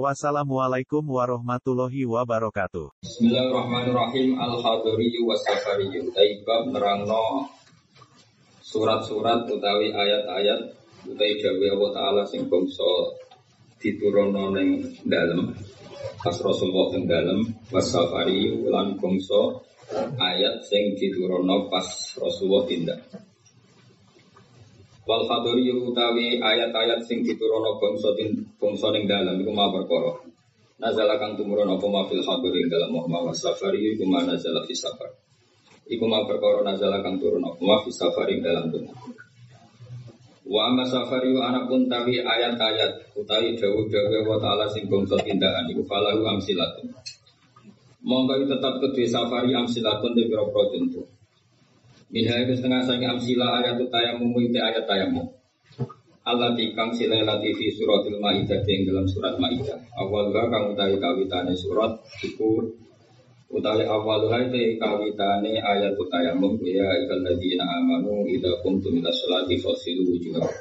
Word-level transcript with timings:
Wassalamualaikum 0.00 1.04
warahmatullahi 1.04 2.08
wabarakatuh. 2.08 3.04
Bismillahirrahmanirrahim. 3.04 4.40
Al-Hadariyu 4.40 5.28
wa 5.28 5.36
Safariyu. 5.36 6.08
Taibab 6.16 6.72
nerangno 6.72 7.52
surat-surat 8.64 9.44
utawi 9.52 9.92
ayat-ayat 9.92 10.72
utawi 11.12 11.34
dawe 11.44 11.66
Allah 11.76 11.90
Ta'ala 11.92 12.22
sing 12.24 12.48
bangsa 12.48 12.88
diturunno 13.84 14.56
ning 14.56 14.80
dalem 15.04 15.52
pas 16.24 16.36
Rasulullah 16.40 16.96
ing 16.96 17.04
dalem 17.04 17.40
wasafari 17.68 18.48
lan 18.72 18.96
ayat 20.16 20.64
sing 20.72 20.96
diturunno 20.96 21.68
pas 21.68 22.16
Rasulullah 22.16 22.64
tindak. 22.64 23.12
Wal 25.02 25.26
khadori 25.26 25.66
utawi 25.74 26.38
ayat-ayat 26.38 27.02
sing 27.10 27.26
diturunno 27.26 27.82
bangsa 27.82 28.14
bangsa 28.54 28.86
ning 28.94 29.10
dalem 29.10 29.42
iku 29.42 29.50
ma 29.50 29.66
perkara. 29.66 30.14
Nazala 30.78 31.18
kang 31.18 31.34
tumurun 31.34 31.66
apa 31.74 31.86
ma 31.90 32.06
fil 32.06 32.22
khadori 32.22 32.62
ing 32.62 32.70
dalem 32.70 32.94
Muhammad 32.94 33.34
wasafari 33.34 33.82
iku 33.98 34.06
ma 34.06 34.22
nazala 34.22 34.62
fi 34.62 34.74
safar. 34.78 35.10
Iku 35.90 36.06
ma 36.06 36.22
perkara 36.22 36.62
nazala 36.62 37.02
kang 37.02 37.18
turun 37.18 37.42
apa 37.42 37.58
ma 37.58 37.82
fi 37.82 37.90
safar 37.90 38.30
ing 38.30 38.46
dalem 38.46 38.70
dunya. 38.70 38.94
Wa 40.46 40.70
amma 40.70 40.86
safari 40.86 41.34
anak 41.34 41.66
pun 41.66 41.90
tawi 41.90 42.22
ayat-ayat 42.22 43.14
utawi 43.18 43.58
dawuh-dawuh 43.58 44.26
wa 44.26 44.38
ta'ala 44.38 44.70
sing 44.70 44.86
bangsa 44.86 45.18
tindakan 45.22 45.66
iku 45.66 45.82
falahu 45.82 46.22
amsilatun. 46.30 46.94
Monggo 48.06 48.38
tetap 48.46 48.78
kedue 48.78 49.06
safari 49.10 49.50
amsilatun 49.50 50.14
pira-pira 50.14 50.62
contoh. 50.70 51.06
Minha 52.12 52.44
itu 52.44 52.52
setengah 52.60 52.84
sangi 52.84 53.08
amsila 53.08 53.64
ayat 53.64 53.80
tayamum 53.88 54.36
itu 54.36 54.60
ayat 54.60 54.84
tayamum. 54.84 55.32
Allah 56.22 56.52
tikang 56.52 56.92
sila 56.92 57.24
latifi 57.24 57.72
suratil 57.72 58.20
ma'idah 58.20 58.60
yang 58.68 58.84
dalam 58.84 59.08
surat 59.08 59.34
ma'idah. 59.40 59.80
Awalnya 59.96 60.44
kang 60.52 60.76
utawi 60.76 61.00
kawitane 61.00 61.56
surat 61.56 61.88
iku 62.20 62.68
utawi 63.48 63.88
awalnya 63.88 64.44
itu 64.44 64.76
kawitane 64.76 65.56
ayat 65.56 65.96
tayamum 65.96 66.60
ya 66.60 66.84
ikal 67.00 67.24
ladina 67.24 67.64
amanu 67.80 68.28
ida 68.28 68.60
kumtum 68.60 68.92
ila 68.92 69.08
sholati 69.08 69.56
fasilu 69.56 70.12
wujuhakum. 70.12 70.52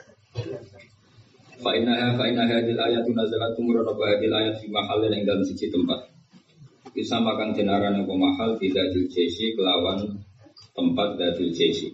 Fa 1.60 1.76
innaha 1.76 2.16
fa 2.16 2.32
inna 2.32 2.48
hadil 2.48 2.80
ayat 2.80 3.04
nazalat 3.12 3.52
tumurun 3.60 3.86
apa 3.86 4.04
hadil 4.08 4.32
ayat 4.34 4.56
fi 4.56 4.72
mahal 4.72 5.04
yang 5.04 5.28
dalam 5.28 5.44
sisi 5.44 5.68
tempat. 5.68 6.00
Bisa 6.96 7.20
makan 7.20 7.52
jenaran 7.54 8.02
apa 8.02 8.14
mahal 8.16 8.56
tidak 8.56 8.88
diljesi 8.96 9.54
kelawan 9.54 10.31
tempat 10.72 11.20
dadul 11.20 11.52
jesi. 11.52 11.92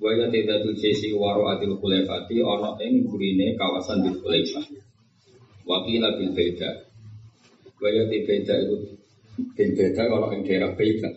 Waya 0.00 0.32
dadul 0.32 0.76
jesi 0.76 1.12
waro 1.12 1.48
adil 1.52 1.76
khulefati 1.76 2.40
ono 2.40 2.76
ing 2.80 3.04
gurine 3.04 3.56
kawasan 3.56 4.00
bil 4.04 4.16
khulefah. 4.20 4.64
Wakila 5.68 6.16
bil 6.16 6.32
beda. 6.32 6.70
Waya 7.80 8.08
beda 8.08 8.54
itu 8.64 8.76
bil 9.56 9.70
beda 9.76 10.02
ono 10.08 10.26
ing 10.36 10.40
daerah 10.44 10.72
beda. 10.76 11.10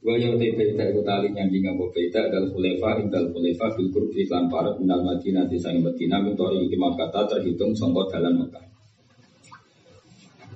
Waya 0.00 0.30
beda 0.38 0.84
itu 0.90 1.00
tali 1.02 1.28
nyanding 1.34 1.74
apa 1.74 1.84
beda 1.90 2.20
dal 2.30 2.46
khulefah 2.54 2.94
ing 3.02 3.06
dal 3.10 3.26
khulefah 3.34 3.70
bil 3.74 3.88
kurbi 3.94 4.26
lan 4.30 4.46
parat 4.50 4.78
minal 4.78 5.02
madinah 5.02 5.46
di 5.46 5.58
sang 5.58 5.82
Madinah 5.82 6.22
mintori 6.22 6.66
iki 6.66 6.78
kata 6.78 7.20
terhitung 7.30 7.74
sangka 7.74 8.14
dalan 8.14 8.46
Mekah. 8.46 8.64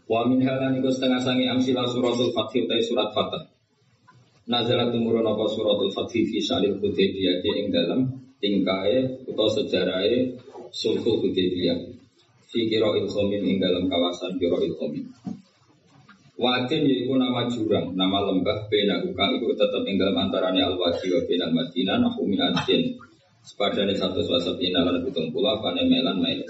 Wa 0.05 0.29
min 0.29 0.45
halan 0.45 0.77
iku 0.79 0.93
setengah 0.93 1.21
sangi 1.25 1.49
amsila 1.49 1.89
suratul 1.89 2.29
Fatih 2.37 2.69
utai 2.69 2.85
surat 2.85 3.09
Fatah. 3.17 3.54
Nazalat 4.45 4.93
tumurun 4.93 5.25
apa 5.25 5.49
suratul 5.49 5.89
Fatih 5.89 6.21
fi 6.29 6.37
syaril 6.37 6.77
Hudaybiyah 6.77 7.41
ing 7.41 7.73
dalam 7.73 8.13
tingkae 8.45 9.25
utawa 9.25 9.49
sejarahe 9.49 10.37
sulhu 10.69 11.17
Hudaybiyah. 11.25 11.81
Fi 12.53 12.69
qira'il 12.69 13.09
khomin 13.09 13.41
ing 13.41 13.57
dalam 13.57 13.89
kawasan 13.89 14.37
qira'il 14.37 14.77
khomin. 14.77 15.09
Wadin 16.37 16.85
yaiku 16.85 17.17
nama 17.17 17.49
jurang, 17.49 17.97
nama 17.97 18.21
lembah 18.21 18.69
bena 18.69 19.01
ukang 19.01 19.33
itu 19.33 19.49
tetap 19.57 19.81
ing 19.89 19.97
dalam 19.97 20.29
antarane 20.29 20.61
al-wadi 20.61 21.09
wa 21.09 21.25
bena 21.25 21.47
madinah 21.49 21.97
nahu 22.05 22.29
min 22.29 22.45
adin. 22.45 23.01
Sepadane 23.49 23.97
satu 23.97 24.21
suasana 24.21 24.61
pina 24.61 24.85
lan 24.85 25.01
pitung 25.09 25.33
pula 25.33 25.57
panemelan 25.65 26.21
mail. 26.21 26.45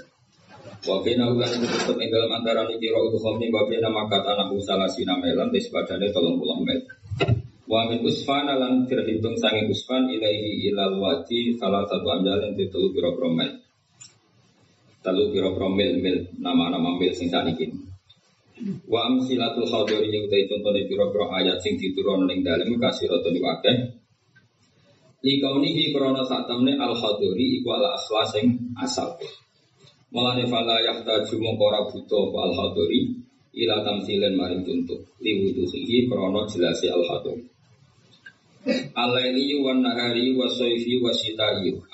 Wa 0.83 0.99
bena 0.99 1.31
ukang 1.31 1.47
itu 1.47 1.63
tetap 1.71 1.95
ing 1.95 2.11
dalam 2.11 2.43
antarane 2.43 2.75
qira'il 2.75 3.15
khomin 3.15 3.55
wa 3.55 3.63
bena 3.71 3.87
makat 3.87 4.19
anahu 4.27 4.59
salasina 4.59 5.15
melan 5.15 5.47
di 5.47 5.63
tolong 6.11 6.35
puluh 6.35 6.59
mel. 6.59 6.83
Wa 7.65 7.89
min 7.89 8.05
usfana 8.05 8.61
lan 8.61 8.85
terhitung 8.85 9.33
sange 9.41 9.65
usfan 9.65 10.05
ilaihi 10.05 10.69
ilal 10.69 11.01
wadi 11.01 11.57
salah 11.57 11.81
satu 11.89 12.05
amjalan 12.13 12.53
di 12.53 12.69
telu 12.69 12.93
piro 12.93 13.17
promil. 13.17 13.49
Telu 15.01 15.33
piro 15.33 15.49
promil 15.57 15.97
mil 15.97 16.29
nama-nama 16.37 16.93
mil 16.93 17.09
sing 17.17 17.25
saniki. 17.25 17.73
Wa 18.85 19.09
amsilatul 19.09 19.65
khadiri 19.65 20.13
yang 20.13 20.29
utai 20.29 20.45
contohnya 20.45 20.85
piro 20.85 21.09
piro 21.09 21.25
ayat 21.33 21.57
sing 21.65 21.73
diturun 21.81 22.29
ning 22.29 22.45
dalem 22.45 22.77
kasih 22.77 23.09
roto 23.09 23.33
ni 23.33 23.41
wakeh. 23.41 23.97
Likaunihi 25.25 25.89
krono 25.89 26.21
temne 26.21 26.77
al 26.77 26.93
khadiri 26.93 27.57
iku 27.57 27.81
ala 27.81 27.97
asla 27.97 28.29
sing 28.29 28.77
asal. 28.77 29.17
Malane 30.13 30.45
fala 30.45 30.85
yahtaju 30.85 31.33
mongkora 31.41 31.81
buto 31.89 32.29
al 32.29 32.53
khadiri 32.53 33.25
ila 33.57 33.81
tamsilen 33.81 34.37
maring 34.37 34.61
contoh 34.61 35.01
liwuduhi 35.17 36.05
krono 36.05 36.45
jelasi 36.45 36.93
al 36.93 37.01
khadiri. 37.01 37.54
Alaili 38.97 39.61
wa 39.61 39.77
nahari 39.77 40.33
wa 40.33 40.49
wa 40.49 41.11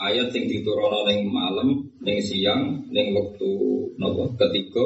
Ayat 0.07 0.31
yang 0.31 0.45
diturunkan 0.47 1.03
ning 1.11 1.27
malam, 1.27 1.83
ning 1.99 2.17
siang, 2.23 2.87
ning 2.87 3.11
waktu 3.11 3.51
nopo 3.99 4.31
ketika 4.39 4.79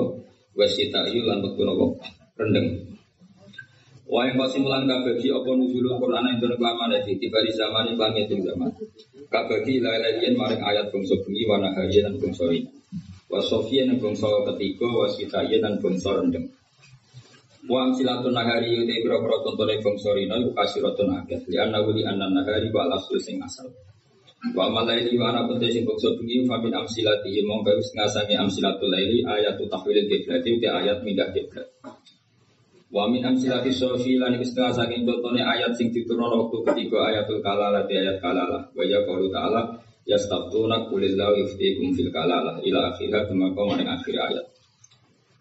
wa 0.57 0.65
lan 0.65 1.37
waktu 1.45 1.61
nopo 1.61 1.85
rendeng. 2.41 2.89
Wa 4.09 4.25
yang 4.25 4.37
pasti 4.37 4.61
mulan 4.65 4.89
kabagi 4.89 5.29
apa 5.29 5.49
nuzulul 5.53 5.97
Quran 6.01 6.25
yang 6.25 6.37
turun 6.41 6.61
lama 6.61 6.89
nanti 6.89 7.17
tiba 7.21 7.41
di 7.45 7.53
zaman 7.53 7.93
yang 7.93 7.97
langit 8.01 8.33
itu 8.33 8.41
zaman. 8.49 8.69
Kabagi 9.29 9.81
lain 9.81 10.33
maring 10.33 10.61
ayat 10.61 10.89
bangsa 10.89 11.17
bengi 11.21 11.45
wa 11.45 11.61
nahari 11.61 12.01
dan 12.01 12.17
bangsa 12.17 12.49
ini. 12.49 12.69
Wa 13.29 13.41
sofiyan 13.45 13.93
dan 13.93 13.97
bangsa 14.01 14.29
ketika 14.53 14.85
wa 14.89 15.05
sitai 15.09 15.57
dan 15.61 15.77
bangsa 15.77 16.17
rendeng. 16.17 16.49
Wa 17.65 17.89
amsilatun 17.89 18.29
nahari 18.29 18.77
utai 18.77 19.01
biro-biro 19.01 19.41
tontone 19.41 19.81
bangsa 19.81 20.13
rina 20.13 20.37
iku 20.37 20.53
kasiratun 20.53 21.09
akeh 21.17 21.41
li 21.49 21.57
anna 21.57 21.81
wuli 21.81 22.05
anna 22.05 22.29
nahari 22.29 22.69
wa 22.69 22.85
alasul 22.85 23.17
sing 23.17 23.41
asal. 23.41 23.65
Wa 24.53 24.69
malaili 24.69 25.17
wa 25.17 25.33
ana 25.33 25.49
penting 25.49 25.73
sing 25.73 25.83
bangsa 25.89 26.13
bengi 26.13 26.45
fa 26.45 26.61
min 26.61 26.77
amsilati 26.77 27.41
monggo 27.41 27.73
wis 27.73 27.89
ngasangi 27.97 28.37
amsilatul 28.37 28.93
laili 28.93 29.25
ayatu 29.25 29.65
tahwilil 29.65 30.05
qiblat 30.05 30.45
utai 30.45 30.69
ayat 30.69 31.01
mindah 31.01 31.25
qiblat. 31.33 31.65
Wa 32.93 33.09
min 33.09 33.25
amsilati 33.25 33.73
sofi 33.73 34.21
lan 34.21 34.37
iku 34.37 34.45
setengah 34.45 34.85
saking 34.85 35.01
tontone 35.01 35.41
ayat 35.41 35.73
sing 35.73 35.89
diturunno 35.89 36.45
waktu 36.45 36.57
ketiga 36.69 37.09
ayatul 37.09 37.41
kalalah 37.41 37.81
di 37.89 37.97
ayat 37.97 38.21
kalalah 38.21 38.61
wa 38.77 38.83
ya 38.85 39.01
qaulu 39.09 39.33
ta'ala 39.33 39.73
yastaftuna 40.05 40.85
qulillahu 40.85 41.33
yuftikum 41.41 41.97
fil 41.97 42.13
kalalah 42.13 42.61
ila 42.61 42.93
akhirah 42.93 43.25
kemako 43.25 43.73
maring 43.73 43.89
akhir 43.89 44.15
ayat. 44.21 44.54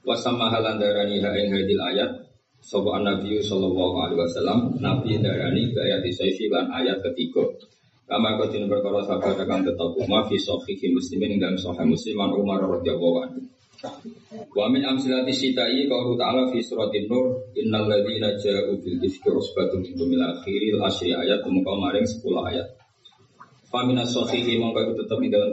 Wasama 0.05 0.53
halan 0.53 0.77
darani 0.77 1.17
ha 1.25 1.33
ing 1.33 1.49
hadil 1.49 1.81
ayat. 1.81 2.13
Sopo 2.61 2.93
Nabi 2.97 3.41
sallallahu 3.41 3.97
alaihi 4.05 4.21
wasallam 4.21 4.59
Nabi 4.81 5.17
darani 5.21 5.73
ke 5.73 5.81
ayat 5.81 6.05
isaifi 6.05 6.49
lan 6.53 6.69
ayat 6.69 7.01
ketiga. 7.01 7.45
Kama 8.05 8.37
kotin 8.37 8.69
perkara 8.69 9.01
sahabat 9.09 9.41
akan 9.41 9.65
tetap 9.65 9.97
umma 9.97 10.29
fi 10.29 10.37
sohihi 10.37 10.93
muslimin 10.93 11.41
dan 11.41 11.57
sohih 11.57 11.89
musliman 11.89 12.37
Umar 12.37 12.61
radhiyallahu 12.61 13.17
anhu. 13.25 13.41
Wa 14.53 14.69
min 14.69 14.85
amsilati 14.85 15.33
sitai 15.33 15.89
qawlu 15.89 16.17
ta'ala 16.21 16.53
fi 16.53 16.61
suratin 16.61 17.09
nur 17.09 17.49
innal 17.57 17.89
ladzina 17.89 18.37
ja'u 18.37 18.77
bil 18.81 19.01
ifki 19.01 19.29
usbatun 19.29 19.81
minkum 19.85 20.09
ila 20.13 20.37
akhiril 20.37 20.85
asyri 20.85 21.17
ayat 21.17 21.45
muka 21.49 21.73
maring 21.81 22.05
10 22.05 22.49
ayat. 22.53 22.69
Fa 23.73 23.89
minas 23.89 24.13
sohihi 24.13 24.61
mongko 24.61 25.01
tetap 25.01 25.21
ing 25.25 25.33
dalam 25.33 25.53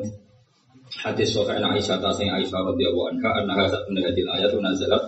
hadis 1.00 1.32
sahih 1.32 1.64
Aisyah 1.64 1.98
ta 2.04 2.12
sing 2.12 2.28
Aisyah 2.28 2.60
radhiyallahu 2.68 3.16
anha 3.16 3.30
annaha 3.40 3.64
satun 3.72 3.96
hadil 3.96 4.28
ayat 4.28 4.52
nazalat 4.60 5.04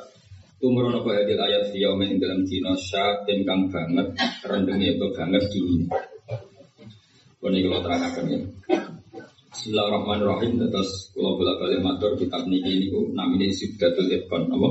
tumurun 0.64 0.96
apa 0.96 1.10
hadil 1.20 1.40
ayat 1.44 1.76
fi 1.76 1.84
yaumin 1.84 2.16
ing 2.16 2.20
dalam 2.24 2.48
dina 2.48 2.72
syakin 2.80 3.44
kang 3.44 3.68
banget 3.68 4.16
rendenge 4.48 4.96
banget 4.96 5.44
dingin. 5.52 5.92
Kone 7.44 7.60
kula 7.60 7.84
terangaken 7.84 8.26
ya. 8.32 8.40
Bismillahirrahmanirrahim 9.52 10.64
terus 10.72 11.12
kula 11.12 11.36
bola-balik 11.36 11.84
matur 11.84 12.16
kitab 12.16 12.48
niki 12.48 12.88
niku 12.88 13.12
namine 13.12 13.52
Subdatul 13.52 14.08
Itqan 14.08 14.48
apa? 14.48 14.70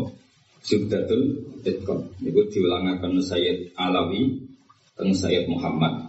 Subdatul 0.64 1.22
Itqan 1.68 2.08
niku 2.24 2.40
diulangaken 2.48 3.20
Sayyid 3.20 3.76
Alawi 3.76 4.40
teng 4.96 5.12
Sayyid 5.12 5.44
Muhammad. 5.52 6.08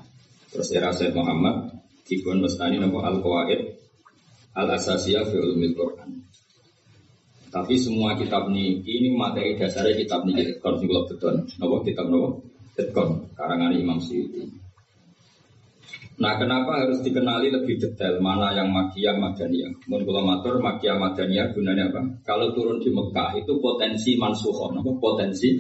Terus 0.56 0.72
era 0.72 0.96
Sayyid 0.96 1.12
Muhammad 1.12 1.76
dipun 2.08 2.40
mestani 2.40 2.80
nama 2.80 3.12
al 3.12 3.20
qawaid 4.54 4.70
al 4.70 4.78
asasiyah 4.78 5.26
fi 5.26 5.36
ulumil 5.42 5.74
Quran. 5.74 6.10
Tapi 7.54 7.78
semua 7.78 8.18
kitab 8.18 8.50
ini, 8.50 8.82
ini 8.82 9.14
materi 9.14 9.54
dasarnya 9.54 9.94
kitab 9.94 10.26
ini 10.26 10.42
Tetkon 10.42 10.74
sing 10.82 10.90
beton. 10.90 11.36
Napa 11.62 11.76
kitab 11.86 12.10
napa? 12.10 12.30
Tetkon 12.74 13.10
karangan 13.38 13.78
Imam 13.78 14.02
Syuuti. 14.02 14.50
Nah, 16.14 16.38
kenapa 16.38 16.86
harus 16.86 17.02
dikenali 17.02 17.50
lebih 17.50 17.82
detail 17.82 18.22
mana 18.22 18.54
yang 18.54 18.70
Makiyah 18.70 19.18
Madaniyah? 19.18 19.74
Mun 19.90 20.02
kula 20.06 20.22
matur 20.22 20.62
gunanya 20.62 21.90
apa? 21.90 22.02
Kalau 22.22 22.54
turun 22.54 22.78
di 22.82 22.90
Mekah 22.94 23.38
itu 23.38 23.58
potensi 23.62 24.18
mansuhoh, 24.18 24.74
napa? 24.74 24.94
Potensi 24.98 25.58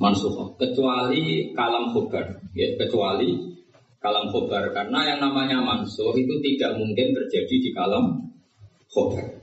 mansuhoh. 0.00 0.56
Kecuali 0.56 1.52
kalam 1.52 1.92
khobar, 1.92 2.40
ya, 2.56 2.72
kecuali 2.76 3.57
kalam 3.98 4.30
khobar 4.30 4.70
karena 4.70 5.14
yang 5.14 5.18
namanya 5.18 5.58
mansuh 5.58 6.14
itu 6.14 6.38
tidak 6.42 6.78
mungkin 6.78 7.14
terjadi 7.14 7.54
di 7.58 7.70
kalam 7.74 8.30
khobar. 8.90 9.38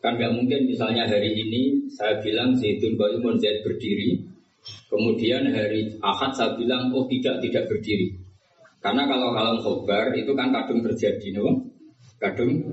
Kan 0.00 0.16
nggak 0.16 0.32
mungkin 0.32 0.64
misalnya 0.64 1.04
hari 1.04 1.36
ini 1.36 1.92
saya 1.92 2.22
bilang 2.24 2.56
Zaitun 2.56 2.96
Bayumun 2.96 3.36
Zaid 3.36 3.60
berdiri, 3.60 4.16
kemudian 4.88 5.50
hari 5.52 5.92
Ahad 6.00 6.32
saya 6.32 6.56
bilang 6.56 6.88
oh 6.96 7.04
tidak 7.04 7.44
tidak 7.44 7.68
berdiri. 7.68 8.16
Karena 8.80 9.04
kalau 9.04 9.36
kalam 9.36 9.58
khobar 9.60 10.16
itu 10.16 10.32
kan 10.32 10.48
kadung 10.56 10.80
terjadi, 10.80 11.36
no? 11.36 11.68
kadung 12.16 12.64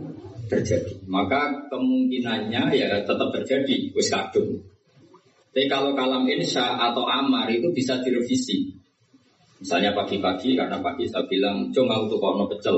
terjadi. 0.47 1.03
Maka 1.03 1.67
kemungkinannya 1.67 2.63
ya 2.79 3.03
tetap 3.03 3.29
terjadi, 3.35 3.91
wis 3.91 4.07
kadung. 4.07 4.63
Tapi 5.51 5.65
kalau 5.67 5.97
kalam 5.97 6.29
insya 6.29 6.77
atau 6.77 7.03
amar 7.09 7.49
itu 7.49 7.73
bisa 7.73 7.97
direvisi. 8.05 8.76
Misalnya 9.57 9.91
pagi-pagi 9.97 10.53
karena 10.53 10.77
pagi 10.77 11.09
saya 11.09 11.25
bilang 11.25 11.73
cuma 11.73 11.97
untuk 11.97 12.21
kono 12.21 12.45
pecel. 12.45 12.77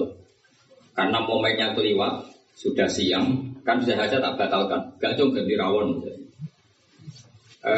Karena 0.95 1.19
momennya 1.23 1.75
keliwat, 1.75 2.27
sudah 2.59 2.87
siang, 2.87 3.39
kan 3.63 3.79
bisa 3.79 3.95
saja 3.95 4.19
tak 4.19 4.35
batalkan. 4.35 4.79
Gak 4.99 5.15
cuma 5.15 5.39
ganti 5.39 5.55
rawon. 5.55 5.87
E, 7.59 7.73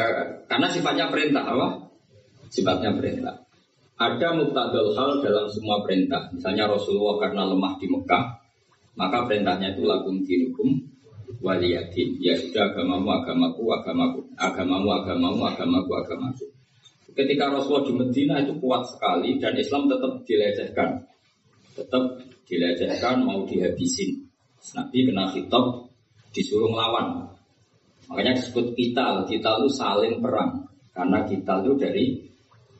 karena 0.46 0.66
sifatnya 0.70 1.06
perintah 1.10 1.42
apa? 1.46 1.68
Sifatnya 2.50 2.90
perintah. 2.94 3.34
Ada 3.98 4.34
muktadal 4.34 4.90
hal 4.98 5.10
dalam 5.22 5.46
semua 5.50 5.82
perintah. 5.86 6.30
Misalnya 6.34 6.66
Rasulullah 6.66 7.22
karena 7.22 7.46
lemah 7.46 7.78
di 7.78 7.86
Mekah, 7.86 8.24
maka 8.98 9.22
perintahnya 9.26 9.74
itu 9.78 9.86
lakum 9.86 10.22
dinukum 10.26 10.82
waliyadin. 11.42 12.18
Ya 12.18 12.34
sudah 12.34 12.74
agamamu, 12.74 13.22
agamaku, 13.22 13.62
agamaku. 13.70 14.20
Agamamu, 14.34 14.88
agamamu, 14.90 15.42
agamaku, 15.46 15.92
agamaku. 15.94 16.46
Ketika 17.12 17.52
Rasulullah 17.52 17.84
di 17.84 17.94
Medina 17.94 18.34
itu 18.40 18.56
kuat 18.56 18.88
sekali 18.88 19.36
dan 19.36 19.52
Islam 19.56 19.84
tetap 19.88 20.12
dilecehkan. 20.24 20.90
Tetap 21.76 22.04
dilecehkan 22.48 23.24
mau 23.24 23.44
dihabisin. 23.44 24.24
Nabi 24.72 24.98
kena 25.04 25.28
hitop 25.36 25.92
disuruh 26.32 26.72
melawan. 26.72 27.28
Makanya 28.08 28.40
disebut 28.40 28.72
kita, 28.72 29.28
kita 29.28 29.50
itu 29.60 29.68
saling 29.72 30.24
perang. 30.24 30.68
Karena 30.92 31.24
kita 31.24 31.64
itu 31.64 31.72
dari 31.76 32.04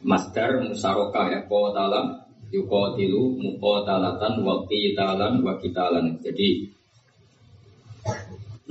masdar 0.05 0.61
musarokah 0.65 1.31
ya 1.33 1.41
qatala 1.49 2.27
yuqatilu 2.53 3.41
muqatalatan 3.41 4.45
wa 4.45 4.65
qitalan 4.69 5.41
wa 5.41 5.53
qitalan. 5.61 6.21
Jadi 6.21 6.69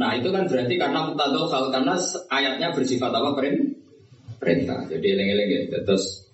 Nah 0.01 0.17
itu 0.17 0.33
kan 0.33 0.49
berarti 0.49 0.75
karena 0.81 0.99
mutadol 1.05 1.45
hal 1.45 1.69
karena 1.69 1.93
ayatnya 2.33 2.73
bersifat 2.73 3.13
apa 3.13 3.37
perintah. 3.37 3.70
Jadi 4.41 5.05
eleng-eleng 5.05 5.49
ya. 5.49 5.61
Terus 5.85 6.25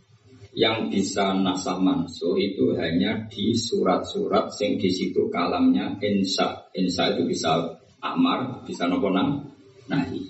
yang 0.58 0.90
bisa 0.90 1.38
nasah 1.38 1.78
mansuh 1.78 2.34
itu 2.40 2.74
hanya 2.80 3.28
di 3.30 3.54
surat-surat 3.54 4.50
sing 4.56 4.80
di 4.80 4.90
situ 4.90 5.28
kalamnya 5.30 6.00
insya. 6.02 6.72
Insya 6.74 7.14
itu 7.14 7.28
bisa 7.28 7.78
amar, 8.02 8.64
bisa 8.66 8.88
nopo 8.90 9.12
nahi. 9.12 10.22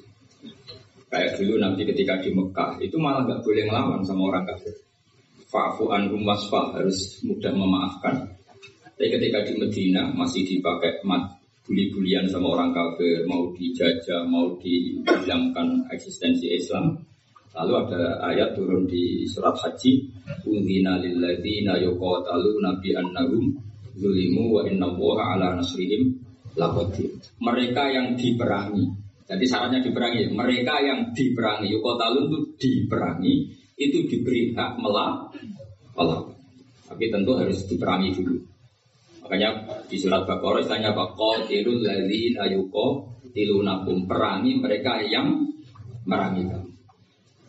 Kayak 1.07 1.39
dulu 1.39 1.56
nanti 1.63 1.88
ketika 1.88 2.19
di 2.19 2.35
Mekah 2.35 2.83
itu 2.83 3.00
malah 3.00 3.24
nggak 3.24 3.39
boleh 3.39 3.63
ngelawan 3.63 4.03
sama 4.03 4.27
orang 4.27 4.44
kafir. 4.44 4.75
Fa'fu 5.47 5.88
anhum 5.95 6.27
wasfah 6.27 6.75
harus 6.75 7.23
mudah 7.23 7.56
memaafkan. 7.56 8.27
Tapi 8.83 9.07
ketika 9.15 9.47
di 9.47 9.56
Medina 9.56 10.12
masih 10.12 10.44
dipakai 10.44 11.00
mat 11.07 11.39
bully-bulian 11.63 12.27
sama 12.27 12.51
orang 12.59 12.75
kafir, 12.75 13.23
mau 13.23 13.56
dijajah, 13.56 14.27
mau 14.27 14.59
dihilangkan 14.59 15.88
eksistensi 15.95 16.51
Islam, 16.51 17.00
Lalu 17.57 17.74
ada 17.89 18.21
ayat 18.21 18.54
turun 18.54 18.86
di 18.86 19.25
surat 19.25 19.57
Haji, 19.57 20.06
"Udzina 20.45 21.01
lilladzina 21.01 21.81
yuqataluna 21.81 22.77
nabi 22.77 22.94
annahum 22.94 23.50
zulimu 23.98 24.54
wa 24.54 24.62
inna 24.62 24.94
ala 24.94 25.57
nasrihim 25.57 26.21
laqadir." 26.54 27.18
Mereka 27.42 27.83
yang 27.89 28.13
diperangi. 28.13 28.86
Jadi 29.25 29.44
syaratnya 29.50 29.81
diperangi. 29.81 30.30
Mereka 30.30 30.75
yang 30.86 31.00
diperangi, 31.18 31.74
yuqatalun 31.74 32.30
itu 32.30 32.39
diperangi, 32.62 33.33
itu 33.81 33.98
diberi 34.06 34.54
hak 34.54 34.77
melawan. 34.77 35.33
Tapi 36.88 37.04
tentu 37.09 37.36
harus 37.36 37.65
diperangi 37.68 38.09
dulu. 38.15 38.38
Makanya 39.27 39.50
di 39.92 39.98
surat 40.00 40.24
Baqarah 40.24 40.63
istilahnya 40.63 40.95
apa? 40.95 41.12
Qatilul 41.18 41.83
ladzina 41.83 42.48
yuqatilunakum. 42.48 44.07
Perangi 44.07 44.56
mereka 44.62 45.04
yang 45.04 45.51
merangi 46.07 46.48
kamu. 46.48 46.67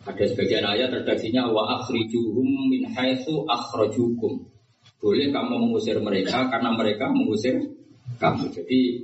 Ada 0.07 0.23
sebagian 0.31 0.63
ayat 0.63 0.95
redaksinya 0.95 1.51
wa 1.51 1.79
akhrijuhum 1.79 2.71
min 2.71 2.87
haitsu 2.95 3.43
akhrajukum. 3.43 4.47
Boleh 4.99 5.31
kamu 5.31 5.55
mengusir 5.59 5.99
mereka 5.99 6.47
karena 6.47 6.75
mereka 6.75 7.11
mengusir 7.11 7.55
kamu. 8.19 8.51
Jadi 8.51 9.03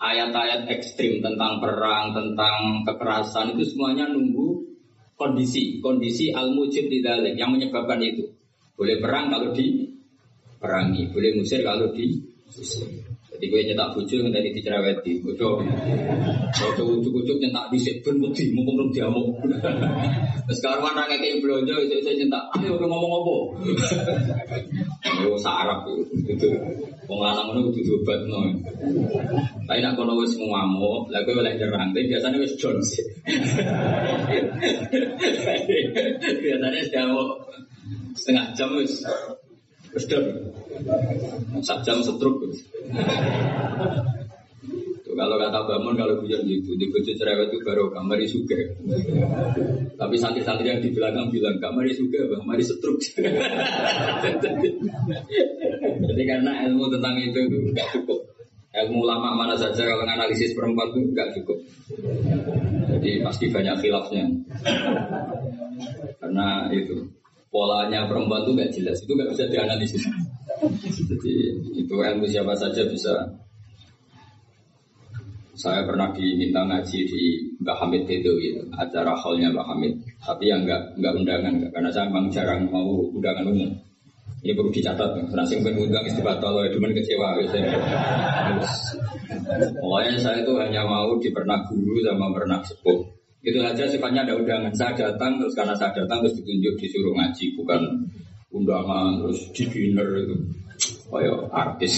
ayat-ayat 0.00 0.68
ekstrim 0.68 1.24
tentang 1.24 1.60
perang, 1.60 2.12
tentang 2.12 2.84
kekerasan 2.84 3.56
itu 3.56 3.64
semuanya 3.72 4.08
nunggu 4.12 4.64
kondisi, 5.16 5.80
kondisi 5.80 6.32
al-mujib 6.32 6.88
tidak 6.88 7.24
yang 7.36 7.52
menyebabkan 7.52 8.00
itu. 8.04 8.28
Boleh 8.74 8.98
perang 9.00 9.30
kalau 9.30 9.54
di 9.54 9.86
perangi, 10.58 11.08
boleh 11.08 11.30
musir 11.38 11.62
kalau 11.62 11.88
di 11.94 12.20
gue 13.48 13.60
nyetak 13.66 13.92
bucu 13.96 14.20
yang 14.20 14.30
tadi 14.32 14.52
dicereweti, 14.54 15.22
bucu, 15.24 15.48
bucu 16.54 16.82
ucuk-ucuk 16.82 17.36
nyetak 17.40 17.64
di 17.72 17.78
ben 18.02 18.16
putih, 18.20 18.48
mumpung 18.52 18.76
belum 18.80 18.90
diamuk. 18.92 19.28
Sekarang 20.52 20.80
mana 20.84 21.08
kayak 21.08 21.40
belanja, 21.40 21.74
itu 21.84 22.00
saya 22.04 22.14
nyetak, 22.20 22.44
ayo 22.60 22.76
udah 22.76 22.88
ngomong 22.88 23.12
apa? 23.20 23.36
Ayo 25.04 25.36
sarap 25.36 25.84
itu, 26.24 26.48
pengalaman 27.04 27.60
itu 27.60 27.84
itu 27.84 27.92
obat 28.00 28.24
no. 28.24 28.40
Tapi 29.68 29.80
nak 29.84 29.96
kono 30.00 30.16
wis 30.20 30.32
ngamuk, 30.36 31.12
lah 31.12 31.20
gue 31.22 31.36
boleh 31.36 31.52
nyerang, 31.60 31.92
tapi 31.92 32.08
biasanya 32.08 32.40
wis 32.40 32.56
Jones. 32.56 32.88
biasanya 36.44 36.80
diamuk 36.88 37.28
setengah 38.16 38.46
jam 38.56 38.70
wis 38.80 39.04
Wis 39.94 40.10
Sak 41.62 41.84
jam 41.86 42.02
setruk. 42.02 42.42
Kalau 45.14 45.38
kata 45.38 45.60
bangun 45.70 45.94
kalau 45.94 46.18
hujan 46.18 46.42
gitu, 46.42 46.74
di 46.74 46.90
bojo 46.90 47.14
cerewet 47.14 47.46
itu 47.54 47.62
baru 47.62 47.86
kamari 47.94 48.26
suge. 48.26 48.74
Tapi 49.94 50.14
santri-santri 50.18 50.66
yang 50.66 50.82
di 50.82 50.90
belakang 50.90 51.30
bilang 51.30 51.54
kamari 51.62 51.94
suge, 51.94 52.18
bang, 52.26 52.42
mari 52.42 52.66
setruk. 52.66 52.98
Jadi 56.02 56.22
karena 56.26 56.66
ilmu 56.66 56.90
tentang 56.90 57.14
itu 57.22 57.38
itu 57.46 57.56
nggak 57.70 57.88
cukup. 57.94 58.26
Ilmu 58.74 59.06
lama 59.06 59.38
mana 59.38 59.54
saja 59.54 59.86
kalau 59.86 60.02
analisis 60.02 60.50
perempuan 60.50 60.90
itu 60.90 61.14
nggak 61.14 61.30
cukup. 61.38 61.62
Jadi 62.90 63.22
pasti 63.22 63.54
banyak 63.54 63.86
khilafnya. 63.86 64.26
Karena 66.18 66.66
itu 66.74 67.06
polanya 67.54 68.10
perempuan 68.10 68.42
itu 68.42 68.50
nggak 68.58 68.70
jelas, 68.74 68.98
itu 68.98 69.14
nggak 69.14 69.30
bisa 69.30 69.46
dianalisis. 69.46 70.02
Jadi 71.04 71.32
itu 71.76 71.94
ilmu 71.94 72.24
siapa 72.24 72.54
saja 72.56 72.82
bisa. 72.88 73.14
Saya 75.54 75.86
pernah 75.86 76.10
diminta 76.10 76.66
ngaji 76.66 76.98
di 77.06 77.22
Mbak 77.62 77.76
Hamid 77.78 78.10
itu, 78.10 78.26
gitu, 78.42 78.58
acara 78.74 79.14
hallnya 79.14 79.54
Mbak 79.54 79.66
Hamid. 79.70 79.92
Tapi 80.18 80.50
yang 80.50 80.66
nggak 80.66 80.98
nggak 80.98 81.14
undangan, 81.14 81.54
karena 81.70 81.90
saya 81.94 82.10
memang 82.10 82.26
jarang 82.34 82.66
mau 82.74 83.06
undangan 83.14 83.46
umum. 83.46 83.70
Ini 84.42 84.52
perlu 84.52 84.74
dicatat, 84.74 85.14
karena 85.14 85.46
sing 85.46 85.62
undang 85.62 86.04
istibatal, 86.04 86.58
ya 86.58 86.68
cuma 86.74 86.90
kecewa. 86.90 87.38
Pokoknya 89.78 90.18
saya 90.18 90.42
itu 90.42 90.52
hanya 90.58 90.82
mau 90.84 91.14
di 91.22 91.30
pernah 91.30 91.62
guru 91.70 92.02
sama 92.02 92.34
pernah 92.34 92.58
sepuh. 92.66 92.98
Itu 93.44 93.60
saja 93.62 93.84
sifatnya 93.86 94.26
ada 94.26 94.34
undangan. 94.34 94.72
Saya 94.74 94.92
datang 94.96 95.38
terus 95.38 95.54
karena 95.54 95.76
saya 95.78 95.94
datang 95.94 96.24
terus 96.24 96.34
ditunjuk 96.42 96.74
disuruh 96.82 97.14
ngaji 97.14 97.46
bukan 97.54 97.80
undangan 98.50 99.22
terus 99.22 99.38
di 99.54 99.64
dinner 99.70 100.08
itu. 100.18 100.63
Kayak 101.08 101.38
artis. 101.54 101.92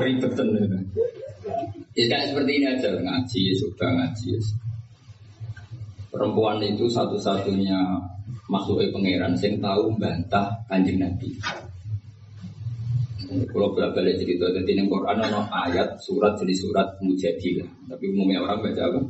Ribetan 0.00 0.48
itu. 0.54 0.78
Ya 1.94 2.26
seperti 2.26 2.52
ini 2.58 2.66
aja 2.66 2.90
ngaji 2.90 3.42
sudah 3.54 3.88
ngaji. 3.94 4.30
Perempuan 6.10 6.58
itu 6.62 6.86
satu-satunya 6.90 7.78
makhluk 8.50 8.82
pangeran 8.90 9.34
sing 9.38 9.62
tahu 9.62 9.94
bantah 9.98 10.58
kanjeng 10.66 10.98
Nabi. 10.98 11.30
Kalau 13.24 13.74
berapa 13.74 13.90
balik 13.98 14.20
cerita 14.20 14.46
jadi 14.52 14.84
yang 14.84 14.86
Quran 14.86 15.18
ada 15.18 15.42
ayat 15.66 15.98
surat 15.98 16.38
jadi 16.38 16.54
surat 16.54 16.86
mujadilah, 17.02 17.66
tapi 17.90 18.04
umumnya 18.14 18.44
orang 18.46 18.62
baca 18.62 18.82
apa? 18.84 19.00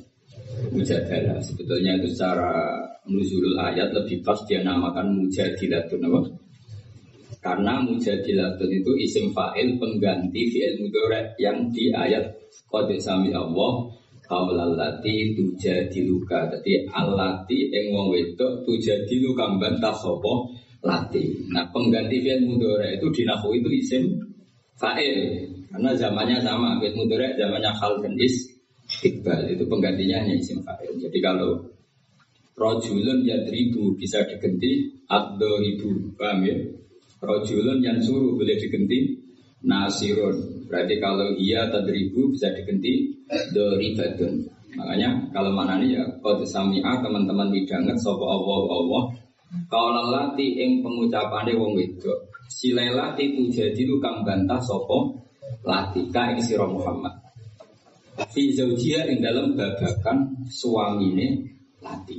Mujadalah. 0.73 1.37
Sebetulnya 1.45 1.99
itu 2.01 2.09
secara 2.15 2.79
nuzulul 3.05 3.59
ayat 3.59 3.93
lebih 3.93 4.25
pas 4.25 4.39
dia 4.49 4.65
namakan 4.65 5.19
mujadilatun 5.19 6.09
apa? 6.09 6.21
Karena 7.45 7.77
mujadilatun 7.85 8.71
itu 8.73 8.93
isim 9.05 9.29
fa'il 9.37 9.77
pengganti 9.77 10.49
fi'il 10.49 10.81
mudore 10.81 11.37
yang 11.37 11.69
di 11.69 11.93
ayat 11.93 12.25
qad 12.73 12.89
sami 12.97 13.37
Allah 13.37 13.85
kaulalati 14.25 15.37
tujadiluka. 15.37 16.49
Jadi 16.57 16.89
alati 16.89 17.69
yang 17.69 17.93
wong 17.93 18.17
wedok 18.17 18.65
tujadiluka 18.65 19.61
bantah 19.61 19.93
sopo 19.93 20.49
lati. 20.81 21.37
Nah 21.53 21.69
pengganti 21.69 22.25
fi'il 22.25 22.49
mudore 22.49 22.97
itu 22.97 23.13
di 23.13 23.23
nahu 23.29 23.53
itu 23.61 23.69
isim 23.77 24.03
fa'il. 24.81 25.45
Karena 25.69 25.91
zamannya 25.93 26.41
sama, 26.41 26.81
fi'il 26.81 26.97
mudore 26.97 27.37
zamannya 27.37 27.71
khal 27.77 28.01
dan 28.01 28.17
itu 28.17 29.65
penggantinya 29.69 30.17
hanya 30.25 30.35
isim 30.41 30.65
fa'il. 30.65 30.97
Jadi 30.97 31.19
kalau 31.21 31.61
rojulun 32.55 33.27
yadribu 33.27 33.99
bisa 33.99 34.23
diganti 34.25 34.87
addo 35.11 35.61
ibu, 35.61 36.15
paham 36.17 36.47
ya? 36.47 36.57
Rojulun 37.25 37.81
yang 37.81 37.99
suruh 37.99 38.37
boleh 38.37 38.57
diganti 38.61 39.25
nasirun. 39.65 40.69
Berarti 40.69 40.95
kalau 41.01 41.33
iya 41.41 41.67
tadribu 41.73 42.33
bisa 42.33 42.53
diganti 42.53 43.17
doribatun. 43.53 44.45
Makanya 44.75 45.31
kalau 45.31 45.55
mana 45.55 45.79
nih 45.79 45.99
ya 45.99 46.03
kode 46.19 46.45
samia 46.45 46.99
teman-teman 46.99 47.49
midanget 47.49 47.95
sopo 48.03 48.27
Allah 48.27 48.61
Allah. 48.75 49.05
Kalau 49.71 50.11
lati 50.11 50.59
ing 50.59 50.83
pengucapannya 50.83 51.55
wong 51.55 51.79
wedok. 51.79 52.35
Silai 52.51 52.91
lati 52.91 53.33
itu 53.33 53.49
jadi 53.55 53.83
lu 53.87 54.03
kang 54.03 54.27
bantah 54.27 54.59
sopo 54.59 55.15
lati 55.63 56.11
ka 56.11 56.35
ing 56.35 56.43
siro 56.43 56.67
Muhammad. 56.67 57.15
Fi 58.35 58.51
zaujia 58.51 59.07
ing 59.07 59.23
dalam 59.23 59.55
babakan 59.55 60.43
suamine 60.51 61.55
lati. 61.79 62.19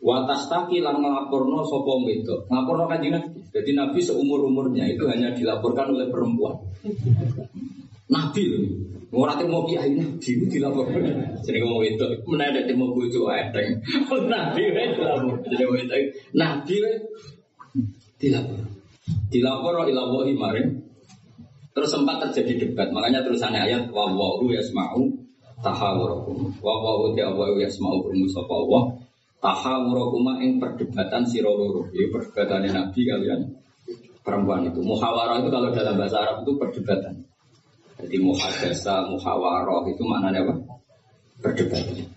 Watastaki 0.00 0.80
lan 0.80 1.04
ngelaporno 1.04 1.60
sopo 1.68 2.00
wedok. 2.00 2.48
Ngelaporno 2.48 2.88
kanjeng 2.88 3.12
Nabi. 3.12 3.40
Jadi 3.56 3.72
Nabi 3.72 4.04
seumur 4.04 4.44
umurnya 4.44 4.84
itu 4.84 5.08
hanya 5.08 5.32
dilaporkan 5.32 5.96
oleh 5.96 6.12
perempuan. 6.12 6.60
Nabi 8.12 8.42
loh. 8.52 8.64
Orang 9.16 9.40
yang 9.40 9.48
mau 9.48 9.64
kiai 9.64 9.96
Nabi 9.96 10.28
itu 10.28 10.44
dilaporkan. 10.44 11.00
Jadi 11.40 11.56
ngomong 11.64 11.80
wedok. 11.80 12.10
Mana 12.28 12.52
ada 12.52 12.60
yang 12.68 12.76
mau 12.76 12.92
bujuk. 12.92 13.24
Nabi 14.28 14.60
dilapor. 14.60 15.40
Jadi 15.48 15.64
wedok. 15.64 16.00
Nabi 16.36 16.76
dilapor. 18.20 18.60
Dilapor 19.32 19.72
ilawahi 19.88 20.32
maring. 20.36 20.68
Terus 21.72 21.88
sempat 21.92 22.28
terjadi 22.28 22.68
debat. 22.68 22.92
Makanya 22.92 23.24
tulisannya 23.24 23.60
ayat 23.72 23.88
wawahu 23.88 24.52
yasma'u 24.52 25.16
tahawurakum. 25.64 26.52
Wawahu 26.60 27.16
ta'awahu 27.16 27.56
yasma'u 27.60 28.04
bermusapa 28.04 28.52
Allah 28.52 28.82
tahawurakuma 29.46 30.42
ing 30.42 30.58
perdebatan 30.58 31.22
siroloro 31.22 31.86
ya 31.94 32.10
perdebatan 32.10 32.66
Nabi 32.66 33.00
kalian 33.06 33.40
perempuan 34.26 34.66
itu. 34.66 34.82
Muhawarah 34.82 35.38
itu 35.38 35.48
kalau 35.54 35.70
dalam 35.70 35.94
bahasa 35.94 36.18
Arab 36.18 36.42
itu 36.42 36.58
perdebatan. 36.58 37.14
Jadi 38.02 38.16
muhadasa 38.18 39.06
muhawarah 39.06 39.86
itu 39.86 40.02
maknanya 40.02 40.50
apa? 40.50 40.54
Perdebatan. 41.38 42.10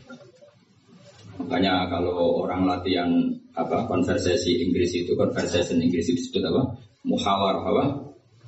Makanya 1.37 1.85
kalau 1.93 2.43
orang 2.43 2.65
latihan 2.65 3.09
apa 3.53 3.85
konversasi 3.85 4.65
Inggris 4.65 4.97
itu 4.97 5.13
conversation 5.13 5.77
Inggris 5.77 6.09
itu 6.09 6.17
disebut 6.17 6.49
apa? 6.49 6.81
Muhawarah 7.05 7.63
apa? 7.63 7.85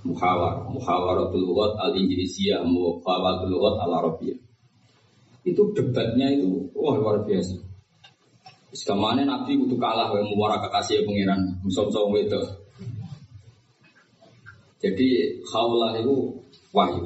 Muhawar 0.01 0.65
muhawaratul 0.73 1.45
lughat 1.45 1.77
al 1.77 1.93
inggrisiyah 1.93 2.65
muhawaratul 2.65 3.53
lughat 3.53 3.85
al 3.85 4.01
arabiyah 4.01 4.33
itu 5.45 5.61
debatnya 5.77 6.33
itu 6.33 6.73
wah 6.73 6.97
luar 6.97 7.21
biasa 7.21 7.70
Sekamane 8.71 9.27
Nabi 9.27 9.59
kudu 9.59 9.75
kalah 9.75 10.15
yang 10.15 10.31
muara 10.31 10.55
kekasih 10.63 11.03
pangeran, 11.03 11.59
musuh-musuh 11.59 12.07
itu. 12.15 12.41
Jadi 14.79 15.07
khaulah 15.43 15.99
itu 15.99 16.39
wahyu. 16.71 17.03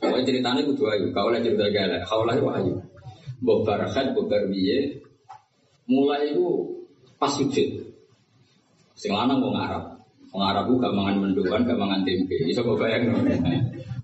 Kalau 0.00 0.18
ceritanya 0.24 0.64
kudu 0.64 0.88
wahyu, 0.88 1.12
kalau 1.12 1.36
cerita 1.36 1.68
gala, 1.68 2.00
khaulah 2.08 2.32
itu 2.32 2.44
wahyu. 2.48 2.74
Mbok 3.44 3.68
barakat, 3.68 4.16
mbok 4.16 4.32
barbiye, 4.32 4.96
mulai 5.84 6.32
itu 6.32 6.64
pas 7.20 7.28
sujud. 7.28 7.92
Sing 8.96 9.12
lanang 9.12 9.44
wong 9.44 9.52
Arab. 9.52 10.00
Wong 10.32 10.80
gak 10.80 10.92
mangan 10.96 11.16
mendoan, 11.20 11.64
gak 11.64 11.76
mangan 11.76 12.04
tempe. 12.04 12.36
Iso. 12.48 12.64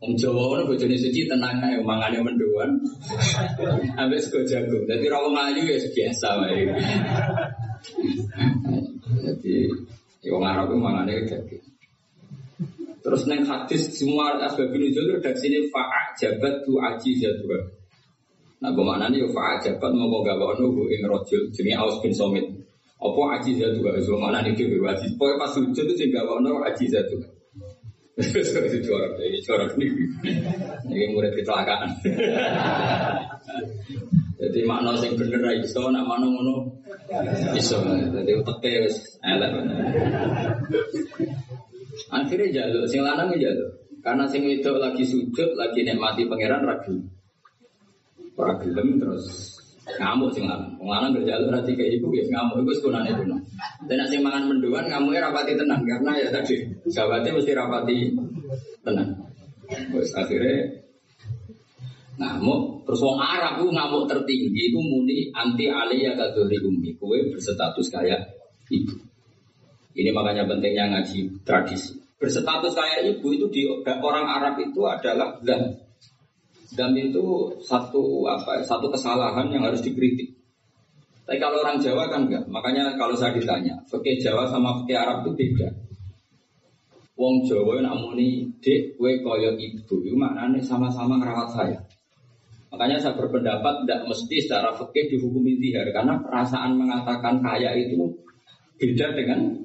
Wong 0.03 0.19
Jawa 0.19 0.59
ono 0.59 0.63
bojone 0.67 0.99
suci 0.99 1.31
tenang 1.31 1.63
ae 1.63 1.79
mangane 1.79 2.19
mendoan. 2.27 2.75
Ambek 3.95 4.19
sego 4.19 4.43
jagung. 4.43 4.83
Dadi 4.91 5.07
ra 5.07 5.23
wong 5.23 5.39
ayu 5.39 5.63
ya 5.63 5.79
biasa 5.79 6.29
wae. 6.43 6.67
Jadi 9.23 9.55
wong 10.27 10.43
Arab 10.43 10.75
ku 10.75 10.77
mangane 10.83 11.23
daging. 11.23 11.63
Terus 13.03 13.23
neng 13.31 13.47
hadis 13.47 13.95
semua 13.95 14.43
asbab 14.43 14.75
nuzul 14.75 15.19
redaksi 15.19 15.47
ini 15.51 15.71
fa'a 15.71 16.19
jabat 16.19 16.67
tu 16.67 16.83
aji 16.83 17.23
jadwa. 17.23 17.59
Nah, 18.63 18.71
ke 18.75 18.83
mana 18.83 19.07
nih 19.07 19.27
fa'a 19.31 19.59
jabat 19.59 19.91
mau 19.91 20.23
gak 20.23 20.39
bawa 20.39 20.55
nunggu 20.59 20.87
ing 20.91 21.07
rojul 21.07 21.51
jenis 21.55 21.79
Aus 21.79 21.99
bin 22.03 22.11
Somit. 22.15 22.47
Apa 22.99 23.39
aji 23.39 23.55
jadwa? 23.55 23.99
So 24.03 24.19
mana 24.19 24.43
nih 24.43 24.55
dewi 24.59 24.83
wajib. 24.83 25.15
Pokoknya 25.15 25.47
pas 25.47 25.51
sujud 25.55 25.87
itu 25.95 26.11
bawa 26.11 26.43
nunggu 26.43 26.63
aji 26.67 26.91
jadwa. 26.91 27.27
Itu 28.13 28.79
corak, 28.85 29.17
ini 29.25 29.41
corak 29.41 29.73
nih. 29.81 29.89
Ini 30.85 31.05
murid 31.17 31.33
kecelakaan. 31.33 31.97
Jadi 34.37 34.61
makna 34.69 34.93
sing 35.01 35.17
bener 35.17 35.41
ra 35.41 35.53
iso, 35.57 35.89
nak 35.89 36.05
makna 36.05 36.29
ngono 36.29 36.77
iso. 37.57 37.81
Jadi 37.89 38.33
uteke 38.37 38.85
wis 38.85 39.17
elek. 39.25 39.53
Akhirnya 42.13 42.53
jaluk, 42.53 42.85
sing 42.93 43.01
lanang 43.01 43.33
jaluk. 43.41 43.81
Karena 44.03 44.29
sing 44.29 44.45
wedok 44.45 44.77
lagi 44.83 45.09
sujud, 45.09 45.57
lagi 45.57 45.81
nikmati 45.87 46.29
pangeran 46.29 46.69
ragu. 46.69 47.01
Ora 48.37 48.59
gelem 48.61 49.01
terus 49.01 49.52
ngamuk 49.83 50.31
lanang. 50.39 50.79
Wong 50.79 50.89
lanang 50.91 51.11
berjaluk 51.15 51.51
ra 51.51 51.61
kayak 51.63 51.99
ibu 51.99 52.07
ya 52.15 52.23
ngamuk 52.31 52.63
iku 52.63 52.73
sekunane 52.79 53.11
kuno. 53.19 53.37
Dan 53.91 54.07
sing 54.07 54.23
mangan 54.23 54.47
menduan 54.47 54.87
ngamuke 54.87 55.19
rapati 55.19 55.59
tenang 55.59 55.83
karena 55.83 56.13
ya 56.23 56.29
tadi 56.31 56.63
sahabatnya 56.87 57.35
mesti 57.35 57.53
rapati 57.53 57.97
tenang. 58.87 59.11
Wes 59.91 60.15
akhirnya 60.15 60.83
ngamuk 62.23 62.87
terus 62.87 63.01
wong 63.03 63.19
Arab 63.19 63.59
ku 63.59 63.67
ngamuk 63.73 64.05
tertinggi 64.07 64.71
itu 64.71 64.79
muni 64.79 65.33
anti 65.35 65.67
aliyah 65.67 66.15
kadori 66.15 66.61
umi 66.61 66.95
kue 67.01 67.33
berstatus 67.33 67.89
kayak 67.89 68.37
ibu 68.69 68.95
ini 69.97 70.11
makanya 70.13 70.45
pentingnya 70.45 70.93
ngaji 70.93 71.43
tradisi 71.43 71.99
berstatus 72.21 72.77
kayak 72.77 73.17
ibu 73.17 73.27
itu 73.33 73.47
di 73.49 73.63
orang 73.83 74.29
Arab 74.29 74.55
itu 74.61 74.85
adalah 74.87 75.41
dam 75.41 75.82
dam 76.73 76.93
itu 76.97 77.53
satu 77.61 78.25
apa 78.29 78.65
satu 78.65 78.89
kesalahan 78.89 79.53
yang 79.53 79.69
harus 79.69 79.85
dikritik. 79.85 80.33
Tapi 81.23 81.39
kalau 81.39 81.63
orang 81.63 81.79
Jawa 81.79 82.11
kan 82.11 82.27
enggak. 82.27 82.45
Makanya 82.51 82.99
kalau 82.99 83.15
saya 83.15 83.37
ditanya 83.37 83.79
fikih 83.87 84.19
Jawa 84.19 84.49
sama 84.51 84.83
fikih 84.83 84.97
Arab 84.99 85.23
itu 85.25 85.31
beda? 85.39 85.69
Wong 87.15 87.47
Jawa 87.47 87.79
nak 87.85 88.01
muni 88.03 88.51
dek 88.59 88.99
kue 88.99 89.23
koyo 89.23 89.55
ibu. 89.55 89.97
Itu 90.03 90.17
maknanya 90.19 90.59
sama-sama 90.65 91.21
ngerawat 91.23 91.49
saya. 91.55 91.79
Makanya 92.73 93.05
saya 93.05 93.15
berpendapat 93.21 93.85
tidak 93.85 94.01
mesti 94.09 94.37
secara 94.41 94.73
fikih 94.73 95.13
dihukum 95.13 95.45
intihar 95.45 95.85
karena 95.93 96.17
perasaan 96.25 96.81
mengatakan 96.81 97.45
kaya 97.45 97.77
itu 97.77 98.09
beda 98.81 99.13
dengan 99.13 99.61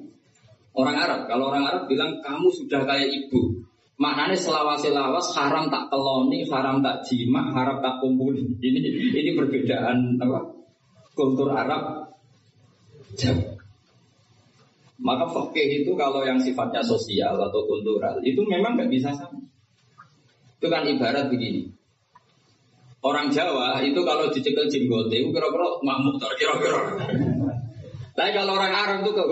orang 0.76 0.96
Arab. 1.08 1.20
Kalau 1.26 1.50
orang 1.50 1.64
Arab 1.64 1.82
bilang 1.88 2.20
kamu 2.20 2.52
sudah 2.52 2.84
kayak 2.84 3.08
ibu, 3.08 3.64
maknanya 3.98 4.38
selawas-selawas 4.38 5.34
haram 5.34 5.66
tak 5.68 5.90
keloni, 5.90 6.46
haram 6.46 6.80
tak 6.80 7.02
jima, 7.04 7.50
haram 7.50 7.82
tak 7.82 7.98
kumpuli. 7.98 8.46
Ini 8.62 8.78
ini 9.10 9.30
perbedaan 9.34 10.22
apa? 10.22 10.54
Kultur 11.18 11.50
Arab 11.50 12.14
Jawa. 13.18 13.58
Maka 14.98 15.24
fikih 15.30 15.82
itu 15.82 15.94
kalau 15.94 16.26
yang 16.26 16.38
sifatnya 16.42 16.82
sosial 16.82 17.38
atau 17.38 17.62
kultural 17.66 18.18
itu 18.22 18.42
memang 18.46 18.78
nggak 18.78 18.90
bisa 18.90 19.14
sama. 19.14 19.38
Itu 20.58 20.66
kan 20.70 20.86
ibarat 20.86 21.30
begini. 21.30 21.70
Orang 22.98 23.30
Jawa 23.30 23.78
itu 23.82 24.02
kalau 24.02 24.26
dicekel 24.34 24.66
jenggote 24.66 25.14
itu 25.14 25.30
kira-kira 25.30 25.78
mamuk 25.86 26.18
kira-kira. 26.18 26.98
Tapi 28.18 28.30
kalau 28.34 28.58
orang 28.58 28.74
Arab 28.74 29.06
itu 29.06 29.10
kok 29.14 29.28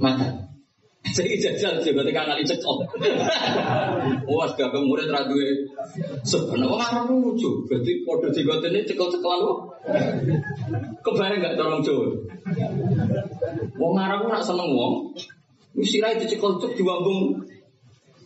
mata. 0.00 0.45
Saya 1.14 1.38
jajal 1.38 1.78
jenggote 1.84 2.10
kan 2.10 2.26
kali 2.26 2.42
cekel. 2.42 2.76
Wah, 4.26 4.48
gak 4.58 4.74
murid 4.74 5.06
radue. 5.06 5.70
Sebenarnya 6.26 6.66
orang 6.66 6.90
Arab 6.90 7.06
lucu. 7.14 7.62
Berarti 7.70 8.02
kode 8.02 8.28
jenggote 8.34 8.66
ini 8.74 8.82
cekel-cekelan 8.82 9.38
loh. 9.44 9.70
Kebayang 11.06 11.38
nggak 11.38 11.54
tolong 11.54 11.82
Jawa? 11.86 12.06
Wong 13.78 13.94
Arab 13.94 14.26
nak 14.26 14.42
seneng 14.42 14.74
wong. 14.74 15.14
Wis 15.76 15.92
sirahe 15.92 16.18
dicekel 16.18 16.58
cuk 16.58 16.72
diwambung 16.74 17.44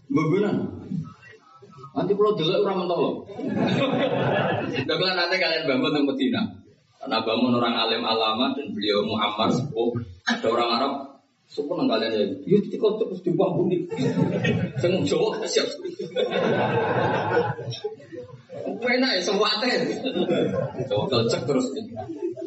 bebenan. 0.08 0.70
Nanti 1.90 2.14
kalau 2.14 2.38
dulu 2.38 2.54
orang 2.62 2.78
mentolo. 2.86 3.10
Gak 4.86 5.16
nanti 5.18 5.36
kalian 5.36 5.66
bangun 5.66 5.90
tentang 5.90 6.06
Medina. 6.06 6.42
Karena 7.02 7.18
bangun 7.26 7.58
orang 7.58 7.74
alim 7.74 8.06
alama 8.06 8.54
dan 8.54 8.70
beliau 8.70 9.02
Muhammad 9.02 9.50
sepuh. 9.50 9.90
Ada 10.30 10.46
orang 10.46 10.70
Arab 10.70 10.92
Sumpah 11.50 11.82
nang 11.82 11.90
kalian 11.90 12.46
ya, 12.46 12.58
kita 12.62 12.78
kau 12.78 12.94
terus 12.94 13.26
dibuang 13.26 13.58
bumi. 13.58 13.82
Saya 14.78 14.94
mau 14.94 15.02
jawab 15.02 15.42
siap. 15.50 15.66
Pena 18.78 19.18
ya 19.18 19.20
semua 19.26 19.58
teh. 19.58 19.74
Coba 20.86 21.26
cek 21.26 21.42
terus. 21.50 21.66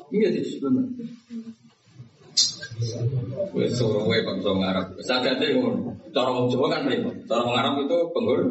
Iya 0.07 0.27
di 0.31 0.41
sebenarnya. 0.47 1.03
Wes 3.51 3.75
suruh 3.75 4.07
wae 4.07 4.23
bangsa 4.23 4.55
Arab. 4.55 4.95
Sadate 5.03 5.51
ngono. 5.51 5.99
Cara 6.15 6.31
wong 6.31 6.47
Jawa 6.47 6.71
kan 6.71 6.87
repot. 6.87 7.15
Cara 7.27 7.43
wong 7.43 7.55
Arab 7.59 7.73
itu 7.83 7.97
penghul. 8.15 8.41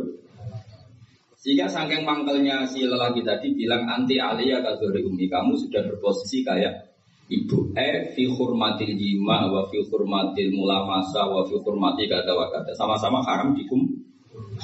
Sehingga 1.40 1.66
saking 1.66 2.04
mangkelnya 2.04 2.68
si 2.68 2.84
lelaki 2.84 3.24
tadi 3.24 3.56
bilang 3.56 3.88
anti 3.88 4.20
aliyah 4.20 4.62
kadzuri 4.62 5.00
umi 5.00 5.26
kamu 5.32 5.56
sudah 5.58 5.80
berposisi 5.90 6.44
kayak 6.44 6.91
ibu 7.32 7.72
eh 7.72 8.12
fi 8.12 8.28
hurmatil 8.28 8.92
jima 8.96 9.48
wa 9.48 9.64
fi 9.72 9.80
hurmatil 9.88 10.50
mulamasa 10.52 11.24
wa 11.24 11.42
fi 11.48 11.54
hurmati 11.56 12.04
kata 12.04 12.32
wa 12.36 12.46
kata 12.52 12.76
sama-sama 12.76 13.24
haram 13.24 13.56
dikum 13.56 13.88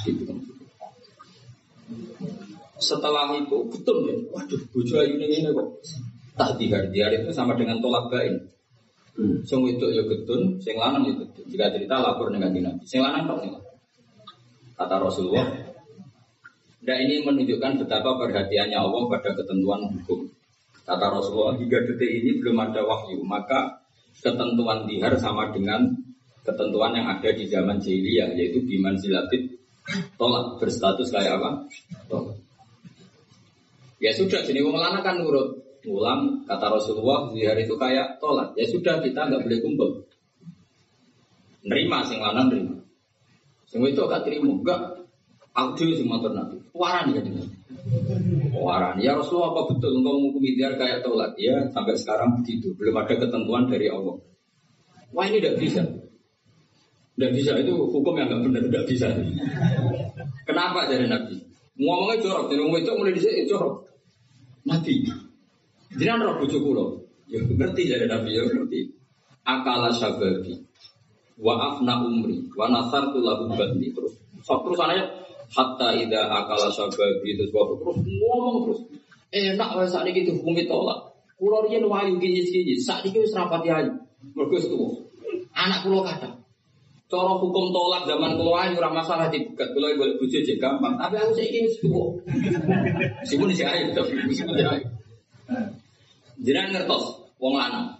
dikum 0.05 0.37
setelah 2.79 3.33
itu 3.35 3.57
betul 3.67 4.07
ya 4.07 4.15
waduh 4.31 4.61
bojo 4.71 4.95
ayu 5.01 5.17
ini 5.19 5.49
kok 5.49 5.69
tak 6.39 6.55
dihar 6.55 7.11
itu 7.11 7.29
sama 7.35 7.57
dengan 7.57 7.81
tolak 7.83 8.07
bain 8.07 8.39
Hmm. 9.19 9.43
Sing 9.43 9.59
itu 9.67 9.83
ya 9.91 9.99
getun, 10.07 10.55
sing 10.63 10.79
lanang 10.79 11.03
ya 11.03 11.13
getun. 11.19 11.43
Jika 11.51 11.75
cerita 11.75 11.99
lapor 11.99 12.31
dengan 12.31 12.55
Nabi. 12.55 12.87
Sing 12.87 13.03
lanang 13.03 13.27
kok 13.27 13.37
nih. 13.43 13.51
Kata 14.79 14.95
Rasulullah. 14.95 15.43
Dan 16.79 16.97
ini 17.03 17.27
menunjukkan 17.27 17.83
betapa 17.83 18.15
perhatiannya 18.15 18.79
Allah 18.79 19.03
pada 19.11 19.35
ketentuan 19.35 19.91
hukum. 19.91 20.31
Kata 20.89 21.05
Rasulullah, 21.13 21.53
hingga 21.53 21.85
detik 21.85 22.09
ini 22.09 22.41
belum 22.41 22.57
ada 22.57 22.81
wahyu, 22.81 23.21
maka 23.21 23.85
ketentuan 24.25 24.89
dihar 24.89 25.13
sama 25.21 25.53
dengan 25.53 25.85
ketentuan 26.41 26.97
yang 26.97 27.05
ada 27.05 27.29
di 27.29 27.45
zaman 27.45 27.77
jahiliyah, 27.77 28.33
yaitu 28.33 28.65
biman 28.65 28.97
silatit 28.97 29.53
tolak 30.17 30.57
berstatus 30.57 31.13
kayak 31.13 31.37
apa? 31.37 31.69
Tolak. 32.09 32.41
Ya 34.01 34.17
sudah, 34.17 34.41
jadi 34.41 34.65
wong 34.65 34.81
lanang 34.81 35.05
kan 35.05 35.21
nurut. 35.21 35.61
Pulang 35.79 36.43
kata 36.43 36.75
Rasulullah 36.75 37.31
di 37.31 37.47
hari 37.47 37.63
itu 37.63 37.77
kayak 37.77 38.19
tolak. 38.19 38.51
Ya 38.57 38.67
sudah 38.67 38.99
kita 38.99 39.29
nggak 39.29 39.45
boleh 39.47 39.59
kumpul. 39.63 39.89
Nerima 41.63 42.03
sing 42.03 42.19
lanang 42.19 42.51
nerima. 42.51 42.75
Sing 43.69 43.79
itu 43.85 44.01
agak 44.03 44.27
terima 44.27 44.51
enggak. 44.51 45.05
Audio 45.55 46.03
motor 46.03 46.35
nabi. 46.35 46.59
Waran 46.75 47.15
dengan 47.15 47.58
waran. 48.55 48.99
Ya 48.99 49.15
Rasulullah 49.15 49.55
apa 49.55 49.61
betul 49.75 50.01
engkau 50.01 50.13
menghukumi 50.19 50.57
dia 50.59 50.73
kayak 50.75 51.01
tolak 51.05 51.33
ya 51.39 51.67
sampai 51.71 51.95
sekarang 51.95 52.39
begitu. 52.41 52.75
Belum 52.75 52.95
ada 52.99 53.13
ketentuan 53.15 53.69
dari 53.69 53.87
Allah. 53.87 54.17
Wah 55.15 55.25
ini 55.25 55.41
tidak 55.41 55.55
bisa. 55.61 55.81
Tidak 57.15 57.31
bisa. 57.33 57.51
Itu 57.59 57.89
hukum 57.89 58.13
yang 58.19 58.29
nggak 58.29 58.41
benar. 58.45 58.61
Tidak 58.67 58.85
bisa. 58.85 59.07
Kenapa 60.45 60.89
dari 60.89 61.05
nabi? 61.07 61.37
Ngomongnya 61.79 62.19
jorok 62.19 62.51
jadi 62.51 62.59
ngomong 62.59 62.79
itu 62.83 62.91
mulai 62.91 63.13
di 63.15 63.21
sini 63.23 63.47
jorok 63.47 63.75
nabi. 64.67 64.95
Jangan 65.97 66.21
roh 66.21 66.35
bojo 66.43 66.57
kula. 66.61 66.85
Ya 67.29 67.39
ngerti 67.41 67.81
dari 67.89 68.05
Nabi. 68.05 68.29
Ya 68.37 68.45
ngerti. 68.45 68.93
Akala 69.45 69.89
sababi. 69.93 70.53
Wa 71.37 71.57
afna 71.57 72.05
umri. 72.05 72.45
Wa 72.53 72.69
nasartu 72.69 73.21
lahu 73.21 73.49
badni 73.53 73.89
terus. 73.89 74.13
So, 74.45 74.61
terus 74.65 74.77
anaknya 74.81 75.09
hatta 75.49 75.87
ida 75.97 76.29
akala 76.29 76.69
sababi 76.69 77.37
terus 77.37 77.51
terus 77.53 77.97
ngomong 78.05 78.57
terus. 78.65 78.79
Enak 79.29 79.69
wae 79.77 79.85
saat 79.85 80.09
ini 80.09 80.25
hukumi 80.25 80.65
tolak. 80.65 81.13
Kulo 81.37 81.63
riyen 81.63 81.85
wayu 81.85 82.17
kinyis-kinyis, 82.17 82.83
saat 82.83 83.05
ini 83.05 83.21
wis 83.21 83.31
rapati 83.31 83.69
ayu. 83.69 83.93
Tuwa. 84.35 84.89
Anak 85.53 85.85
kulo 85.85 86.01
kata, 86.01 86.33
Cara 87.09 87.31
hukum 87.37 87.69
tolak 87.69 88.09
zaman 88.09 88.35
kulo 88.35 88.57
ayu 88.57 88.81
ora 88.81 88.89
masalah 88.89 89.29
dibukat. 89.29 89.69
Kulo 89.71 89.85
boleh 89.93 90.17
bojo 90.17 90.39
gampang, 90.57 90.97
tapi 90.97 91.15
aku 91.21 91.31
saiki 91.37 91.59
wis 91.61 91.77
tuwa. 91.77 92.09
Sipun 93.21 93.53
isi 93.53 93.61
ayu, 93.61 93.93
tapi 93.93 94.17
sipun 94.33 94.57
ayu. 94.57 94.85
Jenengan 96.41 96.73
ngertos 96.73 97.21
wong 97.37 97.53
lanang. 97.53 97.99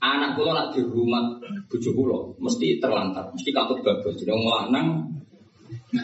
Anak 0.00 0.32
kula 0.32 0.56
nak 0.56 0.68
di 0.72 0.80
rumah 0.80 1.36
bojo 1.68 1.90
kula 1.92 2.18
mesti 2.40 2.80
terlantar, 2.80 3.28
mesti 3.36 3.52
katut 3.52 3.84
bablas. 3.84 4.16
Jadi 4.16 4.32
wong 4.32 4.48
lanang 4.48 5.09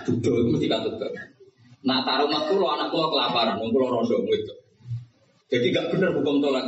duduk 0.07 0.55
mesti 0.55 0.67
katut 0.67 0.95
bablas. 0.99 1.37
Nah 1.87 2.03
taruh 2.03 2.27
mak 2.27 2.51
kula 2.51 2.75
anak 2.75 2.91
kula 2.91 3.07
kelaparan, 3.15 3.63
wong 3.63 3.71
kula 3.71 3.87
rondo 3.95 4.17
itu. 4.27 4.55
Jadi 5.47 5.71
gak 5.71 5.95
bener 5.95 6.11
hukum 6.19 6.43
tolak. 6.43 6.67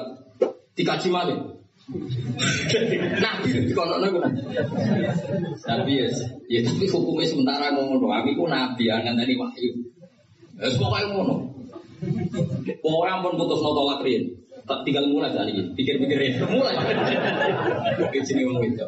Dikaji 0.78 1.10
mana? 1.10 1.34
Nabi 3.24 3.48
dikono 3.66 3.98
nopo. 3.98 4.20
Nabi 5.66 5.92
ya, 5.98 6.06
ya 6.46 6.60
tapi 6.62 6.84
hukumnya 6.86 7.26
sementara 7.26 7.74
ngono. 7.74 8.06
Aku 8.06 8.30
ku 8.38 8.44
nabi 8.46 8.86
angan 8.92 9.18
tadi 9.18 9.34
wahyu. 9.34 9.72
Wes 10.62 10.76
pokoke 10.78 11.06
ngono. 11.10 11.34
Pokoknya 12.78 13.12
ampun 13.18 13.34
putus 13.40 13.58
no 13.64 13.74
tolak 13.74 14.04
rin. 14.06 14.30
Tak 14.68 14.84
tinggal 14.84 15.08
mulai 15.08 15.32
ini. 15.48 15.72
Pikir-pikir 15.74 16.18
rin. 16.20 16.32
Mulai. 16.44 16.76
Di 18.12 18.20
sini 18.20 18.44
ngomong 18.44 18.68
itu. 18.68 18.86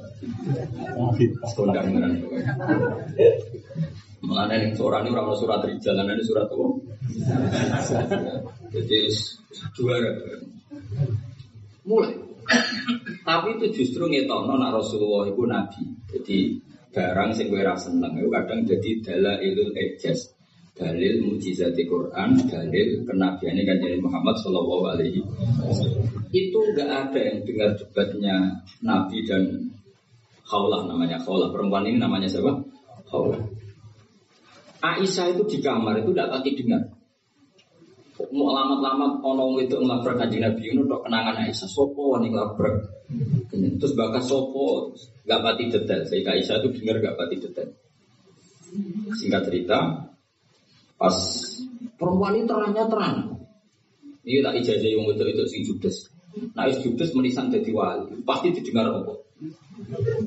Kondang 1.56 1.88
beneran. 1.88 2.20
Mengenai 4.20 4.68
yang 4.68 4.72
seorang 4.76 5.08
ini 5.08 5.16
orang 5.16 5.32
surat 5.32 5.64
rijal, 5.64 5.96
ini 5.96 6.24
surat 6.24 6.46
apa? 6.48 6.66
Jadi 8.74 8.98
juara. 9.72 10.10
Mulai. 11.88 12.12
Tapi 13.24 13.48
itu 13.56 13.66
justru 13.80 14.10
ngetono 14.10 14.60
nak 14.60 14.76
Rasulullah 14.76 15.24
itu 15.30 15.44
nabi. 15.48 15.82
Jadi 16.10 16.38
barang 16.90 17.30
sing 17.32 17.48
kowe 17.48 17.62
seneng 17.78 18.18
itu 18.18 18.28
kadang 18.28 18.60
jadi 18.66 18.90
dalailul 19.06 19.72
ijaz 19.72 20.34
dalil 20.80 21.14
mujizat 21.28 21.76
Quran, 21.76 22.40
dalil 22.48 22.88
kenabiannya 23.04 23.62
kan 23.68 23.76
jadi 23.84 23.96
Muhammad 24.00 24.32
Shallallahu 24.40 24.84
Alaihi 24.96 25.20
Itu 26.32 26.58
nggak 26.72 26.88
ada 26.88 27.20
yang 27.20 27.38
dengar 27.44 27.70
debatnya 27.76 28.36
Nabi 28.80 29.20
dan 29.28 29.68
Khawlah 30.48 30.88
namanya 30.88 31.20
Khawlah 31.20 31.52
perempuan 31.52 31.84
ini 31.84 32.00
namanya 32.00 32.26
siapa? 32.32 32.64
Khawlah. 33.12 33.59
Aisyah 34.80 35.36
itu 35.36 35.42
di 35.46 35.58
kamar 35.60 36.00
itu 36.00 36.10
tidak 36.12 36.30
pati 36.32 36.50
dengar. 36.56 36.82
Mau 38.20 38.52
alamat-alamat 38.52 39.24
ono 39.24 39.56
itu 39.64 39.80
ngelabrak 39.80 40.16
kanji 40.20 40.44
Nabi 40.44 40.76
itu 40.76 40.80
untuk 40.84 41.00
kenangan 41.04 41.40
Aisyah 41.44 41.68
sopo 41.68 42.16
nih 42.20 42.32
ngelabrak. 42.32 42.76
Terus 43.52 43.92
bahkan 43.96 44.24
sopo 44.24 44.92
nggak 45.24 45.40
pati 45.40 45.64
detail. 45.68 46.02
Sehingga 46.08 46.36
Aisyah 46.36 46.64
itu 46.64 46.68
dengar 46.80 47.00
nggak 47.00 47.16
pati 47.16 47.36
detail. 47.40 47.70
Singkat 49.18 49.50
cerita, 49.50 50.10
Pas 51.00 51.16
perempuan 51.96 52.36
ini 52.36 52.44
terangnya 52.44 52.84
terang. 52.84 53.40
Ini 54.20 54.44
tak 54.44 54.54
ijazah 54.60 54.84
yang 54.84 55.08
itu 55.08 55.24
itu 55.24 55.44
si 55.48 55.58
judes. 55.64 55.96
Nah 56.52 56.68
is 56.68 56.76
judes 56.84 57.16
menisan 57.16 57.48
jadi 57.48 57.72
wali. 57.72 58.20
Pasti 58.20 58.52
didengar 58.52 58.92
apa? 58.92 59.16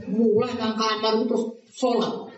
Mulai 0.10 0.58
nang 0.58 0.74
kamar 0.74 1.30
terus 1.30 1.62
sholat. 1.78 2.33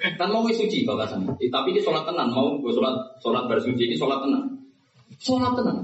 Kan 0.00 0.28
mau 0.32 0.48
suci 0.48 0.88
bapak 0.88 1.06
sana. 1.12 1.28
Eh, 1.36 1.52
tapi 1.52 1.76
ini 1.76 1.80
sholat 1.84 2.08
tenan. 2.08 2.32
Mau 2.32 2.56
gue 2.56 2.72
sholat 2.72 2.96
sholat 3.20 3.44
bersuci 3.44 3.84
ini 3.84 3.96
sholat 3.96 4.24
tenan. 4.24 4.42
Sholat 5.20 5.52
tenan. 5.52 5.76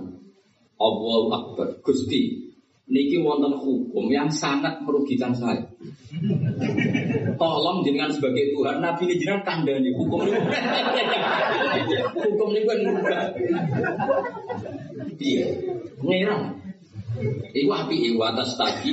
Allahu 0.81 1.29
Akbar. 1.33 1.69
Gusti 1.85 2.47
niki 2.87 3.19
wonten 3.19 3.51
hukum 3.59 4.07
yang 4.09 4.31
sangat 4.31 4.79
merugikan 4.87 5.35
saya. 5.35 5.61
Tolong 7.35 7.83
jenengan 7.83 8.15
sebagai 8.15 8.55
Tuhan, 8.55 8.79
Nabi 8.79 9.11
ini 9.11 9.15
jenengan 9.19 9.43
kandani 9.43 9.91
hukum 9.91 10.23
ini. 10.23 10.39
hukum 12.15 12.49
ini 12.55 12.63
kan. 12.63 12.79
Iya, 15.17 15.45
ngerang. 16.01 16.66
Iku 17.57 17.71
api 17.73 18.13
iku 18.13 18.21
atas 18.29 18.57
tadi 18.61 18.93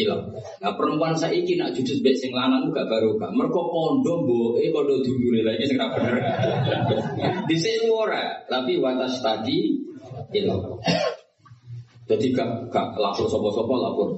ilang. 0.00 0.32
Nah 0.64 0.72
perempuan 0.72 1.12
saya 1.12 1.36
ini 1.36 1.60
nak 1.60 1.76
jujur 1.76 2.00
bek 2.00 2.16
sing 2.16 2.32
lanang 2.32 2.72
gak 2.72 2.88
gak. 2.88 3.30
Mereka 3.32 3.60
kondo 3.68 4.14
eh 4.56 4.72
kondo 4.72 5.04
dulu 5.04 5.44
lagi 5.44 5.68
sing 5.68 5.76
bener. 5.76 6.14
Di 7.44 7.56
sini 7.60 7.92
ora, 7.92 8.40
tapi 8.48 8.80
watas 8.80 9.20
tadi 9.20 9.76
ilang. 10.32 10.80
Jadi 12.08 12.26
gak, 12.32 12.72
gak 12.72 12.96
lapor 12.96 13.28
sopo-sopo 13.28 13.74
lapor 13.78 14.08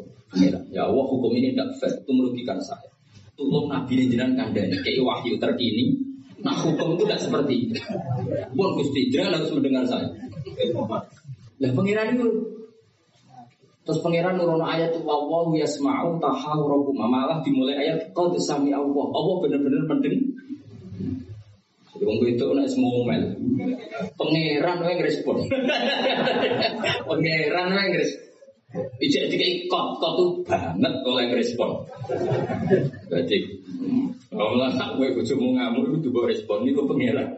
Ya 0.75 0.83
Allah 0.91 1.05
hukum 1.07 1.31
ini 1.31 1.55
tidak 1.55 1.79
fair, 1.79 1.95
itu 1.95 2.11
merugikan 2.11 2.59
saya. 2.59 2.91
Tolong 3.39 3.71
Nabi 3.71 4.03
ini 4.03 4.19
kandani, 4.19 4.75
kayak 4.83 5.03
wahyu 5.03 5.39
terkini. 5.39 5.95
Nah 6.43 6.55
hukum 6.59 6.99
itu 6.99 7.07
tidak 7.07 7.23
seperti 7.23 7.55
itu. 7.71 7.79
Bon 8.59 8.75
Gusti, 8.75 9.15
jangan 9.15 9.39
harus 9.39 9.55
mendengar 9.55 9.87
saya. 9.87 10.11
Lah 11.63 11.71
pengiran 11.71 12.19
itu 12.19 12.27
Terus 13.85 14.01
pangeran 14.01 14.41
nurono 14.41 14.65
ayat 14.65 14.97
wa 15.05 15.29
wa 15.29 15.53
yasma'u 15.53 16.17
tahawurakum. 16.17 16.97
Malah 16.97 17.45
dimulai 17.45 17.77
ayat 17.77 18.17
qad 18.17 18.33
sami 18.41 18.73
Allah. 18.73 19.07
Allah 19.13 19.35
bener-bener 19.45 19.85
penting. 19.85 20.33
Jadi 21.93 22.05
wong 22.09 22.19
itu 22.25 22.47
nek 22.57 22.67
ngomel. 22.81 23.23
Pangeran 24.17 24.77
wae 24.81 24.95
ngrespon. 24.97 25.37
pangeran 27.13 27.69
wae 27.77 27.89
ngrespon. 27.93 28.25
Ijek 28.75 29.31
dikai 29.31 29.71
kot, 29.71 30.03
kot 30.03 30.13
tuh 30.19 30.31
banget 30.49 30.95
oleh 31.07 31.25
ngrespon. 31.31 31.71
Jadi 33.13 33.39
kalau 34.35 34.59
lah 34.59 34.75
tak 34.75 34.99
gue 34.99 35.15
bojomu 35.15 35.55
ngamuk 35.55 36.03
itu 36.03 36.11
gue 36.11 36.25
respon 36.27 36.67
itu 36.67 36.83
pangeran. 36.83 37.29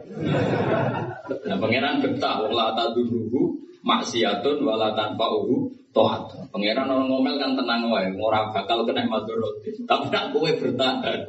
Nah 1.44 1.56
pangeran 1.60 2.00
betah 2.00 2.40
wong 2.40 2.56
la 2.56 2.72
tadurruhu 2.72 3.52
maksiatun 3.84 4.64
wala 4.64 4.96
tanpa 4.96 5.28
uhu 5.28 5.68
toat. 5.96 6.28
Pangeran 6.52 6.92
orang 6.92 7.08
ngomel 7.08 7.40
kan 7.40 7.56
tenang 7.56 7.88
wae, 7.88 8.12
ora 8.20 8.52
bakal 8.52 8.84
kena 8.84 9.08
madorot. 9.08 9.64
Tapi 9.64 10.12
nak 10.12 10.36
kowe 10.36 10.50
bertahan. 10.52 11.20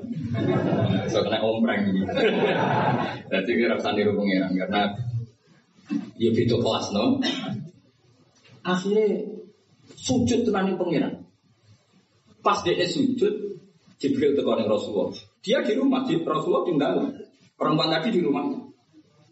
So 1.08 1.24
kena 1.24 1.40
ompreng. 1.40 1.96
Jadi 3.32 3.52
kira 3.56 3.80
usah 3.80 3.96
niru 3.96 4.20
pangeran 4.20 4.52
karena 4.52 4.82
ya 6.20 6.30
itu 6.36 6.56
kelas 6.60 6.92
no. 6.92 7.24
Akhirnya 8.68 9.24
sujud 9.96 10.44
tenani 10.44 10.76
pangeran. 10.76 11.24
Pas 12.44 12.60
dia 12.64 12.84
sujud, 12.88 13.60
Jibril 14.00 14.36
tekan 14.36 14.68
Rasulullah. 14.68 15.16
Dia 15.44 15.64
di 15.64 15.76
rumah, 15.80 16.04
di 16.04 16.20
Rasulullah 16.20 16.64
tinggal. 16.68 16.96
Perempuan 17.56 17.92
tadi 17.92 18.20
di 18.20 18.22
rumah. 18.24 18.46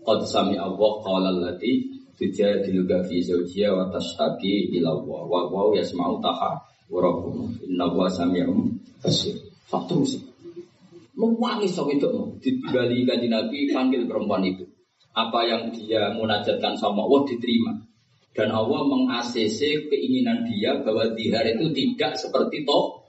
Qad 0.06 0.21
sami 0.28 0.56
Allah 0.60 0.91
qala 1.02 1.30
allati 1.32 1.94
tujadiluka 2.15 3.04
fi 3.08 3.21
zawjiha 3.23 3.69
wa 3.71 3.91
tashtaki 3.91 4.75
ila 4.80 4.95
Allah 4.95 5.21
wa 5.28 5.39
wa 5.51 5.75
yasma'u 5.75 6.19
taha 6.23 6.58
wa 6.91 6.97
rabbukum 6.99 7.51
inna 7.63 7.86
wa 7.91 8.08
sami'un 8.08 8.71
basir. 9.04 9.36
Faktor 9.65 10.06
sih. 10.06 10.21
Mewangi 11.15 11.71
itu 11.71 12.12
Dibali 12.43 13.08
kaji 13.08 13.28
Nabi 13.32 13.71
panggil 13.71 14.04
perempuan 14.04 14.43
itu 14.43 14.67
Apa 15.15 15.47
yang 15.47 15.71
dia 15.71 16.12
munajatkan 16.12 16.75
sama 16.75 17.08
Allah 17.08 17.23
diterima 17.23 17.71
Dan 18.36 18.51
Allah 18.51 18.84
meng-ACC 18.84 19.88
keinginan 19.88 20.43
dia 20.43 20.75
bahwa 20.84 21.15
dihar 21.15 21.47
itu 21.47 21.71
tidak 21.71 22.19
seperti 22.19 22.67
toh 22.67 22.99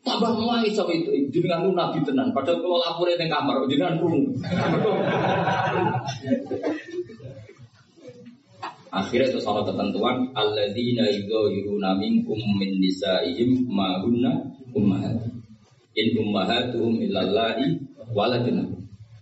Tambah 0.00 0.32
mulai 0.32 0.64
sama 0.72 0.96
itu, 0.96 1.12
jenengan 1.28 1.68
lu 1.68 1.76
nabi 1.76 2.00
tenan. 2.00 2.32
Padahal 2.32 2.64
kalau 2.64 2.80
laporin 2.80 3.20
di 3.20 3.28
kamar, 3.28 3.68
jenengan 3.68 4.00
rungu. 4.00 4.32
Akhirnya 8.90 9.30
itu 9.30 9.38
salah 9.38 9.62
ketentuan 9.62 10.34
alladzina 10.34 11.06
yudhiruna 11.06 11.94
minkum 11.94 12.38
min 12.58 12.82
nisaihim 12.82 13.70
ma 13.70 14.02
ummahat. 14.74 15.30
In 15.94 16.06
ummahatuhum 16.18 17.02
illallahi 17.02 17.78
waladina. 18.14 18.66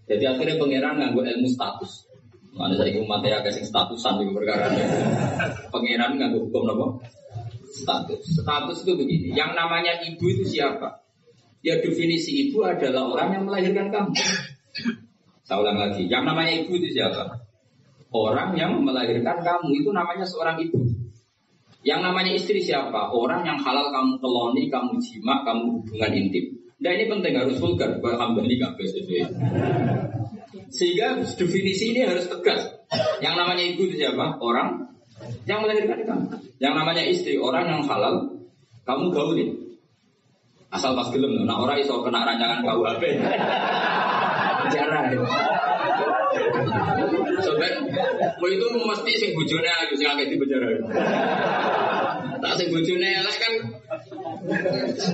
Jadi 0.09 0.24
akhirnya 0.24 0.57
pangeran 0.57 0.96
nganggo 1.00 1.20
ilmu 1.20 1.48
status. 1.52 2.09
Mana 2.57 2.74
saya 2.74 2.96
umatnya 2.96 3.44
agak 3.44 3.54
sing 3.54 3.68
statusan 3.68 4.18
di 4.18 4.35
perkara 4.35 4.72
Pangeran 5.68 6.16
nganggo 6.16 6.48
hukum 6.48 6.64
apa? 6.72 6.87
status. 7.78 8.20
Status 8.42 8.78
itu 8.83 8.92
begini, 8.98 9.28
yang 9.37 9.54
namanya 9.54 10.02
ibu 10.02 10.24
itu 10.26 10.44
siapa? 10.48 11.04
Ya 11.62 11.78
definisi 11.78 12.48
ibu 12.48 12.64
adalah 12.66 13.07
orang 13.07 13.28
yang 13.38 13.44
melahirkan 13.46 13.90
kamu. 13.90 14.14
Saya 15.46 15.59
ulang 15.64 15.78
lagi, 15.81 16.04
yang 16.07 16.28
namanya 16.28 16.52
ibu 16.64 16.72
itu 16.76 16.92
siapa? 16.92 17.47
Orang 18.09 18.57
yang 18.57 18.81
melahirkan 18.81 19.44
kamu 19.44 19.68
itu 19.85 19.92
namanya 19.92 20.25
seorang 20.25 20.57
ibu. 20.64 20.81
Yang 21.85 22.01
namanya 22.01 22.33
istri 22.33 22.61
siapa? 22.64 23.12
Orang 23.12 23.44
yang 23.44 23.61
halal 23.61 23.92
kamu 23.92 24.16
keloni, 24.18 24.73
kamu 24.73 24.97
jima, 24.99 25.44
kamu 25.44 25.79
hubungan 25.79 26.12
intim. 26.16 26.57
Nah 26.79 26.90
ini 26.94 27.05
penting 27.11 27.35
harus 27.37 27.59
vulgar, 27.61 28.01
alhamdulillah 28.01 28.73
Sehingga 30.73 31.21
definisi 31.37 31.92
ini 31.92 32.09
harus 32.09 32.27
tegas. 32.33 32.64
Yang 33.21 33.35
namanya 33.37 33.62
ibu 33.77 33.81
itu 33.88 33.94
siapa? 34.01 34.40
Orang 34.40 34.88
yang 35.44 35.61
melahirkan 35.61 36.01
kamu. 36.09 36.27
Yang 36.59 36.75
namanya 36.75 37.03
istri 37.05 37.37
orang 37.37 37.68
yang 37.68 37.83
halal, 37.85 38.40
kamu 38.88 39.05
gaulin. 39.12 39.51
Asal 40.68 40.92
pas 40.92 41.09
gelem, 41.09 41.49
nah 41.49 41.57
orang 41.61 41.81
iso 41.81 42.05
kena 42.05 42.29
rancangan 42.29 42.61
KUHP. 42.61 43.03
Jarang. 44.73 45.16
Sobat, 47.38 47.72
mau 48.38 48.48
itu 48.51 48.66
mesti 48.66 49.12
sing 49.14 49.31
bojone 49.35 49.68
ayu 49.68 49.94
sing 49.94 50.09
akeh 50.11 50.27
di 50.27 50.37
penjara. 50.37 50.68
Tak 52.38 52.53
sing 52.59 52.68
bojone 52.70 53.09
elek 53.09 53.37
kan 53.38 53.53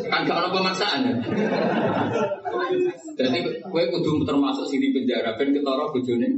kan 0.08 0.20
gak 0.28 0.38
ono 0.40 0.48
pemaksaan. 0.52 1.00
Jadi 3.14 3.38
kue 3.62 3.82
kudu 3.92 4.26
termasuk 4.26 4.66
sini 4.68 4.90
penjara 4.90 5.36
ben 5.36 5.52
ketara 5.52 5.84
bojone. 5.92 6.28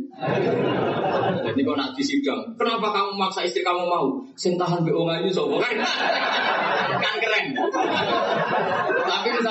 Jadi 1.47 1.61
kok 1.63 1.77
nak 1.79 1.91
disidang, 1.95 2.43
kenapa 2.59 2.93
kamu 2.93 3.11
maksa 3.17 3.47
istri 3.47 3.63
kamu 3.63 3.87
mau? 3.87 4.21
Sing 4.35 4.59
tahan 4.59 4.83
BO 4.85 5.07
ngayu 5.07 5.31
sapa 5.31 5.57
kan? 5.63 5.75
kan 7.03 7.15
keren. 7.23 7.47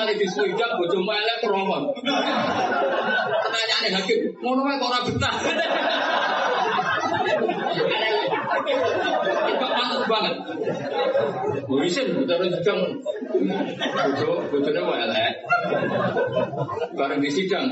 Tapi 0.06 0.22
misalnya 0.22 0.46
di 0.46 0.54
sidang 0.54 0.72
bojomu 0.78 1.10
elek 1.10 1.36
keromon. 1.42 1.82
Pertanyaannya 3.42 3.90
hakim, 3.90 4.18
ngono 4.38 4.62
wae 4.62 4.78
kok 4.78 4.86
ora 4.86 5.00
betah. 5.02 5.34
Itu 9.50 9.66
pantas 9.66 10.02
banget. 10.06 10.34
Wisin, 11.66 12.06
harus 12.22 12.54
sidang. 12.54 12.80
Bojo, 13.82 14.46
bojone 14.46 14.94
elek. 15.10 15.32
Bareng 16.94 17.18
di 17.18 17.30
sidang. 17.34 17.66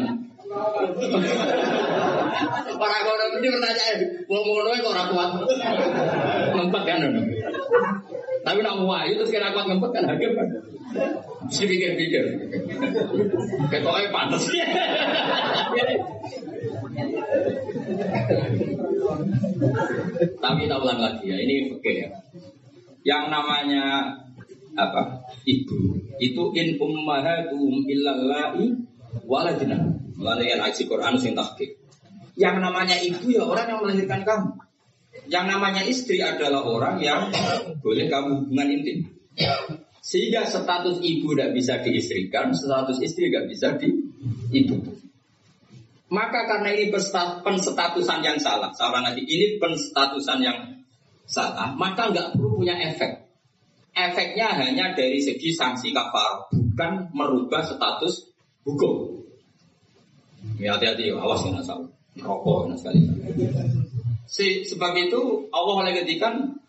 Para 2.75 2.99
kono 3.07 3.25
ini 3.39 3.47
pertanyaan, 3.47 3.99
mau 4.27 4.43
ngono 4.43 4.75
kok 4.75 4.91
ora 4.91 5.05
kuat. 5.07 5.31
Ngempet 6.51 6.83
kan. 6.83 6.99
Tapi 8.43 8.59
nak 8.59 8.75
mau 8.83 8.91
ayu 8.99 9.23
terus 9.23 9.31
kira 9.31 9.55
kuat 9.55 9.71
ngempet 9.71 9.91
kan 9.95 10.11
hakim. 10.11 10.35
Mesti 11.45 11.65
pikir-pikir. 11.69 12.25
Ketoknya 13.69 14.09
pantas. 14.11 14.45
Tapi 20.41 20.59
kita 20.65 20.77
ulang 20.81 21.01
lagi 21.01 21.25
ya, 21.29 21.37
ini 21.37 21.73
oke 21.73 21.93
ya. 21.93 22.09
Yang 23.05 23.25
namanya 23.29 23.85
apa? 24.75 25.25
Ibu 25.45 25.77
itu 26.19 26.45
in 26.57 26.69
ummahatuhum 26.81 27.85
illallahi 27.85 28.65
waladina. 29.29 29.79
Melalui 30.15 30.55
aji 30.57 30.83
Quran 30.87 31.19
sing 31.21 31.37
tahqiq. 31.37 31.77
Yang 32.35 32.57
namanya 32.63 32.97
ibu 32.99 33.31
ya 33.31 33.45
orang 33.45 33.67
yang 33.71 33.81
melahirkan 33.83 34.23
kamu. 34.25 34.51
Yang 35.31 35.45
namanya 35.47 35.83
istri 35.87 36.19
adalah 36.21 36.67
orang 36.67 36.99
yang 36.99 37.31
boleh 37.81 38.07
kamu 38.11 38.45
hubungan 38.45 38.69
intim. 38.71 38.99
Sehingga 40.05 40.45
status 40.45 41.01
ibu 41.01 41.33
tidak 41.33 41.57
bisa 41.57 41.81
diistrikan, 41.81 42.53
status 42.53 43.01
istri 43.01 43.33
tidak 43.33 43.49
bisa 43.49 43.73
di 43.81 43.89
ibu. 44.53 44.77
Maka 46.13 46.45
karena 46.45 46.77
ini 46.77 46.93
penstatusan 47.41 48.21
yang 48.21 48.37
salah, 48.37 48.69
salah 48.77 49.01
nanti 49.01 49.25
ini 49.25 49.57
penstatusan 49.57 50.45
yang 50.45 50.85
salah, 51.25 51.73
maka 51.73 52.13
nggak 52.13 52.37
perlu 52.37 52.61
punya 52.61 52.77
efek. 52.77 53.25
Efeknya 53.97 54.53
hanya 54.53 54.93
dari 54.93 55.25
segi 55.25 55.57
sanksi 55.57 55.97
kafar, 55.97 56.53
bukan 56.53 57.09
merubah 57.17 57.65
status 57.65 58.29
hukum. 58.69 59.25
Ya 60.61 60.77
hati-hati, 60.77 61.17
awas 61.17 61.49
ya 61.49 61.65
salah. 61.65 61.89
Rokok 62.21 62.71
nah 62.71 62.77
sekali. 62.77 63.01
Sebab 64.69 64.93
itu 65.01 65.49
Allah 65.51 65.75
oleh 65.81 65.93
ketikan 66.05 66.61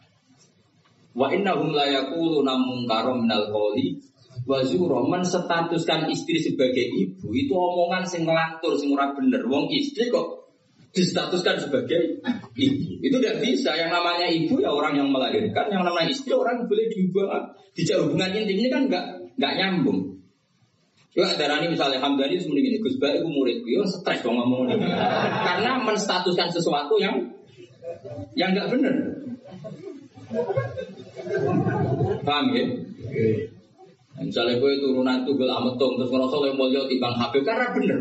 wa 1.16 1.32
innahum 1.32 1.72
la 1.72 1.88
yaquluna 1.88 2.60
munkaram 2.60 3.24
minal 3.24 3.48
qawli 3.50 3.98
wa 4.44 4.60
zura 4.62 5.00
menstatuskan 5.02 6.12
istri 6.12 6.44
sebagai 6.44 6.86
ibu 6.86 7.32
itu 7.32 7.56
omongan 7.56 8.04
sing 8.04 8.28
ngelantur 8.28 8.76
sing 8.76 8.92
ora 8.92 9.16
bener. 9.16 9.42
Wong 9.48 9.72
istri 9.72 10.12
kok 10.12 10.46
distatuskan 10.92 11.60
sebagai 11.60 12.20
ibu. 12.56 13.00
Itu 13.00 13.16
tidak 13.24 13.42
bisa. 13.42 13.74
Yang 13.74 13.92
namanya 13.96 14.28
ibu 14.28 14.60
ya 14.60 14.72
orang 14.72 15.00
yang 15.00 15.10
melahirkan, 15.10 15.72
yang 15.72 15.84
namanya 15.84 16.12
istri 16.12 16.32
orang 16.36 16.68
boleh 16.68 16.88
diubah. 16.92 17.58
Dijak 17.76 18.08
hubungan 18.08 18.32
intim 18.32 18.56
ini 18.56 18.70
kan 18.72 18.88
nggak 18.88 19.06
nggak 19.36 19.54
nyambung. 19.60 20.16
Coba 21.16 21.32
darah 21.40 21.64
ini 21.64 21.72
misalnya 21.72 22.04
Hamdani 22.04 22.36
itu 22.36 22.52
mending 22.52 22.76
ini 22.76 22.78
Gus 22.84 23.00
Baik 23.00 23.24
murid 23.24 23.64
gue 23.64 23.88
stres 23.88 24.20
dong 24.20 24.36
ngomong 24.36 24.68
ini 24.68 24.84
karena 25.48 25.80
menstatuskan 25.80 26.52
sesuatu 26.52 27.00
yang 27.00 27.16
yang 28.36 28.52
nggak 28.52 28.68
benar. 28.68 28.96
Paham 32.26 32.46
ya? 32.52 32.66
Misalnya 34.16 34.56
gue 34.64 34.72
turunan 34.80 35.28
tugel 35.28 35.52
ametung 35.52 36.00
terus 36.00 36.08
ngerasa 36.08 36.36
yang 36.48 36.56
mulia 36.56 36.82
timbang 36.88 37.16
HP 37.20 37.44
karena 37.44 37.68
bener 37.76 38.00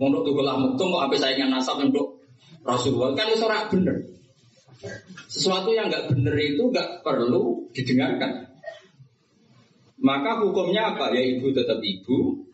Untuk 0.00 0.24
tugel 0.24 0.48
ametung 0.48 0.88
kok 0.88 1.02
HP 1.08 1.12
saingan 1.20 1.52
nasab 1.52 1.84
untuk 1.84 2.20
Rasulullah 2.64 3.12
kan 3.16 3.28
itu 3.28 3.44
ora 3.44 3.68
bener. 3.68 3.96
Sesuatu 5.28 5.72
yang 5.72 5.92
nggak 5.92 6.12
bener 6.12 6.34
itu 6.36 6.62
nggak 6.68 7.04
perlu 7.04 7.68
didengarkan. 7.76 8.48
Maka 10.00 10.40
hukumnya 10.40 10.96
apa? 10.96 11.12
Ya 11.12 11.20
ibu 11.20 11.52
tetap 11.52 11.80
ibu, 11.84 12.48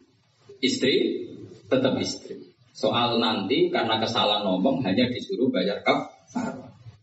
istri 0.58 1.26
tetap 1.70 1.94
istri. 2.02 2.42
Soal 2.74 3.22
nanti 3.22 3.70
karena 3.70 4.02
kesalahan 4.02 4.42
ngomong 4.44 4.82
hanya 4.82 5.06
disuruh 5.08 5.48
bayar 5.48 5.80
kafar. 5.86 6.15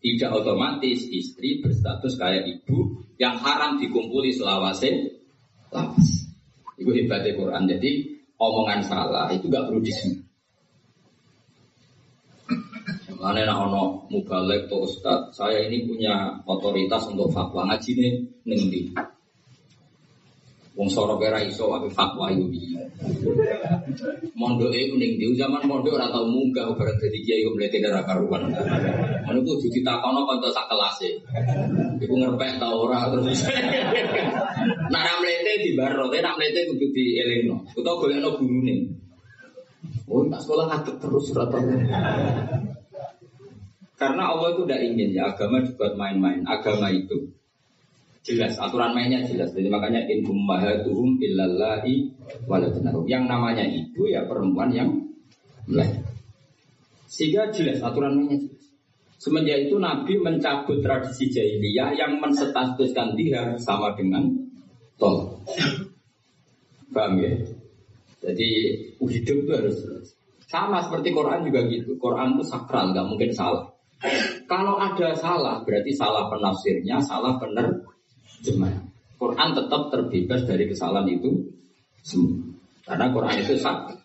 Tidak 0.04 0.36
otomatis 0.36 1.08
istri 1.08 1.64
berstatus 1.64 2.20
kayak 2.20 2.44
ibu 2.44 3.08
yang 3.16 3.40
haram 3.40 3.80
dikumpuli 3.80 4.36
selawase 4.36 5.16
lawas. 5.72 6.28
Itu 6.76 6.92
hebatnya 6.92 7.40
Quran. 7.40 7.64
Jadi 7.72 8.20
omongan 8.36 8.84
salah 8.84 9.32
itu 9.32 9.48
gak 9.48 9.72
perlu 9.72 9.80
di 9.80 9.94
sini. 9.96 10.18
Mana 13.16 13.48
nak 13.48 13.72
ono 13.72 14.04
mubalek 14.12 14.68
atau 14.68 14.84
ustad, 14.84 15.32
saya 15.32 15.64
ini 15.72 15.88
punya 15.88 16.44
otoritas 16.44 17.08
untuk 17.08 17.32
fatwa 17.32 17.72
ngaji 17.72 17.92
nih 17.96 18.14
nengi. 18.44 18.82
Wong 20.74 20.90
soro 20.90 21.22
kira 21.22 21.38
iso 21.46 21.70
tapi 21.70 21.86
fatwa 21.94 22.34
itu 22.34 22.50
bi. 22.50 22.74
Mondok 24.34 24.74
itu 24.74 24.98
ning 24.98 25.22
di 25.22 25.30
zaman 25.38 25.70
mondok 25.70 26.02
ora 26.02 26.10
tau 26.10 26.26
munggah 26.26 26.74
bareng 26.74 26.98
dadi 26.98 27.22
kiai 27.22 27.46
yo 27.46 27.54
mlete 27.54 27.78
ora 27.86 28.02
karuan. 28.02 28.50
Anu 29.30 29.46
ku 29.46 29.54
dudu 29.62 29.80
takono 29.86 30.26
kanca 30.26 30.50
sak 30.50 30.66
kelase. 30.74 31.22
Iku 32.02 32.14
ngerpek 32.18 32.58
ta 32.58 32.74
ora 32.74 33.06
terus. 33.14 33.46
Nak 34.90 35.02
ra 35.06 35.14
mlete 35.22 35.52
di 35.62 35.78
baro, 35.78 36.10
nak 36.10 36.42
mlete 36.42 36.66
kudu 36.66 36.90
dielingno. 36.90 37.62
Utawa 37.78 38.02
golekno 38.02 38.34
gurune. 38.42 38.76
Oh, 40.10 40.26
tak 40.26 40.42
sekolah 40.42 40.66
ngadeg 40.74 40.96
terus 40.98 41.26
ora 41.38 41.46
tau. 41.54 41.62
Karena 43.94 44.24
Allah 44.26 44.58
itu 44.58 44.66
tidak 44.66 44.82
ingin 44.90 45.10
ya 45.14 45.30
agama 45.30 45.62
dibuat 45.62 45.94
main-main. 45.94 46.42
Agama 46.50 46.90
itu 46.90 47.30
jelas 48.24 48.56
aturan 48.56 48.96
mainnya 48.96 49.22
jelas. 49.28 49.52
Jadi 49.52 49.68
makanya 49.68 50.08
in 50.08 50.24
ummahatuhum 50.24 51.20
illallahi 51.20 52.08
waladnarum. 52.48 53.06
Yang 53.06 53.24
namanya 53.28 53.64
ibu 53.68 54.08
ya 54.08 54.24
perempuan 54.24 54.72
yang 54.72 54.90
melahirkan. 55.68 56.16
Sehingga 57.12 57.52
jelas 57.52 57.84
aturan 57.84 58.18
mainnya 58.18 58.48
jelas. 58.48 58.64
Semenjak 59.20 59.72
itu 59.72 59.80
Nabi 59.80 60.20
mencabut 60.20 60.84
tradisi 60.84 61.32
jahiliyah 61.32 61.96
yang 61.96 62.20
menstatuskan 62.20 63.16
dia 63.16 63.56
sama 63.56 63.96
dengan 63.96 64.28
tol. 65.00 65.40
Paham 66.92 67.24
ya? 67.24 67.32
Jadi 68.24 68.50
hidup 69.00 69.38
itu 69.44 69.52
harus 69.52 69.78
sama 70.48 70.84
seperti 70.84 71.16
Quran 71.16 71.48
juga 71.48 71.66
gitu. 71.72 71.96
Quran 72.00 72.36
itu 72.36 72.44
sakral, 72.48 72.92
nggak 72.92 73.08
mungkin 73.08 73.32
salah. 73.32 73.72
Kalau 74.46 74.76
ada 74.76 75.16
salah, 75.16 75.64
berarti 75.64 75.96
salah 75.96 76.28
penafsirnya, 76.28 77.00
salah 77.00 77.40
penerjemah. 78.44 78.92
Quran 79.16 79.50
tetap 79.56 79.82
terbebas 79.88 80.42
dari 80.44 80.68
kesalahan 80.68 81.08
itu 81.08 81.48
semua. 82.04 82.44
Karena 82.84 83.08
Quran 83.16 83.40
itu 83.40 83.56
sak. 83.56 83.96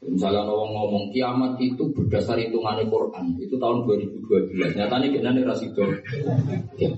Misalnya 0.00 0.48
orang 0.48 0.72
ngomong 0.72 1.04
kiamat 1.12 1.60
itu 1.60 1.92
berdasar 1.92 2.40
hitungan 2.40 2.80
Quran, 2.88 3.36
itu 3.36 3.60
tahun 3.60 3.84
2012. 3.84 4.80
Nyatanya 4.80 5.08
kita 5.12 5.28
nih 5.36 5.44
rasido. 5.44 5.84
Ya. 6.80 6.96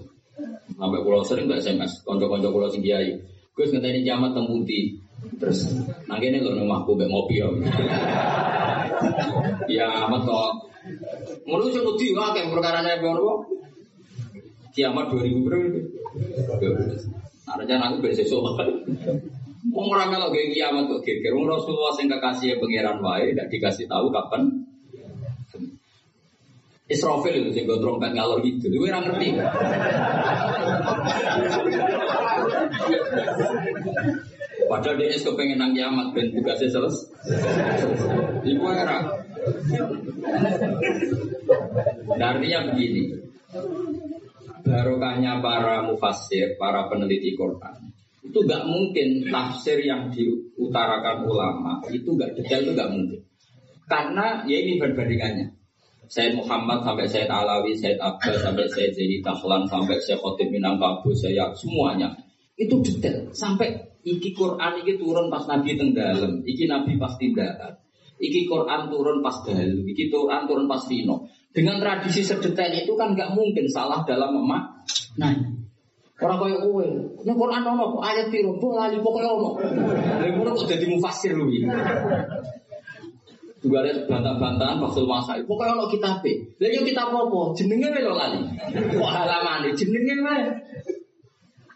Sampai 0.79 1.03
pulau 1.03 1.27
sering 1.27 1.51
nggak 1.51 1.67
SMS, 1.67 2.07
konco-konco 2.07 2.55
pulau 2.55 2.71
sing 2.71 2.87
kiai. 2.87 3.19
Gue 3.53 3.67
ngeteni 3.67 4.07
kiamat 4.07 4.39
tembuti. 4.39 5.03
Terus, 5.43 5.67
nangkene 6.07 6.39
lo 6.47 6.55
aku 6.71 6.95
mbek 6.95 7.11
ngopi 7.11 7.43
ya. 7.43 7.47
Ya 9.67 9.87
amat. 10.07 10.23
Ngono 11.43 11.63
sing 11.75 11.83
wedi 11.83 12.15
wae 12.15 12.31
kayak 12.39 12.55
perkara 12.55 12.87
ngono. 12.87 13.52
Kiamat 14.73 15.13
2000 15.13 15.45
berapa? 15.45 15.81
Nah, 17.43 17.55
rencana 17.61 17.93
aku 17.93 17.97
besok 18.01 18.25
sesuk. 18.25 18.45
Wong 19.73 19.87
ora 19.95 20.11
melok 20.11 20.35
gawe 20.35 20.47
kiamat 20.51 20.85
kok 20.91 21.03
geger. 21.07 21.33
Wong 21.37 21.47
Rasulullah 21.47 21.95
sing 21.95 22.09
kekasih 22.11 22.59
pangeran 22.59 22.99
wae 23.05 23.37
ndak 23.37 23.53
dikasih 23.53 23.87
tahu 23.87 24.09
kapan. 24.11 24.67
Israfil 26.91 27.41
itu 27.41 27.51
sing 27.55 27.65
trompet 27.69 28.11
ngalor 28.17 28.41
gitu. 28.43 28.73
Kowe 28.73 28.89
ora 28.89 29.01
ngerti. 29.05 29.29
Padahal 34.67 34.97
dia 34.97 35.13
es 35.13 35.23
kepengen 35.23 35.61
nang 35.61 35.77
kiamat 35.77 36.17
ben 36.17 36.33
tugasnya 36.33 36.73
selesai. 36.73 37.13
Ibu 38.43 38.65
era. 38.73 38.99
Nah, 42.17 42.29
artinya 42.33 42.73
begini. 42.73 43.03
Barokahnya 44.73 45.45
para 45.45 45.85
mufassir, 45.85 46.57
para 46.57 46.89
peneliti 46.89 47.37
Quran 47.37 47.93
itu 48.23 48.39
gak 48.49 48.65
mungkin 48.65 49.29
tafsir 49.29 49.83
yang 49.85 50.09
diutarakan 50.09 51.29
ulama 51.29 51.85
itu 51.93 52.17
gak 52.17 52.33
detail 52.39 52.65
itu 52.65 52.73
gak 52.73 52.91
mungkin 52.91 53.21
karena 53.91 54.49
ya 54.49 54.57
ini 54.57 54.81
perbandingannya 54.81 55.53
Sayyid 56.13 56.45
Muhammad 56.45 56.85
sampai 56.85 57.09
Sayyid 57.09 57.31
Alawi, 57.33 57.73
Sayyid 57.73 57.97
Abbas 57.97 58.45
sampai 58.45 58.69
Sayyid 58.69 58.93
Zaini 58.93 59.25
Tahlan 59.25 59.65
sampai 59.65 59.97
Sayyid 59.97 60.21
Khotib 60.21 60.53
Minangkabau, 60.53 61.09
saya 61.17 61.49
semuanya 61.57 62.13
itu 62.61 62.85
detail 62.85 63.33
sampai 63.33 63.93
Iki 64.03 64.35
Quran 64.35 64.83
iki 64.83 64.99
turun 64.99 65.31
pas 65.31 65.47
Nabi 65.47 65.79
tenggelam, 65.79 66.43
iki 66.43 66.67
Nabi 66.67 66.99
pas 66.99 67.15
tindakan. 67.15 67.79
Iki 68.19 68.51
Quran 68.51 68.91
turun 68.91 69.23
pas 69.23 69.35
dalu, 69.47 69.87
iki 69.87 70.11
Quran 70.11 70.47
turun 70.51 70.67
pas 70.67 70.83
Vino. 70.91 71.31
Dengan 71.53 71.77
tradisi 71.85 72.25
sedetail 72.25 72.73
itu 72.73 72.97
kan 72.97 73.13
nggak 73.13 73.37
mungkin 73.37 73.69
salah 73.69 74.01
dalam 74.09 74.41
emak. 74.41 74.89
Nah, 75.21 75.37
orang 76.17 76.39
kaya 76.41 76.57
kowe, 76.65 76.87
ini 77.21 77.33
Quran 77.37 77.63
ono 77.69 78.01
ayat 78.01 78.33
piro, 78.33 78.57
mbok 78.57 78.73
lali 78.81 78.97
pokoke 79.05 79.29
ono. 79.29 79.51
Lha 79.61 80.27
ngono 80.33 80.57
kok 80.57 80.65
dadi 80.73 80.89
mufasir 80.89 81.37
iki. 81.37 81.69
Juga 83.63 83.79
ada 83.85 83.95
bantah-bantahan 84.11 84.81
Fasul 84.81 85.07
Masa. 85.07 85.39
Pokoknya 85.45 85.77
ono 85.77 85.87
kitabe. 85.93 86.57
Lha 86.57 86.69
yo 86.73 86.81
kitab 86.89 87.13
apa? 87.13 87.41
Jenenge 87.53 88.01
lho 88.01 88.13
lali. 88.17 88.41
Kok 88.97 89.11
halamane 89.13 89.77
jenenge 89.77 90.15
wae. 90.25 90.45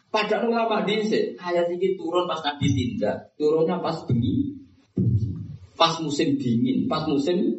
Padahal 0.07 0.49
ulama 0.49 0.81
dhisik, 0.89 1.37
ayat 1.37 1.69
ini 1.69 1.93
turun 1.93 2.25
pas 2.25 2.41
Nabi 2.41 2.73
tindak, 2.73 3.37
turunnya 3.37 3.77
pas 3.85 4.01
bengi, 4.09 4.57
pas 5.77 5.93
musim 6.01 6.41
dingin, 6.41 6.89
pas 6.89 7.05
musim 7.05 7.53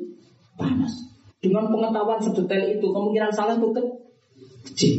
panas. 0.58 1.17
Dengan 1.38 1.70
pengetahuan 1.70 2.18
sedetail 2.18 2.78
itu, 2.78 2.88
kemungkinan 2.90 3.30
salah 3.30 3.56
itu 3.56 3.70
kecil. 4.68 4.96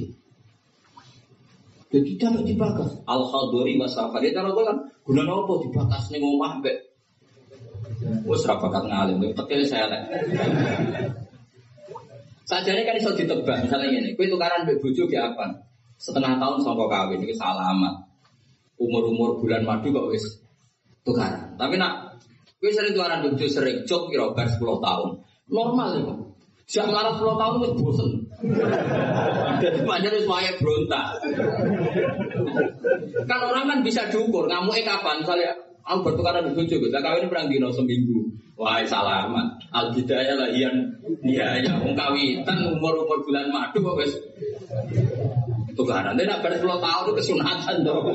Jadi 1.88 2.20
tidak 2.20 2.44
dibakas. 2.44 3.00
Al 3.08 3.24
khadori 3.24 3.80
wasafar. 3.80 4.20
Ya 4.20 4.36
cara 4.36 4.52
kan 4.52 4.92
guna 5.08 5.24
apa 5.24 5.52
dibakas 5.64 6.12
nih 6.12 6.20
omah 6.20 6.60
be. 6.60 6.72
Wes 8.28 8.44
rapakat 8.44 8.84
ngalim, 8.86 9.24
tekil 9.32 9.64
saya 9.64 9.88
lek. 9.88 10.02
Sajane 12.44 12.84
kan 12.84 12.96
iso 12.96 13.12
ditebak, 13.12 13.68
misalnya 13.68 13.92
ini, 13.92 14.16
kue 14.16 14.24
tukaran 14.24 14.64
be 14.64 14.80
bojo 14.80 15.04
apa? 15.04 15.68
setengah 15.98 16.38
tahun 16.38 16.62
sangka 16.62 16.86
kawin 16.86 17.20
ini 17.26 17.34
salah 17.34 17.74
amat. 17.74 18.06
Umur-umur 18.78 19.42
bulan 19.42 19.66
madu 19.66 19.90
kok 19.90 20.14
wis 20.14 20.38
tukaran. 21.02 21.58
Tapi 21.58 21.74
nak 21.74 22.22
wis 22.62 22.78
sering 22.78 22.94
tukaran 22.94 23.26
bojo 23.26 23.46
sering 23.50 23.82
jok 23.82 24.08
kira 24.08 24.30
bar 24.32 24.46
10 24.46 24.62
tahun. 24.62 25.10
Normal 25.50 25.88
ya. 25.98 26.14
Siap 26.68 26.84
ngalah 26.84 27.16
10 27.16 27.40
tahun 27.40 27.54
wis 27.64 27.72
bosen. 27.80 28.08
Jadi 29.64 29.78
banyak 29.88 30.12
wis 30.12 30.26
wae 30.28 30.52
berontak. 30.60 31.06
kan 33.24 33.40
orang 33.40 33.64
kan 33.64 33.78
bisa 33.80 34.04
diukur, 34.12 34.44
ngamuk 34.44 34.76
kapan 34.84 35.24
misalnya 35.24 35.52
Aku 35.88 36.04
bertukaran 36.04 36.44
di 36.44 36.52
bojo, 36.52 36.76
kita 36.76 37.00
kawin 37.00 37.32
perang 37.32 37.48
dino 37.48 37.72
seminggu. 37.72 38.28
Wah, 38.60 38.84
salah 38.84 39.24
amat. 39.24 39.56
Al 39.72 39.88
bidaya 39.96 40.36
lah 40.36 40.52
iya 40.52 40.68
ya, 41.64 41.80
wong 41.80 41.96
kawitan 41.96 42.76
umur 42.76 42.92
umur 43.00 43.24
bulan 43.24 43.48
madu 43.48 43.80
kok 43.80 43.96
wis 43.96 44.12
tukaran. 45.72 46.12
Nak 46.12 46.44
pada 46.44 46.60
10 46.60 46.68
tahun 46.68 47.02
itu 47.08 47.12
kesunatan 47.16 47.76
dong. 47.88 48.12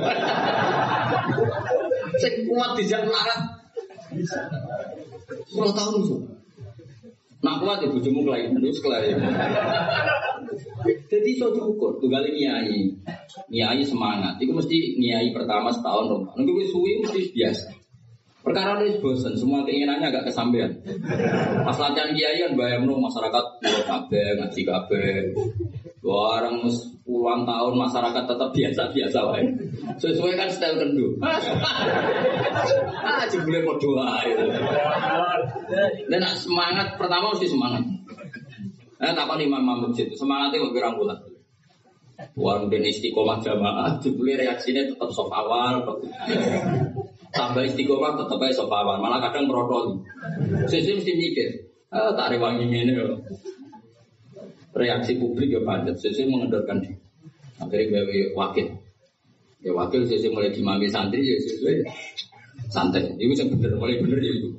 Saya 2.21 2.31
kuat 2.45 2.71
di 2.77 2.83
jam 2.85 3.09
larat. 3.09 3.41
10 4.13 5.57
tahun 5.57 5.93
itu. 5.97 6.17
Nak 7.43 7.59
kuat 7.59 7.83
ya 7.83 7.91
bujumu 7.91 8.23
kelainan 8.23 8.55
terus. 8.55 8.79
Jadi 10.83 11.29
itu 11.35 11.47
diukur, 11.51 11.99
tunggal 11.99 12.23
nyai, 12.23 12.87
nyai 13.51 13.83
semangat. 13.83 14.39
Itu 14.39 14.55
mesti 14.55 14.95
nyai 14.95 15.35
pertama 15.35 15.69
setahun 15.71 16.07
rumah. 16.07 16.33
Nanti 16.39 16.51
suwi 16.71 17.03
mesti 17.03 17.35
biasa. 17.35 17.67
Perkara 18.43 18.83
ini 18.83 18.99
bosan, 18.99 19.39
semua 19.39 19.63
keinginannya 19.63 20.11
agak 20.11 20.27
kesampean. 20.27 20.75
Pas 21.63 21.79
latihan 21.79 22.11
kiai 22.11 22.43
kan 22.43 22.59
bayang 22.59 22.83
masyarakat 22.83 23.43
pulau 23.63 23.83
kabe, 23.87 24.23
ngaji 24.35 24.61
kabe. 24.67 25.03
Orang 26.03 26.67
puluhan 27.07 27.47
tahun 27.47 27.73
masyarakat 27.79 28.23
tetap 28.27 28.49
biasa-biasa 28.51 29.19
wae. 29.31 29.47
Sesuai 30.03 30.35
kan 30.35 30.51
style 30.51 30.75
kendu. 30.75 31.15
ah, 31.23 31.39
jebule 33.31 33.63
doa 33.63 34.19
itu. 34.27 34.43
Dan 36.11 36.27
semangat 36.35 36.99
pertama 36.99 37.31
mesti 37.31 37.47
semangat. 37.47 37.87
Eh, 39.03 39.11
takon 39.11 39.43
imam 39.43 39.63
masjid, 39.63 40.07
semangatnya 40.15 40.63
mau 40.63 40.71
berang 40.71 40.95
bulan. 40.95 41.19
Warung 42.39 42.71
dan 42.71 42.87
istiqomah 42.87 43.43
jamaah, 43.43 43.99
jebule 43.99 44.39
reaksinya 44.39 44.87
tetap 44.87 45.11
sop 45.11 45.27
awal. 45.27 45.83
Tambah 47.35 47.63
istiqomah 47.67 48.15
tetap 48.15 48.39
aja 48.39 48.63
sop 48.63 48.71
awal, 48.71 49.03
malah 49.03 49.19
kadang 49.23 49.51
merotol. 49.51 49.99
Sisi 50.71 50.95
mesti 50.95 51.13
mikir, 51.15 51.47
ah, 51.91 52.15
tak 52.15 52.35
rewangi 52.35 52.67
ini 52.67 52.95
loh. 52.95 53.19
Reaksi 54.73 55.21
publik 55.21 55.53
ya 55.53 55.61
padat, 55.61 55.95
sisi 56.01 56.25
mengendorkan 56.25 56.81
diri. 56.81 56.97
Akhirnya 57.61 58.01
gawe 58.01 58.17
wakil. 58.33 58.67
Ya 59.61 59.71
wakil 59.71 60.01
sisi 60.09 60.27
mulai 60.33 60.49
dimami 60.49 60.89
santri 60.89 61.21
ya 61.21 61.37
sesuai 61.37 61.85
santai. 62.73 63.13
Itu 63.21 63.33
yang 63.37 63.53
bener, 63.53 63.77
mulai 63.77 64.01
bener 64.01 64.19
ya 64.19 64.31
itu. 64.33 64.49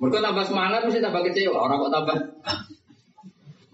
Mereka 0.00 0.18
tambah 0.20 0.44
semangat 0.48 0.80
mesti 0.88 1.00
tambah 1.04 1.22
kecewa. 1.28 1.58
Orang 1.60 1.84
kok 1.86 1.92
tambah 1.92 2.16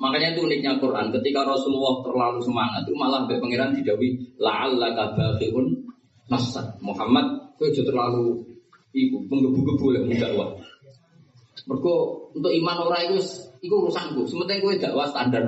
Makanya 0.01 0.33
itu 0.33 0.49
uniknya 0.49 0.81
Quran. 0.81 1.13
Ketika 1.13 1.45
Rasulullah 1.45 2.01
terlalu 2.01 2.41
semangat 2.41 2.89
itu 2.89 2.97
malah 2.97 3.29
Mbak 3.29 3.37
Pangeran 3.37 3.77
didawi 3.77 4.17
la'alla 4.41 4.97
kabakhirun 4.97 5.77
nasa. 6.33 6.73
Muhammad 6.81 7.53
itu 7.61 7.85
terlalu 7.85 8.41
ibu 8.97 9.21
menggebu-gebu 9.29 9.87
lah 9.93 10.03
dakwah. 10.09 10.49
Mereka 11.69 11.95
untuk 12.33 12.49
iman 12.49 12.77
orang 12.89 13.13
itu 13.13 13.21
itu 13.61 13.75
urusanku. 13.75 14.25
Sementara 14.25 14.61
gue 14.61 14.81
dakwah 14.81 15.09
standar. 15.09 15.45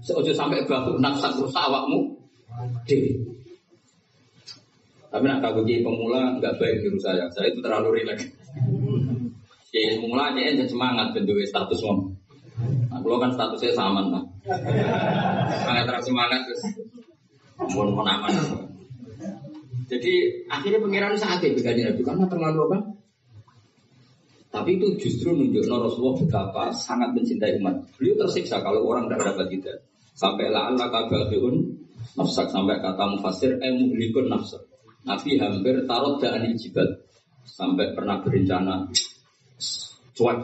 Seojo 0.00 0.32
sampai 0.32 0.64
baku 0.64 0.96
nafsa 0.96 1.28
rusak 1.36 1.60
awakmu 1.60 2.16
dewi. 2.88 3.20
Tapi 5.12 5.24
nak 5.30 5.44
kagum 5.44 5.68
pemula 5.68 6.40
nggak 6.40 6.56
baik 6.56 6.82
menurut 6.82 7.02
saya. 7.04 7.28
Saya 7.30 7.52
itu 7.52 7.60
terlalu 7.60 8.00
rileks. 8.00 8.24
Jadi 9.70 10.00
pemula 10.00 10.32
aja 10.32 10.64
semangat 10.64 11.12
bentuk 11.12 11.38
status 11.44 11.82
mau. 11.84 12.08
Nah, 12.88 12.98
kalau 13.02 13.18
kan 13.18 13.34
statusnya 13.34 13.74
sama 13.74 14.08
lah. 14.08 14.24
Semangat 15.60 15.84
terus 15.90 16.04
semangat 16.06 16.40
terus. 16.46 16.62
Mohon 17.74 18.02
menaman. 18.02 18.32
Jadi 19.84 20.14
akhirnya 20.48 20.80
pangeran 20.80 21.14
sakit 21.18 21.60
dengan 21.60 21.92
Nabi 21.92 22.02
karena 22.02 22.24
terlalu 22.26 22.58
apa? 22.70 22.78
Tapi 24.54 24.78
itu 24.78 24.86
justru 25.02 25.34
nunjuk 25.34 25.66
Rasulullah 25.66 26.14
betapa 26.14 26.70
sangat 26.70 27.10
mencintai 27.10 27.58
umat. 27.58 27.74
Beliau 27.98 28.22
tersiksa 28.22 28.62
kalau 28.62 28.86
orang 28.86 29.10
tidak 29.10 29.34
dapat 29.34 29.46
tidak. 29.50 29.76
Sampai 30.14 30.46
lah 30.46 30.70
Allah 30.70 30.94
kababiun 30.94 31.74
nafsak 32.14 32.54
sampai 32.54 32.78
kata 32.78 33.18
mufasir 33.18 33.58
eh 33.58 33.74
muhlikun 33.74 34.30
nafsak. 34.30 34.62
Nabi 35.02 35.42
hampir 35.42 35.82
taruh 35.90 36.22
dan 36.22 36.46
jibat 36.54 36.86
sampai 37.42 37.98
pernah 37.98 38.22
berencana 38.22 38.86
cuek 40.14 40.38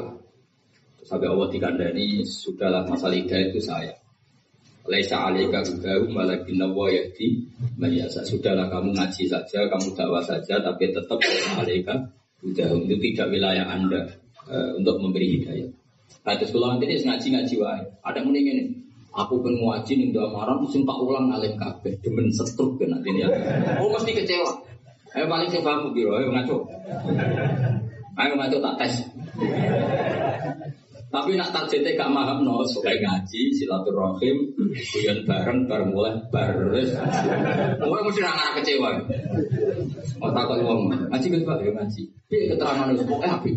Sampai 1.06 1.26
Allah 1.26 1.50
dikandani, 1.50 2.22
sudahlah 2.22 2.86
masalah 2.86 3.18
hidayah 3.18 3.50
itu 3.50 3.58
saya. 3.58 3.94
Laisa 4.86 5.26
alaika 5.26 5.58
hudahu 5.66 6.06
malakin 6.06 6.54
nawa 6.54 6.86
yahdi 6.86 7.46
Sudahlah 8.26 8.70
kamu 8.70 8.94
ngaji 8.94 9.26
saja, 9.26 9.68
kamu 9.68 9.92
dakwah 9.92 10.24
saja 10.24 10.56
Tapi 10.62 10.88
tetap 10.88 11.18
alaika 11.58 11.94
hudahu 12.42 12.76
Itu 12.88 12.96
tidak 13.00 13.28
wilayah 13.32 13.66
anda 13.68 14.00
uh, 14.48 14.76
Untuk 14.76 15.00
memberi 15.00 15.40
hidayah. 15.40 15.68
Kata 16.20 16.44
sekolah 16.44 16.76
nanti 16.76 16.90
ini 16.90 17.06
ngaji-ngaji 17.06 17.54
wae. 17.60 17.82
Ada 18.04 18.20
yang 18.20 18.34
ini 18.34 18.64
Aku 19.10 19.42
pengen 19.42 19.66
ngaji 19.66 19.92
nih 19.98 20.06
doa 20.14 20.30
marah 20.30 20.54
Terus 20.62 20.86
tak 20.86 20.98
ulang 21.02 21.26
ngalim 21.34 21.54
kabeh 21.58 21.92
Demen 21.98 22.30
setruk 22.30 22.78
kan 22.78 22.94
nanti 22.94 23.10
ini 23.10 23.26
Oh 23.82 23.90
mesti 23.90 24.12
kecewa. 24.14 24.70
Ayo 25.10 25.26
paling 25.26 25.50
saya 25.50 25.66
paham 25.66 25.90
biro, 25.90 26.14
ayo 26.14 26.30
ngaco. 26.30 26.70
Ayo 28.14 28.32
ngaco 28.38 28.56
tak 28.62 28.74
tes 28.78 28.94
tapi 31.10 31.34
nak 31.34 31.50
targetnya 31.50 31.98
gak 31.98 32.14
maham 32.14 32.46
no, 32.46 32.62
supaya 32.62 32.94
ngaji, 33.02 33.50
silaturahim, 33.50 34.46
kuyon 34.94 35.26
bareng, 35.26 35.66
bareng 35.66 35.90
mulai, 35.90 36.14
baris. 36.30 36.94
Mulai 37.82 38.02
mesti 38.06 38.22
nggak 38.22 38.54
kecewa. 38.62 38.90
Mau 40.22 40.30
takut 40.30 40.62
uang, 40.62 40.86
ngaji 41.10 41.26
gitu 41.26 41.42
pak, 41.42 41.66
ya 41.66 41.74
ngaji. 41.74 42.02
Iya 42.30 42.54
keterangan 42.54 42.94
itu, 42.94 43.02
pokoknya 43.10 43.42
api. 43.42 43.50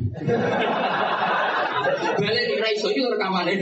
Balik 2.18 2.44
di 2.50 2.56
raiso 2.58 2.90
juga 2.90 3.14
rekaman 3.14 3.46
ini. 3.46 3.62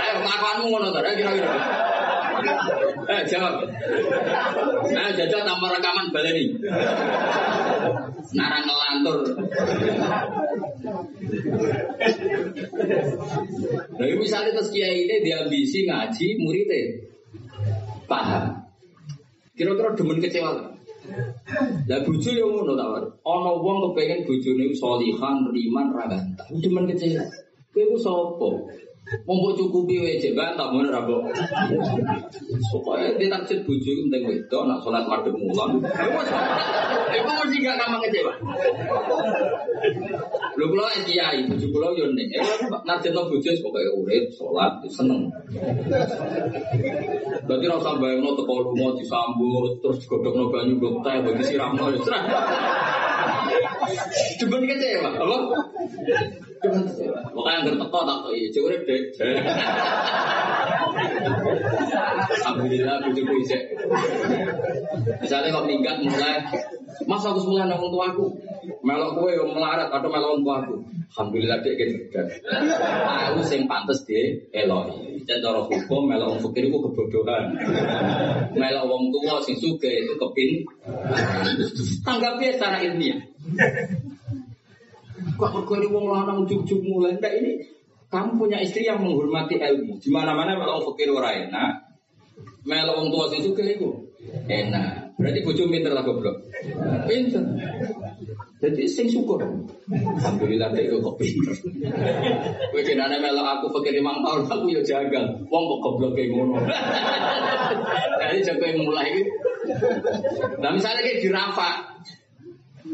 Ayo, 0.00 0.16
kelakuanmu 0.24 0.64
ngono 0.72 0.88
kira-kira. 0.96 1.32
Eh, 3.08 3.22
jawab. 3.26 3.64
Nah, 4.92 5.10
jajal 5.16 5.40
tanpa 5.42 5.66
rekaman 5.74 6.06
baleni. 6.12 6.44
Narang 8.36 8.64
ngelantur. 8.68 9.20
Nah, 13.98 14.06
misalnya 14.18 14.50
terus 14.54 14.70
kiai 14.70 15.08
ini 15.08 15.24
diambisi 15.24 15.88
ngaji 15.88 16.26
muridnya 16.38 16.80
paham. 18.06 18.64
Kira-kira 19.58 19.96
demen 19.98 20.22
kecewa 20.22 20.50
lah 20.54 20.78
bojo 22.04 22.30
yo 22.30 22.46
ngono 22.52 22.76
ta, 22.76 22.84
Ana 23.24 23.50
wong 23.56 23.78
kepengin 23.90 24.28
bojone 24.28 24.68
solihan, 24.76 25.48
riman, 25.48 25.88
ra. 25.96 26.04
Demen 26.60 26.84
kecewa. 26.84 27.24
Kowe 27.72 27.84
ku 27.88 27.96
sapa? 27.96 28.48
Mumpuk 29.24 29.56
cukupi 29.56 30.04
wae 30.04 30.20
jek 30.20 30.36
bantah 30.36 30.68
mun 30.68 30.88
ra. 30.92 31.00
Supaya 32.68 33.16
dia 33.16 33.32
target 33.32 33.64
bojo 33.64 33.88
iku 33.88 34.02
penting 34.08 34.22
wedok 34.28 34.62
nak 34.68 34.84
salat 34.84 35.04
madhep 35.08 35.32
mulan. 35.32 35.80
Iku 37.16 37.28
mesti 37.28 37.56
gak 37.64 37.76
gampang 37.80 38.04
kecewa. 38.04 38.32
Lho 40.60 40.64
kula 40.68 40.92
kiai 41.08 41.48
bojo 41.48 41.66
kula 41.72 41.88
yo 41.96 42.12
ning. 42.12 42.28
Narjet 42.84 43.16
no 43.16 43.32
bojo 43.32 43.48
pokoke 43.64 43.90
urip, 43.96 44.24
salat, 44.36 44.72
seneng. 44.92 45.32
Berarti 47.48 47.64
ora 47.64 47.80
usah 47.80 47.96
bayangno 47.96 48.36
teko 48.36 48.54
lunga 48.60 48.92
disambut 49.00 49.80
terus 49.80 50.04
digodhogno 50.04 50.52
banyu 50.52 50.76
blok 50.76 51.00
teh 51.00 51.16
bagi 51.24 51.44
siramno. 51.48 51.96
Cuman 54.38 54.68
kecewa, 54.68 55.10
apa? 55.16 55.36
Pokoknya 56.58 57.70
yang 57.70 57.78
teko 57.78 58.00
tak 58.02 58.16
kok 58.26 58.32
iya, 58.34 58.48
cewek 58.50 58.82
dek. 58.82 59.02
Alhamdulillah 62.42 62.96
bujuku 63.06 63.32
isek. 63.46 63.62
Misalnya 65.22 65.54
kok 65.54 65.66
minggat 65.70 65.96
mulai, 66.02 66.42
mas 67.06 67.22
aku 67.22 67.38
semula 67.38 67.70
nang 67.70 67.78
tua 67.78 68.10
aku, 68.10 68.26
melok 68.82 69.22
kue 69.22 69.30
yang 69.38 69.54
melarat 69.54 69.88
atau 69.92 70.08
melok 70.10 70.42
tua 70.42 70.54
aku. 70.66 70.74
Alhamdulillah 71.14 71.58
dek 71.62 71.74
gitu. 71.78 71.96
Aku 73.30 73.40
sing 73.46 73.70
pantes 73.70 74.02
deh, 74.04 74.50
eloi. 74.50 75.22
Dan 75.28 75.44
cara 75.44 75.60
hukum 75.62 76.08
melok 76.08 76.42
fakir 76.42 76.66
itu 76.66 76.78
kebodohan. 76.80 77.54
Melok 78.56 78.84
wong 78.90 79.14
tua 79.14 79.38
sing 79.44 79.54
suka 79.54 79.88
itu 79.88 80.14
kepin. 80.18 80.66
Tanggapnya 82.02 82.56
secara 82.58 82.82
ilmiah. 82.82 83.20
Kok 85.38 85.50
perkara 85.62 85.86
wong 85.90 86.06
lanang 86.10 86.46
ujug-ujug 86.46 86.80
mulai 86.82 87.18
ini 87.18 87.62
kamu 88.08 88.40
punya 88.40 88.58
istri 88.64 88.88
yang 88.88 89.04
menghormati 89.04 89.60
ilmu. 89.60 90.00
Di 90.00 90.08
mana-mana 90.08 90.56
kalau 90.56 90.80
fakir 90.92 91.12
ora 91.12 91.36
enak, 91.36 91.92
melok 92.64 92.94
wong 93.04 93.08
tua 93.12 93.24
sing 93.28 93.44
suka 93.44 93.60
itu 93.68 93.92
enak. 94.48 95.12
Berarti 95.18 95.42
bojo 95.42 95.66
pinter 95.66 95.92
lah 95.92 96.06
goblok. 96.06 96.40
Pinter. 97.04 97.42
Jadi 98.62 98.86
sing 98.86 99.10
syukur. 99.10 99.42
Alhamdulillah 99.90 100.72
dek 100.72 100.94
kok 100.94 101.16
pinter. 101.18 101.52
Kenane 102.72 103.16
melok 103.20 103.46
aku 103.60 103.66
fakir 103.76 103.98
limang 103.98 104.24
tahun 104.24 104.46
aku 104.46 104.72
ya 104.72 104.80
jagal. 104.80 105.44
Wong 105.52 105.64
kok 105.68 105.80
goblok 105.84 106.16
kayak 106.16 106.32
ngono. 106.32 106.64
Jadi 108.24 108.38
jago 108.46 108.66
mulai 108.78 109.10
iki. 109.12 109.22
Nah 110.62 110.70
misalnya 110.72 111.02
kayak 111.04 111.20
di 111.20 111.28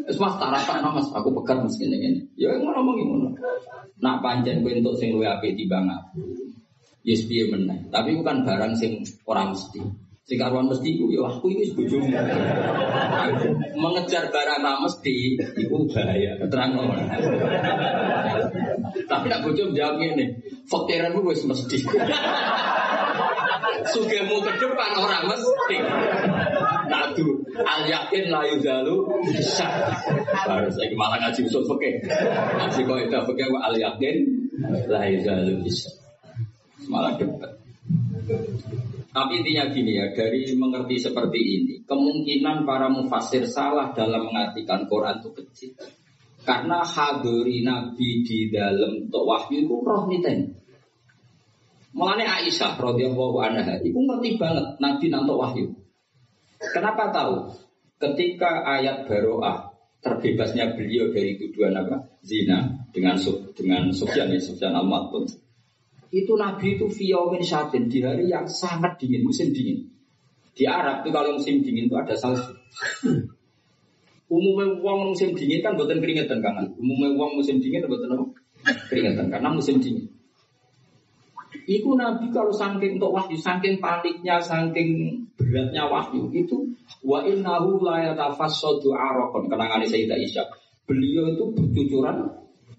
Wis 0.05 0.19
mas 0.19 0.35
rasa 0.37 0.83
mas 0.83 1.09
aku 1.15 1.31
pekat 1.41 1.63
mas 1.63 1.79
ngene 1.79 1.97
ngene. 2.03 2.21
Ya 2.35 2.51
ngono 2.59 2.83
ngomong 2.83 2.97
ngono. 3.09 3.29
Nak 4.03 4.21
pancen 4.21 4.61
kowe 4.61 4.75
entuk 4.75 4.99
sing 4.99 5.15
luwih 5.15 5.31
apik. 5.31 5.55
Yes 7.05 7.29
piye 7.29 7.47
meneh. 7.53 7.88
Tapi 7.92 8.17
bukan 8.19 8.42
barang 8.42 8.75
sing 8.75 9.05
ora 9.29 9.49
mesti. 9.49 9.81
Sing 10.25 10.40
karuan 10.40 10.73
mesti 10.73 10.88
iku 10.88 11.13
ya 11.13 11.29
aku 11.29 11.53
iki 11.53 11.77
bojomu. 11.77 12.09
Mengejar 13.77 14.33
barang 14.33 14.61
ra 14.65 14.81
mesti 14.81 15.37
iku 15.37 15.85
bahaya. 15.88 16.40
Terang. 16.49 16.81
Tapi 19.05 19.27
nak 19.29 19.40
bojo 19.45 19.73
jawab 19.73 20.01
ngene. 20.01 20.42
Fakiranmu 20.69 21.21
wis 21.29 21.45
mesti. 21.45 21.79
Sugemu 23.90 24.37
ke 24.44 24.52
orang 24.98 25.25
mesti. 25.27 25.77
Nadu 26.87 27.42
al 27.62 27.83
yakin 27.88 28.25
la 28.31 28.42
yuzalu 28.46 29.06
bisa. 29.27 29.66
Harus 30.46 30.75
saya 30.77 30.94
malah 30.94 31.18
ngaji 31.25 31.40
usul 31.48 31.64
fikih. 31.66 32.04
Ngaji 32.60 32.81
kok 32.87 32.98
itu 33.08 33.18
fikih 33.33 33.46
al 33.58 33.75
yakin 33.75 34.16
la 34.87 35.02
yuzalu 35.08 35.64
bisa. 35.64 35.90
Malah 36.87 37.16
debat. 37.16 37.52
Tapi 39.14 39.33
intinya 39.38 39.70
gini 39.70 39.94
ya, 39.94 40.10
dari 40.10 40.42
mengerti 40.58 40.98
seperti 40.98 41.38
ini, 41.38 41.75
kemungkinan 41.87 42.66
para 42.66 42.90
mufasir 42.90 43.46
salah 43.46 43.94
dalam 43.94 44.27
mengartikan 44.27 44.90
Quran 44.90 45.22
itu 45.22 45.31
kecil. 45.38 45.70
Karena 46.42 46.83
hadiri 46.83 47.62
Nabi 47.62 48.27
di 48.27 48.50
dalam 48.50 49.06
untuk 49.06 49.22
wahyu 49.22 49.64
itu 49.64 49.75
roh 49.87 50.10
niten. 50.10 50.63
Mulane 51.95 52.27
Aisyah 52.27 52.75
radhiyallahu 52.75 53.38
anha 53.38 53.79
itu 53.79 53.95
ngerti 53.95 54.35
banget 54.35 54.67
Nabi 54.83 55.07
nanto 55.15 55.38
wahyu. 55.38 55.71
Kenapa 56.59 57.15
tahu? 57.15 57.55
Ketika 58.03 58.67
ayat 58.67 59.07
baroah 59.07 59.71
terbebasnya 60.03 60.75
beliau 60.75 61.15
dari 61.15 61.38
tuduhan 61.38 61.79
apa? 61.79 62.19
Zina 62.27 62.90
dengan 62.90 63.15
dengan 63.55 63.95
Sufyan 63.95 64.35
ya 64.35 64.42
Sufyan 64.42 64.75
al 64.75 64.90
Itu 66.11 66.35
Nabi 66.35 66.79
itu 66.79 66.90
fiyaumin 66.90 67.42
syatin 67.47 67.87
di 67.87 68.03
hari 68.03 68.27
yang 68.27 68.47
sangat 68.51 68.99
dingin, 68.99 69.23
musim 69.23 69.55
dingin. 69.55 69.87
Di 70.55 70.67
Arab 70.67 71.03
itu 71.03 71.11
kalau 71.11 71.38
musim 71.38 71.63
dingin 71.63 71.90
itu 71.90 71.97
ada 71.99 72.15
salju. 72.15 72.55
Umumnya 74.31 74.79
uang 74.83 75.15
musim 75.15 75.35
dingin 75.35 75.63
kan 75.63 75.75
buatan 75.79 75.99
keringetan 75.99 76.38
kangen. 76.42 76.75
Umumnya 76.79 77.15
uang 77.19 77.38
musim 77.38 77.59
dingin 77.59 77.87
buatan 77.87 78.15
apa? 78.15 78.25
Keringetan 78.90 79.31
karena 79.31 79.51
musim 79.51 79.79
dingin. 79.83 80.13
Iku 81.65 81.96
Nabi 81.96 82.29
kalau 82.29 82.52
saking 82.52 83.00
untuk 83.00 83.17
wahyu, 83.17 83.40
saking 83.40 83.81
paniknya, 83.81 84.37
saking 84.37 85.25
beratnya 85.33 85.88
wahyu 85.88 86.29
itu 86.37 86.77
wa 87.00 87.25
innahu 87.25 87.81
la 87.81 88.12
yatafassadu 88.12 88.92
araqan 88.92 89.48
kenangan 89.48 89.81
Sayyidah 89.88 90.21
Isya. 90.21 90.44
Beliau 90.85 91.33
itu 91.33 91.44
bercucuran 91.56 92.29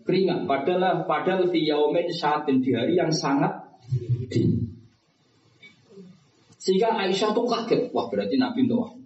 keringat 0.06 0.46
padahal 0.46 1.10
padahal 1.10 1.50
di 1.50 1.66
yaumin 1.66 2.06
saatin 2.14 2.62
di 2.62 2.78
hari 2.78 2.94
yang 2.94 3.10
sangat 3.10 3.58
dingin. 4.30 4.70
Sehingga 6.62 6.98
Aisyah 6.98 7.30
tuh 7.34 7.46
kaget, 7.46 7.94
wah 7.94 8.10
berarti 8.10 8.38
Nabi 8.38 8.66
untuk 8.66 8.86
wahyu. 8.86 9.02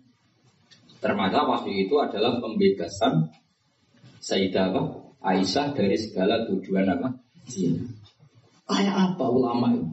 Ternyata 1.00 1.48
wahyu 1.48 1.88
itu 1.88 1.96
adalah 2.00 2.40
pembebasan 2.44 3.32
Sayyidah 4.20 4.76
Aisyah 5.24 5.72
dari 5.72 5.96
segala 5.96 6.44
tujuan 6.48 6.88
apa? 6.88 7.16
Zina. 7.48 7.99
Kayak 8.70 8.96
apa 8.96 9.26
ulama 9.26 9.74
itu? 9.74 9.90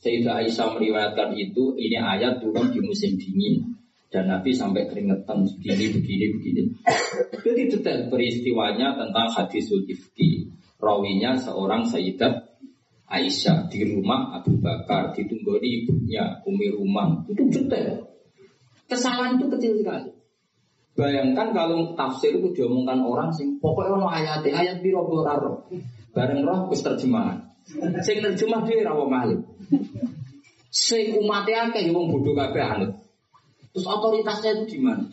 Sayyidah 0.00 0.40
Aisyah 0.40 0.68
meriwayatkan 0.78 1.36
itu, 1.36 1.76
ini 1.76 1.98
ayat 1.98 2.40
turun 2.40 2.72
di 2.72 2.80
musim 2.80 3.18
dingin. 3.20 3.76
Dan 4.10 4.30
Nabi 4.30 4.54
sampai 4.54 4.88
keringetan 4.88 5.44
begini, 5.44 5.92
begini, 5.92 6.24
begini. 6.38 6.62
Jadi 7.42 7.62
detail 7.70 8.10
peristiwanya 8.10 8.96
tentang 8.96 9.28
hadisul 9.30 9.86
ifki. 9.86 10.50
Rawinya 10.80 11.36
seorang 11.36 11.84
Sayyidah 11.84 12.48
Aisyah 13.10 13.66
di 13.68 13.84
rumah 13.90 14.38
Abu 14.38 14.56
Bakar, 14.62 15.12
ditunggoni 15.12 15.84
ibunya 15.84 16.40
Umi 16.46 16.70
Ruman. 16.70 17.26
Itu 17.28 17.42
detail. 17.50 18.06
Kesalahan 18.86 19.38
itu 19.38 19.46
kecil 19.50 19.82
sekali. 19.82 20.10
Bayangkan 20.98 21.54
kalau 21.54 21.94
tafsir 21.94 22.34
itu 22.34 22.50
diomongkan 22.50 22.98
orang 23.02 23.30
sing 23.30 23.62
pokoknya 23.62 24.02
ono 24.02 24.08
ayat 24.10 24.42
ayat 24.42 24.82
biro 24.82 25.06
roh 25.06 25.22
bareng 26.10 26.42
roh 26.42 26.66
terjemahan. 26.74 27.46
Sing 28.02 28.16
nerjemah 28.24 28.66
dhewe 28.66 28.82
ra 28.82 28.92
wong. 28.96 29.10
Sing 30.70 31.18
umate 31.18 31.52
akeh 31.54 31.90
wong 31.90 32.14
bodoh 32.14 32.34
kabeh 32.34 32.62
anut. 32.62 32.92
Terus 33.70 33.86
otoritasnya 33.86 34.50
itu 34.58 34.64
di 34.66 34.78
mana? 34.82 35.06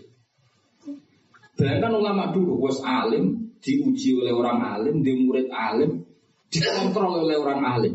Bayangkan 1.58 1.94
ulama 1.98 2.30
dulu 2.30 2.58
was 2.58 2.82
alim, 2.86 3.54
diuji 3.62 4.14
oleh 4.18 4.34
orang 4.34 4.62
alim, 4.62 5.02
di 5.02 5.14
murid 5.14 5.50
alim, 5.50 6.06
dikontrol 6.50 7.26
oleh 7.26 7.38
orang 7.38 7.62
alim. 7.66 7.94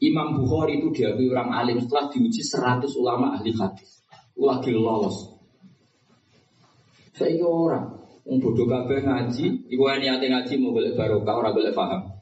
Imam 0.00 0.38
Bukhari 0.38 0.80
itu 0.80 0.94
diakui 0.94 1.28
orang 1.28 1.50
alim 1.50 1.82
setelah 1.82 2.08
diuji 2.10 2.42
100 2.42 2.86
ulama 2.98 3.36
ahli 3.38 3.50
hadis. 3.54 4.06
Lagi 4.38 4.72
lolos. 4.72 5.36
Saya 7.12 7.44
orang, 7.44 8.00
Wong 8.24 8.38
bodoh 8.38 8.64
kabeh 8.64 9.02
ngaji, 9.02 9.66
niate 9.74 10.26
ngaji 10.30 10.54
mau 10.62 10.70
golek 10.70 10.94
barokah 10.94 11.34
ora 11.34 11.50
golek 11.50 11.74
paham. 11.74 12.19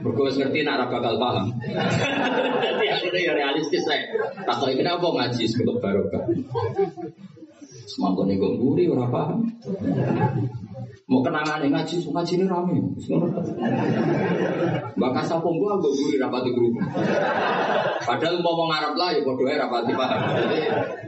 Mergo 0.00 0.22
ngerti 0.28 0.60
ora 0.64 0.88
bakal 0.88 1.14
paham. 1.20 1.46
Dadi 2.60 2.86
akhirnya 2.88 3.20
ya 3.20 3.32
realistis 3.36 3.84
saya. 3.84 4.08
Takok 4.44 4.72
iki 4.72 4.84
apa 4.84 5.04
ngaji 5.04 5.44
sebelum 5.44 5.76
barokah. 5.80 6.24
Semangkone 7.88 8.36
kok 8.36 8.52
mburi 8.56 8.88
ora 8.88 9.08
paham. 9.08 9.44
Mau 11.10 11.26
kenangan 11.26 11.66
ngaji, 11.66 12.06
ngaji 12.06 12.32
ini 12.38 12.44
rame. 12.46 12.76
Bakal 14.94 15.24
sapung 15.26 15.58
gua 15.58 15.74
gue 15.82 15.90
guri 15.90 16.22
rapati 16.22 16.54
grup. 16.54 16.78
Padahal 18.06 18.38
mau 18.40 18.70
Arab 18.70 18.94
lah 18.94 19.10
ya 19.10 19.20
bodohnya 19.26 19.66
rapati 19.66 19.90
paham. 19.90 20.20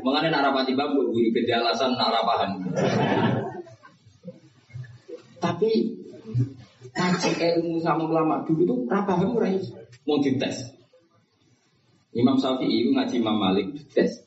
Mengenai 0.03 0.35
nak 0.35 0.43
rapati 0.51 0.75
paham 0.75 0.99
gue 0.99 1.07
guri 1.07 1.29
beda 1.31 1.63
alasan 1.63 1.95
nak 1.95 2.25
paham. 2.27 2.51
Tapi 5.39 6.02
ngaji 6.93 7.31
ilmu 7.41 7.81
sama 7.81 8.05
ulama 8.05 8.45
dulu 8.45 8.63
itu 8.69 8.75
apa 8.93 9.17
kamu 9.17 9.37
rai 9.41 9.57
mau 10.05 10.21
dites. 10.21 10.77
Imam 12.13 12.37
Syafi'i 12.37 12.85
itu 12.85 12.91
ngaji 12.93 13.15
Imam 13.17 13.37
Malik 13.41 13.73
dites. 13.73 14.21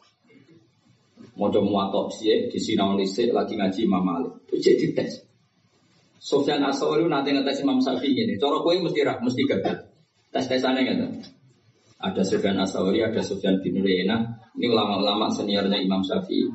Mau 1.37 1.51
coba 1.51 1.67
muatok 1.67 2.15
sih 2.15 2.49
di 2.49 2.57
sinau 2.57 2.97
lagi 2.97 3.53
ngaji 3.53 3.79
Imam 3.85 4.01
Malik 4.01 4.33
itu 4.49 4.55
jadi 4.65 4.89
dites. 4.89 5.25
Sofyan 6.25 6.65
Asawari 6.65 7.05
nanti 7.05 7.37
ngetes 7.37 7.61
Imam 7.61 7.77
Syafi'i 7.77 8.17
ini. 8.17 8.33
Cara 8.41 8.57
kue 8.65 8.81
mesti 8.81 9.05
rak, 9.05 9.21
mesti 9.21 9.45
gagal. 9.45 9.77
Tes 10.33 10.49
tesannya 10.49 10.81
gitu. 10.81 11.05
Ada 12.01 12.25
Sofyan 12.25 12.57
Asawari, 12.57 13.05
ada 13.05 13.21
Sofyan 13.21 13.61
bin 13.61 13.77
Rena. 13.85 14.41
Ini 14.57 14.65
ulama-ulama 14.73 15.29
seniornya 15.29 15.77
Imam 15.77 16.01
Syafi'i. 16.01 16.49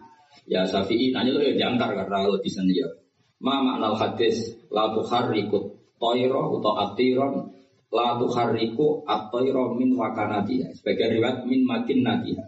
Ya 0.51 0.67
Syafi'i 0.67 1.15
nanya 1.15 1.39
lo 1.39 1.41
ya 1.47 1.55
diangkar 1.55 1.95
karena 1.95 2.27
lebih 2.27 2.51
senior. 2.51 2.99
Ma 3.39 3.63
makna 3.63 3.95
hadis 3.95 4.59
la 4.75 4.91
tuharrikut 4.91 5.80
toiro 6.01 6.57
atau 6.57 6.73
atiron 6.89 7.53
la 7.93 8.17
tuharriku 8.17 9.05
atoiro 9.05 9.77
min 9.77 9.93
wakanatiha. 9.93 10.73
Sebagai 10.73 11.21
riwayat 11.21 11.45
min 11.45 11.69
makin 11.69 12.01
natiha 12.01 12.45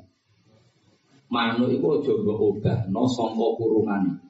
manuk 1.33 1.73
itu 1.73 1.89
coba 2.05 2.33
obah 2.37 2.79
no 2.93 3.09
songko 3.09 3.57
kurungan 3.57 4.21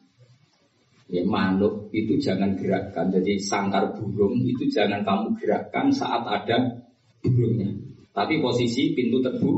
ya 1.10 1.26
manuk 1.26 1.90
itu 1.90 2.16
jangan 2.22 2.54
gerakkan. 2.54 3.10
Jadi 3.10 3.42
sangkar 3.42 3.98
burung 3.98 4.38
itu 4.46 4.70
jangan 4.70 5.02
kamu 5.02 5.34
gerakkan 5.42 5.90
saat 5.90 6.22
ada 6.24 6.86
burungnya. 7.20 7.74
Tapi 8.14 8.38
posisi 8.38 8.94
pintu 8.94 9.18
terbu 9.18 9.52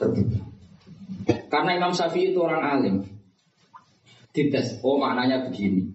terbuka. 0.00 0.40
Karena 1.52 1.76
Imam 1.76 1.92
Syafi'i 1.92 2.32
itu 2.32 2.40
orang 2.40 2.62
alim. 2.64 2.96
Dites 4.32 4.80
oh 4.80 4.96
maknanya 4.96 5.46
begini. 5.46 5.94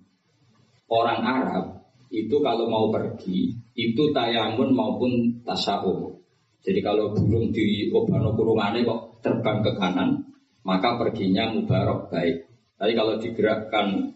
Orang 0.86 1.26
Arab 1.26 1.85
itu 2.16 2.40
kalau 2.40 2.72
mau 2.72 2.88
pergi 2.88 3.52
itu 3.76 4.04
tayamun 4.16 4.72
maupun 4.72 5.44
tasaum. 5.44 6.16
Jadi 6.64 6.80
kalau 6.80 7.12
burung 7.12 7.52
di 7.52 7.92
obano 7.92 8.34
kurungannya 8.34 8.88
kok 8.88 9.22
terbang 9.22 9.62
ke 9.62 9.72
kanan, 9.76 10.24
maka 10.66 10.98
perginya 10.98 11.52
mubarok 11.54 12.10
baik. 12.10 12.48
Tapi 12.80 12.92
kalau 12.96 13.20
digerakkan 13.22 14.16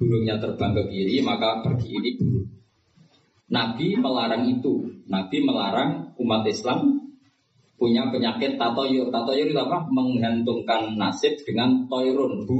burungnya 0.00 0.40
terbang 0.40 0.72
ke 0.72 0.82
kiri, 0.88 1.20
maka 1.20 1.60
pergi 1.60 1.90
ini 1.92 2.10
burung. 2.16 2.48
Nabi 3.50 3.98
melarang 3.98 4.46
itu. 4.46 4.86
Nabi 5.10 5.42
melarang 5.42 6.14
umat 6.22 6.46
Islam 6.46 7.10
punya 7.74 8.08
penyakit 8.08 8.56
tatoyur. 8.56 9.10
Tatoyur 9.10 9.50
itu 9.50 9.60
apa? 9.60 9.90
Menggantungkan 9.90 10.94
nasib 10.94 11.34
dengan 11.42 11.84
toirun, 11.90 12.46
bu, 12.46 12.58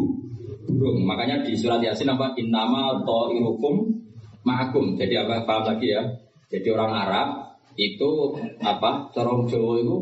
burung. 0.67 1.07
Makanya 1.07 1.47
di 1.47 1.55
surat 1.55 1.79
Yasin 1.81 2.11
apa? 2.11 2.35
Innama 2.37 3.07
toirukum 3.07 4.03
ma'akum. 4.45 4.97
Jadi 4.97 5.15
apa 5.21 5.45
paham 5.45 5.65
lagi 5.75 5.89
ya? 5.93 6.03
Jadi 6.51 6.69
orang 6.73 6.93
Arab 6.93 7.29
itu 7.79 8.11
apa? 8.61 9.11
Corong 9.15 9.47
Jawa 9.47 9.81
itu 9.81 9.97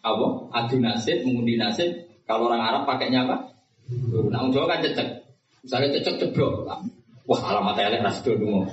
apa? 0.00 0.28
Adu 0.56 0.76
nasib, 0.80 1.26
mengundi 1.26 1.60
nasib. 1.60 2.08
Kalau 2.24 2.48
orang 2.48 2.62
Arab 2.62 2.82
pakainya 2.86 3.26
apa? 3.26 3.36
Nah, 4.30 4.46
orang 4.46 4.52
Jawa 4.54 4.66
kan 4.76 4.80
cecek. 4.86 5.08
Misalnya 5.66 5.88
cecek 5.98 6.14
ceblok. 6.22 6.68
Wah, 7.30 7.42
alamat 7.46 7.78
elek 7.78 8.02
ras 8.02 8.18
dulu. 8.26 8.66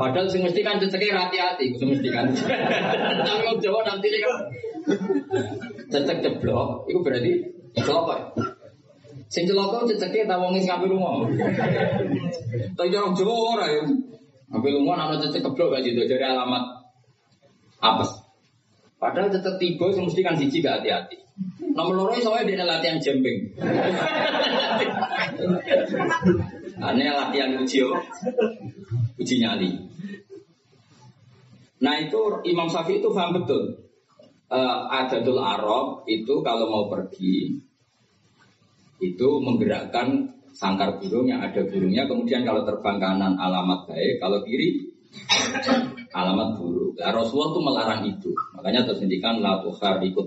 Padahal 0.00 0.32
sing 0.32 0.40
mesti 0.40 0.64
kan 0.64 0.80
ceceknya 0.80 1.28
hati-hati, 1.28 1.76
sing 1.76 1.92
mesti 1.92 2.08
kan. 2.08 2.32
Tapi 3.26 3.68
orang 3.68 4.00
nanti 4.00 4.08
kan 4.16 4.36
cecek 5.92 6.24
ceblok, 6.24 6.88
itu 6.88 6.98
berarti 7.04 7.32
celaka. 7.76 8.32
Sing 9.28 9.44
celaka 9.44 9.84
ceceke 9.84 10.24
ta 10.24 10.40
wong 10.40 10.56
sing 10.56 10.72
ape 10.72 10.88
lunga. 10.88 11.28
Tapi 12.72 12.88
jorong 12.88 13.12
Jawa 13.12 13.34
ora 13.52 13.66
ya. 13.68 13.84
Ape 14.56 14.68
lunga 14.72 14.96
ana 14.96 15.20
cecek 15.20 15.44
keblok 15.44 15.76
gak 15.76 15.84
gitu 15.84 16.08
dari 16.08 16.24
alamat 16.24 16.64
apes. 17.84 18.10
Padahal 18.96 19.28
tetep 19.28 19.60
tiba 19.60 19.92
sing 19.92 20.08
mesti 20.08 20.20
kan 20.24 20.34
siji 20.40 20.64
gak 20.64 20.80
hati-hati. 20.80 21.20
Nomor 21.76 21.94
loro 21.94 22.16
wae 22.16 22.48
dene 22.48 22.64
latihan 22.64 22.98
jemping. 22.98 23.52
Ane 26.80 27.04
latihan 27.06 27.52
uji 27.60 27.84
uji 29.20 29.34
nyali. 29.44 29.70
Nah 31.78 31.94
itu 32.02 32.20
Imam 32.48 32.66
Syafi'i 32.66 32.98
itu 32.98 33.12
paham 33.14 33.38
betul. 33.38 33.86
Uh, 34.48 34.88
adatul 34.88 35.36
Arab 35.36 36.08
itu 36.08 36.40
kalau 36.40 36.72
mau 36.72 36.84
pergi 36.88 37.67
itu 38.98 39.28
menggerakkan 39.42 40.34
sangkar 40.54 40.98
burung 40.98 41.30
yang 41.30 41.38
ada 41.44 41.62
burungnya 41.66 42.10
kemudian 42.10 42.42
kalau 42.42 42.66
terbang 42.66 42.98
kanan 42.98 43.38
alamat 43.38 43.86
baik 43.86 44.18
kalau 44.18 44.42
kiri 44.42 44.90
alamat 46.18 46.60
buruk. 46.60 46.92
Nah, 46.98 47.12
Rasulullah 47.16 47.50
itu 47.52 47.60
melarang 47.64 48.02
itu. 48.04 48.30
Makanya 48.56 48.80
terus 48.84 49.00
ngendikan 49.00 49.40
la 49.40 49.64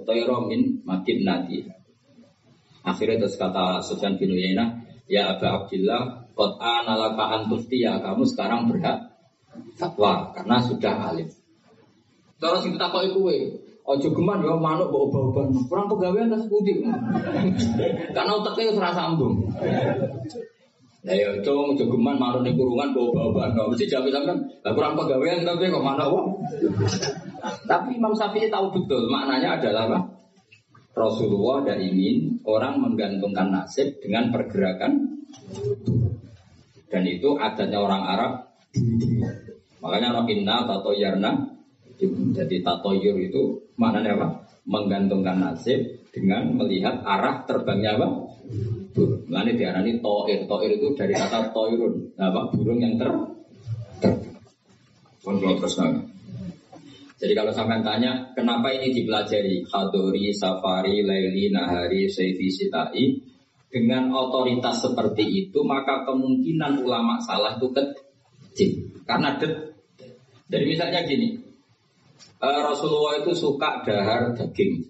tayra 0.07 0.37
min 0.45 0.81
makin 0.81 1.17
nadi. 1.21 1.67
Akhirnya 2.81 3.27
terus 3.27 3.37
kata 3.37 3.85
Sufyan 3.85 4.17
bin 4.17 4.33
Uyainah, 4.33 4.81
ya 5.05 5.37
Abu 5.37 5.45
Abdillah, 5.45 6.33
qad 6.33 6.51
analaka 6.57 7.45
ya 7.69 8.01
kamu 8.01 8.25
sekarang 8.25 8.73
berhak 8.73 9.13
fatwa 9.77 10.33
karena 10.33 10.57
sudah 10.65 10.95
alim. 11.13 11.29
Terus 12.41 12.61
kita 12.65 12.89
kok 12.89 13.05
kowe, 13.13 13.37
ojo 13.97 14.07
geman 14.15 14.39
ya 14.43 14.55
manuk 14.55 14.87
bawa 14.93 15.05
bawa 15.11 15.43
kurang 15.67 15.87
pegawai 15.91 16.27
atas 16.31 16.47
putih. 16.47 16.79
karena 18.15 18.31
otaknya 18.37 18.71
serasa 18.75 19.11
sambung. 19.11 19.43
Nah 21.01 21.17
ya 21.17 21.33
cung 21.41 21.73
jogeman 21.73 22.13
marun 22.21 22.45
di 22.45 22.53
kurungan 22.53 22.93
bawa 22.93 23.09
bawa 23.33 23.43
no. 23.57 23.73
Mesti 23.73 23.89
jawab 23.89 24.13
sampean, 24.13 24.37
lah 24.61 24.71
kurang 24.77 24.93
pegawaian 24.93 25.41
tapi 25.41 25.73
kok 25.73 25.81
mana 25.81 26.05
wong. 26.05 26.37
Tapi 27.69 27.97
Imam 27.97 28.13
Syafi'i 28.13 28.53
tahu 28.53 28.69
betul 28.69 29.09
maknanya 29.09 29.57
adalah 29.57 29.89
apa? 29.89 29.99
Rasulullah 30.93 31.65
tidak 31.65 31.81
ingin 31.89 32.37
orang 32.45 32.77
menggantungkan 32.77 33.49
nasib 33.49 33.97
dengan 33.97 34.29
pergerakan 34.29 35.25
dan 36.93 37.03
itu 37.09 37.33
adatnya 37.33 37.81
orang 37.81 38.03
Arab. 38.05 38.31
Makanya 39.81 40.13
orang 40.13 40.27
inna 40.29 40.69
tato 40.69 40.93
yarna 40.93 41.49
jadi 42.09 42.55
tatoyur 42.65 43.17
itu 43.21 43.71
maknanya 43.77 44.17
apa? 44.17 44.27
Menggantungkan 44.65 45.37
nasib 45.41 46.01
dengan 46.13 46.53
melihat 46.53 47.01
arah 47.05 47.45
terbangnya 47.45 47.97
apa? 47.97 48.07
burung. 48.91 49.23
Lalu 49.31 49.57
diarani 49.57 49.91
toir. 50.03 50.45
Toir 50.45 50.71
itu 50.75 50.87
dari 50.95 51.13
kata 51.15 51.51
toirun. 51.55 52.15
Apa? 52.19 52.51
Burung 52.53 52.79
yang 52.79 52.99
ter 52.99 53.09
ter. 54.01 54.13
terus 55.21 55.77
Jadi 57.21 57.33
kalau 57.37 57.53
sampai 57.53 57.85
tanya, 57.85 58.33
kenapa 58.33 58.73
ini 58.73 58.89
dipelajari? 58.97 59.61
Khadori, 59.61 60.33
Safari, 60.33 61.05
Laili, 61.05 61.53
Nahari, 61.53 62.09
Seifi, 62.09 62.49
Sitai. 62.49 63.29
Dengan 63.71 64.11
otoritas 64.11 64.83
seperti 64.83 65.23
itu, 65.47 65.61
maka 65.63 66.03
kemungkinan 66.03 66.81
ulama 66.81 67.21
salah 67.21 67.55
itu 67.55 67.71
kecil. 67.71 68.71
Karena 69.05 69.37
det. 69.37 69.77
Jadi 70.51 70.65
misalnya 70.67 71.07
gini, 71.07 71.39
eh, 72.41 72.61
Rasulullah 72.61 73.21
itu 73.21 73.31
suka 73.33 73.85
dahar 73.85 74.33
daging. 74.33 74.85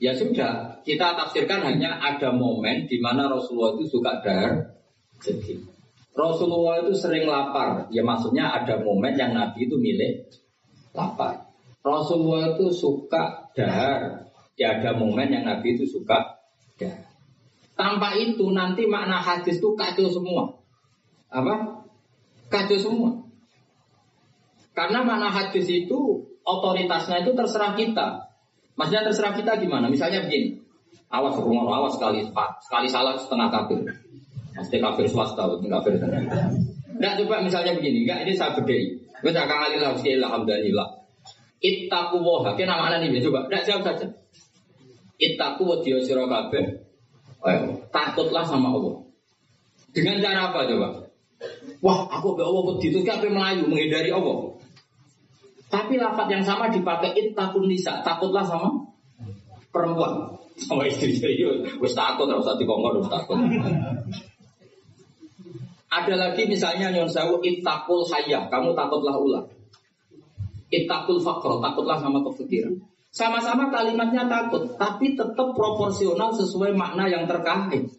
Ya 0.00 0.16
sudah, 0.16 0.80
kita 0.80 1.12
tafsirkan 1.12 1.60
hanya 1.60 2.00
ada 2.00 2.32
momen 2.32 2.88
di 2.88 2.96
mana 3.04 3.28
Rasulullah 3.28 3.76
itu 3.76 4.00
suka 4.00 4.24
dahar 4.24 4.80
daging. 5.20 5.64
Rasulullah 6.10 6.82
itu 6.82 6.92
sering 6.96 7.24
lapar, 7.24 7.86
ya 7.88 8.02
maksudnya 8.02 8.50
ada 8.50 8.82
momen 8.82 9.14
yang 9.14 9.32
Nabi 9.32 9.70
itu 9.70 9.78
milih 9.78 10.26
lapar. 10.92 11.48
Rasulullah 11.80 12.56
itu 12.58 12.68
suka 12.74 13.48
dahar, 13.56 14.28
ya 14.58 14.80
ada 14.80 14.98
momen 14.98 15.32
yang 15.32 15.44
Nabi 15.46 15.78
itu 15.78 15.86
suka 15.86 16.40
dahar. 16.76 17.08
Tanpa 17.80 18.12
itu 18.20 18.44
nanti 18.52 18.84
makna 18.84 19.24
hadis 19.24 19.56
itu 19.56 19.72
kacau 19.72 20.12
semua. 20.12 20.52
Apa? 21.32 21.80
Kacau 22.52 22.76
semua. 22.76 23.29
Karena 24.80 25.04
makna 25.04 25.28
hadis 25.28 25.68
itu 25.68 26.24
otoritasnya 26.40 27.20
itu 27.20 27.36
terserah 27.36 27.76
kita. 27.76 28.32
Maksudnya 28.80 29.12
terserah 29.12 29.36
kita 29.36 29.60
gimana? 29.60 29.92
Misalnya 29.92 30.24
begini, 30.24 30.56
awas 31.12 31.36
rumah 31.36 31.68
awas 31.68 32.00
sekali 32.00 32.24
sekali 32.64 32.88
salah 32.88 33.12
setengah 33.20 33.52
kafir. 33.52 33.84
Pasti 34.56 34.80
kafir 34.80 35.04
swasta, 35.04 35.44
bukan 35.52 35.68
kafir. 35.68 36.00
Nah 36.96 37.12
coba 37.12 37.44
misalnya 37.44 37.76
begini, 37.76 38.08
enggak 38.08 38.24
ini 38.24 38.32
saya 38.32 38.56
bedai. 38.56 39.04
Gue 39.20 39.36
akan 39.36 39.58
alillah, 39.68 39.92
alhamdulillah. 40.00 40.88
Ittaku 41.60 42.24
woha, 42.24 42.56
kena 42.56 42.80
mana 42.80 43.04
nih? 43.04 43.20
Coba, 43.20 43.52
enggak 43.52 43.68
jawab 43.68 43.84
saja. 43.84 44.08
Ittaku 45.20 45.68
wa 45.68 45.76
dia 45.84 46.00
sira 46.00 46.24
kabeh. 46.24 46.88
Takutlah 47.92 48.48
sama 48.48 48.72
Allah. 48.72 48.96
Dengan 49.92 50.24
cara 50.24 50.48
apa 50.48 50.64
coba? 50.64 50.88
Wah, 51.84 52.08
aku 52.08 52.32
be 52.32 52.44
Allah 52.48 52.64
wedi 52.64 52.88
itu 52.88 53.04
kabeh 53.04 53.28
melayu 53.28 53.68
menghindari 53.68 54.08
Allah. 54.08 54.59
Tapi 55.70 55.94
lafat 56.02 56.26
yang 56.26 56.42
sama 56.42 56.66
dipakai 56.66 57.14
takut 57.30 57.62
nisa, 57.62 58.02
takutlah 58.02 58.42
sama 58.42 58.74
perempuan, 59.70 60.34
sama 60.58 60.82
istri 60.90 61.14
jadi 61.14 61.46
wis 61.78 61.94
takut, 61.94 62.26
harus 62.26 62.42
usah 62.42 62.58
dikongkon, 62.58 62.98
wis 62.98 63.06
takut. 63.06 63.38
Ada 65.90 66.14
lagi 66.14 66.46
misalnya 66.46 66.90
nyon 66.90 67.06
sewu 67.06 67.38
itakul 67.42 68.02
hayah, 68.02 68.50
kamu 68.50 68.74
takutlah 68.74 69.14
ular. 69.14 69.44
Itakul 70.70 71.22
fakro, 71.22 71.62
takutlah 71.62 71.98
sama 71.98 72.22
kefikiran. 72.26 72.74
Sama-sama 73.10 73.74
kalimatnya 73.74 74.30
takut, 74.30 74.74
tapi 74.78 75.18
tetap 75.18 75.54
proporsional 75.54 76.30
sesuai 76.30 76.74
makna 76.78 77.10
yang 77.10 77.26
terkait. 77.26 77.90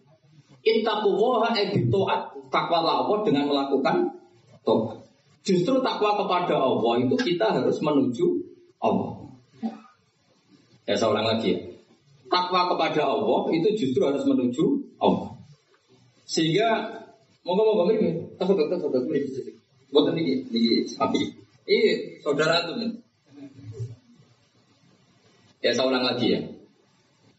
Ittaqullaha 0.63 1.51
ebitoat 1.55 2.31
takwalah 2.47 3.03
Allah 3.03 3.19
dengan 3.27 3.51
melakukan 3.51 4.15
tobat. 4.63 5.10
Justru 5.41 5.81
takwa 5.81 6.21
kepada 6.21 6.53
Allah 6.53 6.93
itu 7.01 7.15
kita 7.17 7.49
harus 7.49 7.81
menuju 7.81 8.25
Allah. 8.77 9.25
Ya 10.85 10.93
saya 10.97 11.13
ulang 11.13 11.25
lagi 11.25 11.57
ya. 11.57 11.59
Takwa 12.29 12.69
kepada 12.73 13.09
Allah 13.09 13.41
itu 13.49 13.67
justru 13.73 14.05
harus 14.05 14.21
menuju 14.25 14.63
Allah. 15.01 15.33
Sehingga 16.29 16.93
moga-moga 17.41 17.91
ini, 17.97 18.37
takut 18.37 18.55
takut 18.55 18.93
takut 18.93 19.09
ini, 19.09 19.51
buat 19.89 20.13
ini 20.13 20.45
ini 20.47 20.85
sapi. 20.85 21.19
Ini 21.65 21.79
saudara 22.21 22.69
tuh 22.69 22.77
nih. 22.77 22.91
Ya 25.61 25.73
saya 25.73 25.89
ulang 25.89 26.05
lagi 26.05 26.37
ya. 26.37 26.41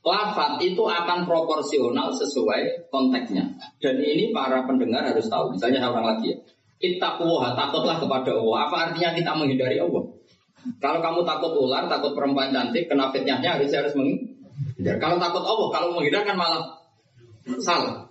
Lafat 0.03 0.59
itu 0.66 0.82
akan 0.82 1.30
proporsional 1.30 2.11
sesuai 2.11 2.90
konteksnya. 2.90 3.55
Dan 3.78 4.03
ini 4.03 4.34
para 4.34 4.66
pendengar 4.66 5.07
harus 5.07 5.30
tahu. 5.30 5.55
Misalnya 5.55 5.78
saya 5.86 5.90
ulang 5.94 6.09
lagi 6.18 6.34
ya. 6.34 6.38
Ittaquha, 6.83 7.55
takutlah 7.55 7.97
kepada 8.03 8.35
Allah. 8.35 8.59
Apa 8.66 8.76
artinya 8.91 9.14
kita 9.14 9.30
menghindari 9.39 9.78
Allah? 9.78 10.03
Kalau 10.83 10.99
kamu 10.99 11.20
takut 11.22 11.53
ular, 11.55 11.87
takut 11.87 12.14
perempuan 12.14 12.51
cantik, 12.51 12.91
kena 12.91 13.14
fitnahnya 13.14 13.55
harus 13.59 13.70
harus 13.70 13.95
menghindar. 13.95 14.99
Kalau 14.99 15.22
takut 15.22 15.43
Allah, 15.47 15.68
kalau 15.70 15.89
menghindar 15.95 16.26
kan 16.26 16.35
malah 16.35 16.83
salah. 17.62 18.11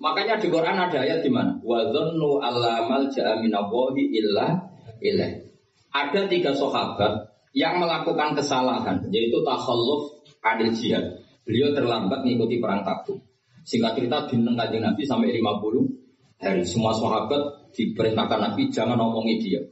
Makanya 0.00 0.40
di 0.40 0.48
Quran 0.48 0.76
ada 0.76 0.98
ayat 0.98 1.20
di 1.20 1.30
mana? 1.30 1.60
Wa 1.60 1.84
dzannu 1.84 2.40
allamal 2.40 3.06
ja'aminallahi 3.12 4.02
illa 4.10 4.72
ilaih. 4.98 5.46
Ada 5.92 6.26
tiga 6.32 6.56
sahabat 6.56 7.28
yang 7.52 7.76
melakukan 7.76 8.32
kesalahan, 8.32 9.04
yaitu 9.12 9.44
takhalluf 9.44 10.24
adil 10.40 10.72
jihad. 10.72 11.20
Beliau 11.44 11.76
terlambat 11.76 12.24
mengikuti 12.24 12.56
perang 12.56 12.82
Tabuk. 12.82 13.20
Singkat 13.62 13.94
cerita 13.94 14.26
di 14.26 14.42
Nabi 14.80 15.02
sampai 15.06 15.30
50 15.30 16.01
hari. 16.42 16.66
Semua 16.66 16.92
sahabat 16.92 17.72
diperintahkan 17.72 18.38
Nabi 18.52 18.68
jangan 18.68 18.98
omongi 18.98 19.38
dia. 19.40 19.62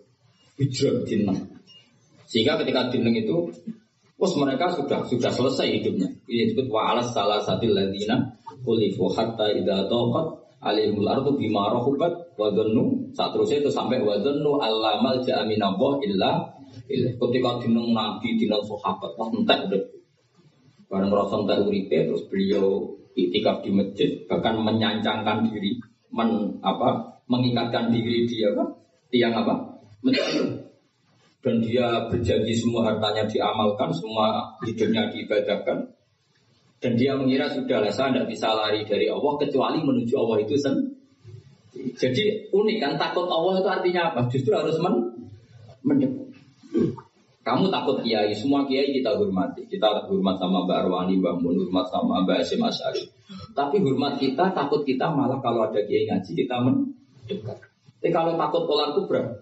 Hijrah 0.57 1.03
dineng. 1.05 1.51
Sehingga 2.31 2.63
ketika 2.63 2.95
dineng 2.95 3.19
itu, 3.19 3.51
Wos 4.21 4.37
mereka 4.37 4.69
sudah 4.77 5.01
sudah 5.09 5.33
selesai 5.33 5.81
hidupnya. 5.81 6.13
Ini 6.29 6.53
disebut 6.53 6.69
wa 6.69 6.93
alas 6.93 7.09
salah 7.17 7.41
satu 7.41 7.65
ladina 7.73 8.21
kulifu 8.61 9.09
hatta 9.17 9.49
idza 9.49 9.89
taqat 9.89 10.27
alimul 10.61 11.09
ardu 11.09 11.41
bima 11.41 11.73
rahubat 11.73 12.37
wa 12.37 12.53
dhannu 12.53 13.17
saat 13.17 13.33
terus 13.33 13.49
itu 13.49 13.73
sampai 13.73 14.05
wa 14.05 14.21
dhannu 14.21 14.61
allamal 14.61 15.25
ja'aminallah 15.25 16.05
illa 16.05 16.53
illa 16.93 17.09
ketika 17.17 17.65
dineng 17.65 17.97
nabi 17.97 18.37
dineng 18.37 18.61
sahabat 18.69 19.17
wah 19.17 19.33
entek 19.33 19.73
udah 19.73 19.83
bareng 20.93 21.09
rasa 21.17 21.41
entek 21.41 21.59
uripe 21.65 21.99
terus 22.13 22.23
beliau 22.29 22.93
itikaf 23.17 23.65
di 23.65 23.73
masjid 23.73 24.21
bahkan 24.29 24.61
menyancangkan 24.61 25.49
diri 25.49 25.81
men 26.11 26.59
apa 26.61 27.19
mengikatkan 27.31 27.95
diri 27.95 28.27
dia 28.27 28.51
apa? 28.55 28.65
Tiang 29.11 29.35
apa? 29.35 29.55
Dan 31.41 31.65
dia 31.65 32.05
berjanji 32.13 32.53
semua 32.53 32.93
hartanya 32.93 33.25
diamalkan, 33.25 33.89
semua 33.97 34.55
hidupnya 34.61 35.09
diibadahkan. 35.09 35.89
Dan 36.81 36.93
dia 36.97 37.17
mengira 37.17 37.49
sudah 37.49 37.85
saya 37.93 38.13
tidak 38.13 38.29
bisa 38.29 38.53
lari 38.53 38.85
dari 38.85 39.09
Allah 39.09 39.37
kecuali 39.41 39.79
menuju 39.81 40.15
Allah 40.17 40.37
itu 40.45 40.57
sendiri. 40.57 41.01
Jadi 41.97 42.51
unik 42.51 42.77
kan 42.83 42.93
takut 42.99 43.31
Allah 43.31 43.63
itu 43.63 43.69
artinya 43.69 44.03
apa? 44.13 44.21
Justru 44.29 44.53
harus 44.53 44.77
men 44.83 44.95
mendekat. 45.87 46.29
Kamu 47.51 47.67
takut 47.67 47.99
kiai, 48.07 48.31
semua 48.31 48.63
kiai 48.63 48.95
kita 48.95 49.11
hormati. 49.19 49.67
Kita 49.67 50.07
hormat 50.07 50.39
sama 50.39 50.63
Mbak 50.63 50.87
Arwani, 50.87 51.19
Mbak 51.19 51.35
Mun, 51.43 51.67
hormat 51.67 51.91
sama 51.91 52.23
Mbak 52.23 52.47
Asim 52.47 52.63
Asyari. 52.63 53.03
Tapi 53.59 53.83
hormat 53.83 54.23
kita, 54.23 54.55
takut 54.55 54.87
kita 54.87 55.11
malah 55.11 55.43
kalau 55.43 55.67
ada 55.67 55.83
kiai 55.83 56.07
ngaji 56.07 56.31
kita 56.31 56.63
men 56.63 56.95
dekat. 57.27 57.59
Tapi 57.99 58.09
kalau 58.15 58.39
takut 58.39 58.71
pola 58.71 58.95
kubra, 58.95 59.35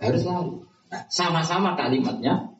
harus 0.00 0.22
lari. 0.24 0.52
Sama-sama 1.12 1.76
kalimatnya. 1.76 2.56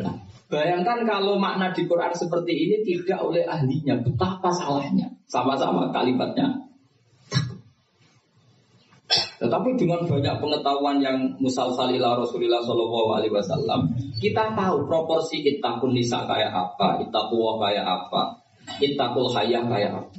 Nah, 0.00 0.14
bayangkan 0.48 1.04
kalau 1.04 1.36
makna 1.36 1.76
di 1.76 1.84
Quran 1.84 2.16
seperti 2.16 2.52
ini 2.52 2.76
tidak 2.80 3.20
oleh 3.20 3.44
ahlinya, 3.44 4.00
betapa 4.00 4.48
salahnya. 4.48 5.12
Sama-sama 5.28 5.92
kalimatnya 5.92 6.67
Tetapi 9.38 9.78
dengan 9.78 10.02
banyak 10.02 10.34
pengetahuan 10.42 10.98
yang 10.98 11.18
musalsalila 11.38 12.18
Rasulullah 12.18 12.58
Shallallahu 12.58 13.08
Alaihi 13.14 13.30
Wasallam, 13.30 13.86
kita 14.18 14.58
tahu 14.58 14.90
proporsi 14.90 15.46
ittaqun 15.46 15.94
nisa 15.94 16.26
kayak 16.26 16.50
apa, 16.50 16.98
ittaqwa 17.06 17.62
kayak 17.62 17.86
apa, 17.86 18.22
ittaqul 18.82 19.30
hayah 19.30 19.62
kayak 19.70 19.92
apa. 19.94 20.18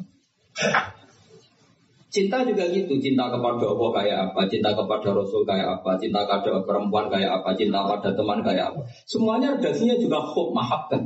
Cinta 2.10 2.42
juga 2.42 2.66
gitu, 2.74 2.98
cinta 2.98 3.30
kepada 3.30 3.70
Allah 3.70 3.90
kayak 4.02 4.18
apa, 4.32 4.42
cinta 4.50 4.74
kepada 4.74 5.14
Rasul 5.14 5.46
kayak 5.46 5.68
apa, 5.78 5.94
cinta 6.02 6.26
kepada 6.26 6.66
perempuan 6.66 7.06
kayak 7.06 7.44
apa, 7.44 7.54
cinta 7.54 7.86
pada 7.86 8.10
teman 8.16 8.42
kayak 8.42 8.74
apa. 8.74 8.82
Semuanya 9.06 9.54
redaksinya 9.60 9.94
juga 10.00 10.24
khub, 10.26 10.56
mahabbah. 10.56 11.06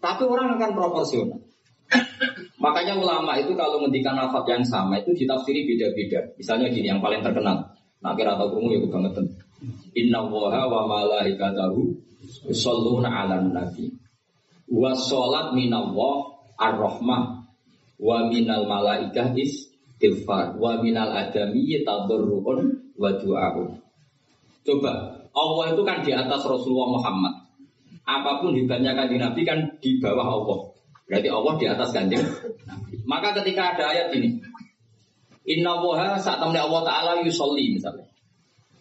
Tapi 0.00 0.22
orang 0.24 0.56
akan 0.56 0.70
proporsional. 0.72 1.42
Makanya 2.62 2.94
ulama 2.94 3.34
itu 3.42 3.58
kalau 3.58 3.82
mendikan 3.82 4.14
nafat 4.14 4.46
yang 4.46 4.62
sama 4.62 5.02
itu 5.02 5.10
ditafsiri 5.18 5.66
beda-beda. 5.66 6.30
Misalnya 6.38 6.70
gini, 6.70 6.86
yang 6.94 7.02
paling 7.02 7.18
terkenal. 7.18 7.74
Nah 7.98 8.14
kira 8.14 8.38
tahu 8.38 8.54
kamu 8.54 8.78
ya 8.78 8.78
banget. 8.86 9.18
Inna 9.98 10.22
woha 10.30 10.70
wa 10.70 10.86
malaikatahu 10.86 11.90
yusalluna 12.46 13.10
ala 13.10 13.42
nabi. 13.42 13.90
Wa 14.70 14.94
sholat 14.94 15.58
minallah 15.58 16.38
ar-rahmah. 16.54 17.22
Wa 17.98 18.30
minal 18.30 18.66
malaikah 18.70 19.34
is 19.34 19.72
istighfar 20.02 20.58
wa 20.58 20.82
minal 20.82 21.14
adami 21.14 21.78
tadarruun 21.86 22.90
wa 22.98 23.10
du'aun. 23.14 23.78
Coba, 24.66 24.94
Allah 25.30 25.64
itu 25.74 25.82
kan 25.86 26.02
di 26.02 26.10
atas 26.10 26.42
Rasulullah 26.42 26.98
Muhammad. 26.98 27.34
Apa 28.02 28.42
pun 28.42 28.58
hebatnya 28.58 28.98
kanjeng 28.98 29.22
Nabi 29.22 29.46
kan 29.46 29.58
di 29.78 30.02
bawah 30.02 30.26
Allah. 30.26 30.71
Berarti 31.12 31.28
Allah 31.28 31.54
di 31.60 31.66
atas 31.68 31.88
kanjeng. 31.92 32.24
Maka 33.04 33.36
ketika 33.44 33.76
ada 33.76 33.92
ayat 33.92 34.08
ini, 34.16 34.40
Inna 35.44 35.76
woha 35.84 36.16
saat 36.16 36.40
temen 36.40 36.56
Allah 36.56 36.80
Ta'ala 36.80 37.12
yusolli 37.20 37.76
misalnya. 37.76 38.08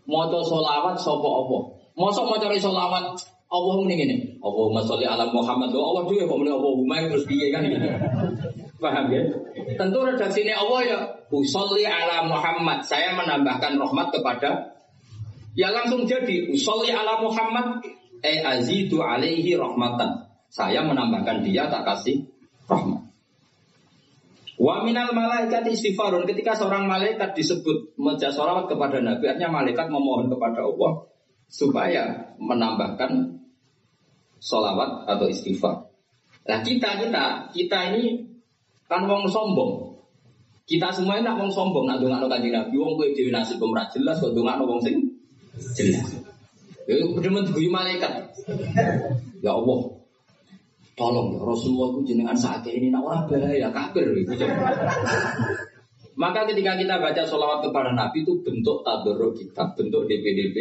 Moco 0.07 0.39
solawat 0.39 0.95
sopo 0.95 1.29
Allah. 1.43 1.61
Mosok 1.99 2.23
mau 2.31 2.39
cari 2.39 2.55
solawat 2.55 3.19
Allah 3.51 3.75
ini 3.83 3.93
gini. 3.99 4.15
Allahumma 4.39 4.79
sholli 4.79 5.03
ala 5.03 5.27
Muhammad. 5.27 5.75
Allah 5.75 6.07
dulu 6.07 6.23
kok 6.23 6.37
muni 6.39 6.51
Allahumma 6.55 7.03
terus 7.03 7.27
piye 7.27 7.51
kan 7.51 7.67
gitu. 7.67 7.83
Paham 8.79 9.11
ya? 9.11 9.27
Tentu 9.75 9.99
redaksinya 9.99 10.55
Allah 10.55 10.79
ya 10.87 10.97
usolli 11.35 11.83
ala 11.83 12.31
Muhammad. 12.31 12.87
Saya 12.87 13.11
menambahkan 13.19 13.75
rahmat 13.75 14.07
kepada 14.15 14.71
ya 15.59 15.67
langsung 15.75 16.07
jadi 16.07 16.47
usolli 16.47 16.95
ala 16.95 17.19
Muhammad 17.19 17.83
eh 18.23 18.39
azidu 18.39 19.03
alaihi 19.03 19.59
rahmatan. 19.59 20.30
Saya 20.51 20.83
menambahkan 20.83 21.47
dia 21.47 21.71
tak 21.71 21.87
kasih 21.87 22.27
rahmat. 22.67 23.07
Wa 24.59 24.83
minal 24.85 25.15
malaikat 25.15 25.65
istighfarun 25.71 26.27
ketika 26.27 26.53
seorang 26.53 26.85
malaikat 26.85 27.33
disebut 27.33 27.97
meja 27.97 28.29
sholawat 28.29 28.69
kepada 28.69 29.01
Nabi 29.01 29.25
artinya 29.25 29.63
malaikat 29.63 29.89
memohon 29.89 30.29
kepada 30.29 30.61
Allah 30.61 31.07
supaya 31.49 32.35
menambahkan 32.37 33.41
sholawat 34.37 35.09
atau 35.09 35.25
istighfar. 35.25 35.89
Nah 36.45 36.59
kita 36.61 36.99
kita 36.99 37.49
kita 37.55 37.79
ini 37.95 38.31
Kan 38.91 39.07
wong 39.07 39.23
sombong. 39.31 39.87
Kita 40.67 40.91
semua 40.91 41.15
ini 41.15 41.23
nak 41.23 41.39
wong 41.39 41.47
sombong, 41.47 41.87
nak 41.87 42.03
dongak 42.03 42.27
kanjeng 42.27 42.51
Nabi, 42.51 42.75
wong 42.75 42.99
kowe 42.99 43.07
dhewe 43.15 43.31
nasib 43.31 43.63
ora 43.63 43.87
jelas 43.87 44.19
kok 44.19 44.35
dongak 44.35 44.59
wong 44.59 44.83
sing 44.83 44.99
jelas. 45.79 46.11
Ya 46.91 46.99
bener 46.99 47.47
diguyu 47.47 47.71
malaikat. 47.71 48.35
Ya 49.39 49.55
Allah, 49.55 49.79
tolong 50.95 51.37
ya 51.37 51.41
Rasulullah 51.41 51.89
itu 51.95 52.01
jenengan 52.13 52.37
saat 52.37 52.63
ini 52.67 52.91
nak 52.91 53.03
orang 53.05 53.23
bahaya 53.27 53.69
kafir 53.71 54.05
itu. 54.15 54.33
Maka 56.19 56.43
ketika 56.51 56.75
kita 56.75 56.99
baca 56.99 57.23
sholawat 57.23 57.63
kepada 57.65 57.95
Nabi 57.95 58.27
itu 58.27 58.43
bentuk 58.43 58.83
tadoro 58.83 59.31
kita, 59.31 59.73
bentuk 59.73 60.05
DPDP 60.05 60.57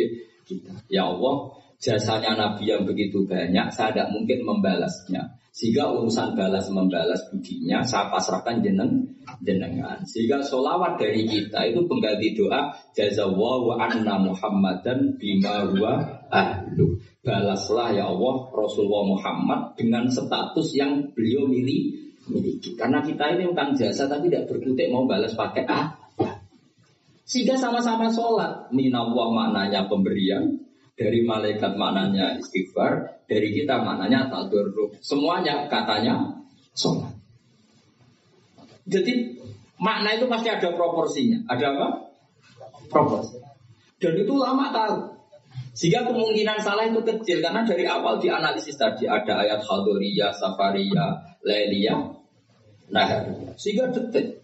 kita. 0.47 0.73
Ya 0.87 1.11
Allah, 1.11 1.53
jasanya 1.83 2.39
Nabi 2.39 2.71
yang 2.71 2.87
begitu 2.87 3.27
banyak, 3.27 3.69
saya 3.75 3.91
tidak 3.91 4.15
mungkin 4.15 4.47
membalasnya. 4.47 5.41
Sehingga 5.51 5.91
urusan 5.91 6.39
balas 6.39 6.71
membalas 6.71 7.27
budinya 7.27 7.83
saya 7.83 8.07
pasrahkan 8.07 8.63
jeneng 8.63 9.03
jenengan. 9.43 9.99
Sehingga 10.07 10.39
solawat 10.47 10.95
dari 10.95 11.27
kita 11.27 11.67
itu 11.67 11.83
pengganti 11.91 12.39
doa 12.39 12.71
jazawallahu 12.95 13.75
anna 13.75 14.23
Muhammadan 14.23 15.19
bima 15.19 15.67
huwa 15.67 16.20
ahlu. 16.31 16.97
Balaslah 17.21 17.93
ya 17.93 18.09
Allah 18.09 18.49
Rasulullah 18.55 19.05
Muhammad 19.05 19.61
dengan 19.77 20.09
status 20.09 20.73
yang 20.73 21.13
beliau 21.13 21.45
milih 21.51 22.11
miliki. 22.31 22.79
Karena 22.79 23.03
kita 23.03 23.37
ini 23.37 23.51
bukan 23.51 23.77
jasa 23.77 24.07
tapi 24.07 24.31
tidak 24.31 24.49
berkutik 24.49 24.89
mau 24.89 25.05
balas 25.05 25.35
pakai 25.35 25.67
ah. 25.67 25.99
Sehingga 27.27 27.55
sama-sama 27.55 28.11
sholat. 28.11 28.75
Minallah 28.75 29.29
maknanya 29.31 29.87
pemberian, 29.87 30.59
dari 30.99 31.23
malaikat 31.23 31.79
maknanya 31.79 32.43
istighfar, 32.43 33.23
dari 33.31 33.55
kita 33.55 33.79
maknanya 33.81 34.27
tadarruk. 34.27 34.99
Semuanya 34.99 35.71
katanya 35.71 36.43
sholat. 36.75 37.15
Jadi 38.91 39.39
makna 39.79 40.19
itu 40.19 40.27
pasti 40.27 40.51
ada 40.51 40.75
proporsinya. 40.75 41.47
Ada 41.47 41.67
apa? 41.71 41.89
Proporsi. 42.91 43.39
Dan 44.03 44.19
itu 44.19 44.35
lama 44.35 44.75
tahu. 44.75 44.97
Sehingga 45.71 46.03
kemungkinan 46.03 46.59
salah 46.59 46.91
itu 46.91 46.99
kecil 47.03 47.39
karena 47.39 47.63
dari 47.63 47.87
awal 47.87 48.19
dianalisis 48.19 48.75
tadi 48.75 49.07
ada 49.07 49.39
ayat 49.39 49.63
Khadoriyah, 49.63 50.35
Safariyah, 50.35 51.41
Lailiyah, 51.47 52.01
nah 52.91 53.07
sehingga 53.55 53.95
detik. 53.95 54.43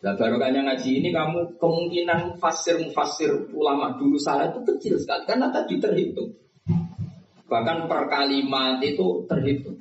Nah 0.00 0.12
barokahnya 0.16 0.64
ngaji 0.64 1.02
ini 1.02 1.08
kamu 1.12 1.58
kemungkinan 1.60 2.40
fasir 2.40 2.80
mufasir 2.80 3.32
ulama 3.52 3.98
dulu 4.00 4.16
salah 4.16 4.48
itu 4.48 4.60
kecil 4.64 4.94
sekali 4.96 5.28
karena 5.28 5.52
tadi 5.52 5.76
terhitung. 5.76 6.32
Bahkan 7.46 7.86
per 7.86 8.10
kalimat 8.10 8.82
itu 8.82 9.26
terhitung. 9.28 9.78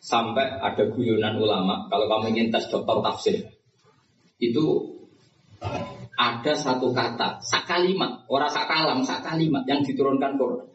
Sampai 0.00 0.48
ada 0.48 0.88
guyonan 0.88 1.36
ulama, 1.36 1.86
kalau 1.92 2.08
kamu 2.08 2.32
ingin 2.32 2.48
tes 2.48 2.66
dokter 2.72 3.04
tafsir, 3.04 3.36
itu 4.40 4.64
ada 6.20 6.52
satu 6.52 6.92
kata, 6.92 7.40
sakalimat, 7.40 8.28
orang 8.28 8.52
sakalam, 8.52 9.00
sakalimat 9.00 9.64
yang 9.64 9.80
diturunkan 9.80 10.36
Quran. 10.36 10.68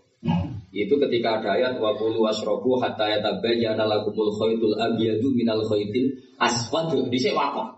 Itu 0.73 0.97
ketika 0.97 1.37
ada 1.37 1.53
ayat 1.53 1.77
wa 1.77 1.93
qulu 1.93 2.25
wasrobu 2.25 2.81
hatta 2.81 3.05
yatabayyana 3.05 3.85
lakumul 3.85 4.33
khaytul 4.33 4.73
abyadu 4.73 5.29
minal 5.37 5.61
khaytil 5.69 6.17
aswad 6.41 6.89
di 7.13 7.19
sewakon 7.21 7.77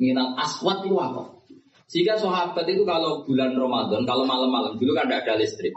minal 0.00 0.32
aswat 0.40 0.82
itu 0.82 0.96
apa? 0.96 1.22
Sehingga 1.86 2.16
sahabat 2.16 2.64
itu 2.64 2.88
kalau 2.88 3.20
bulan 3.28 3.52
Ramadan, 3.52 4.08
kalau 4.08 4.24
malam-malam 4.24 4.80
dulu 4.80 4.96
kan 4.96 5.12
ada 5.12 5.36
listrik. 5.36 5.76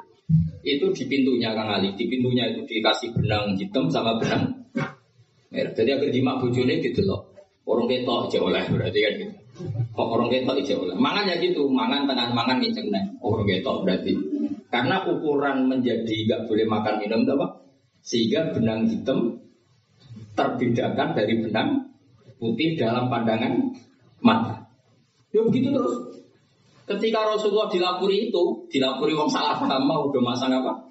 Itu 0.66 0.90
di 0.96 1.04
pintunya 1.06 1.54
Kang 1.54 1.70
Ali, 1.70 1.94
di 1.94 2.08
pintunya 2.08 2.50
itu 2.50 2.64
dikasih 2.66 3.14
benang 3.14 3.54
hitam 3.60 3.92
sama 3.92 4.18
benang 4.18 4.66
merah. 5.52 5.72
Jadi 5.76 5.90
agar 5.92 6.40
bujune 6.42 6.82
gitu 6.82 7.06
loh. 7.06 7.30
Orang 7.68 7.92
ketok 7.92 8.30
aja 8.30 8.38
oleh 8.42 8.64
berarti 8.72 9.00
kan 9.02 9.14
gitu. 9.22 9.45
Kok 9.96 10.08
orang 10.20 10.28
ketok 10.28 10.60
aja 10.60 10.76
oleh. 10.76 10.96
Mangan 11.00 11.32
ya 11.32 11.36
gitu, 11.40 11.64
mangan 11.72 12.04
tengah 12.04 12.36
mangan 12.36 12.60
nginceng 12.60 12.92
nih. 12.92 13.04
Orang 13.24 13.48
ketok 13.48 13.88
berarti. 13.88 14.12
Karena 14.68 15.08
ukuran 15.08 15.72
menjadi 15.72 16.16
gak 16.28 16.42
boleh 16.52 16.68
makan 16.68 17.00
minum 17.00 17.24
apa? 17.24 17.64
Sehingga 18.04 18.52
benang 18.52 18.92
hitam 18.92 19.40
terbedakan 20.36 21.16
dari 21.16 21.40
benang 21.40 21.88
putih 22.36 22.76
dalam 22.76 23.08
pandangan 23.08 23.72
mata. 24.20 24.68
Ya 25.32 25.40
begitu 25.48 25.72
terus. 25.72 25.96
Ketika 26.86 27.26
Rasulullah 27.26 27.72
dilapuri 27.72 28.30
itu, 28.30 28.44
dilapuri 28.70 29.18
wong 29.18 29.32
salah 29.32 29.58
paham 29.58 29.90
udah 29.90 30.22
masang 30.22 30.54
apa? 30.54 30.86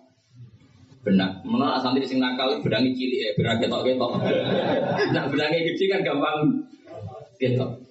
Benar. 1.04 1.44
Menurut 1.44 1.78
santri 1.84 2.08
sing 2.08 2.18
nakal 2.18 2.58
berangi 2.64 2.96
cilik 2.96 3.20
ya, 3.20 3.30
benar 3.36 3.54
ketok-ketok. 3.60 4.10
nah, 5.12 5.28
berangi 5.28 5.60
gede 5.68 5.84
kan 5.92 6.00
gampang 6.00 6.64
ketok. 7.36 7.83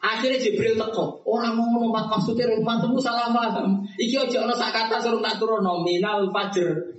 Akhirnya 0.00 0.40
Jibril 0.40 0.80
teko. 0.80 1.20
Orang 1.28 1.60
mau 1.60 1.76
nompat 1.76 2.08
maksudnya 2.08 2.48
temu 2.48 2.96
salah 2.96 3.28
paham. 3.28 3.84
Iki 4.00 4.16
ojo 4.28 4.48
ono 4.48 4.56
sak 4.56 4.72
kata 4.72 4.96
suruh 4.96 5.20
tak 5.20 5.36
turun 5.36 5.60
nominal 5.60 6.32
fajr. 6.32 6.96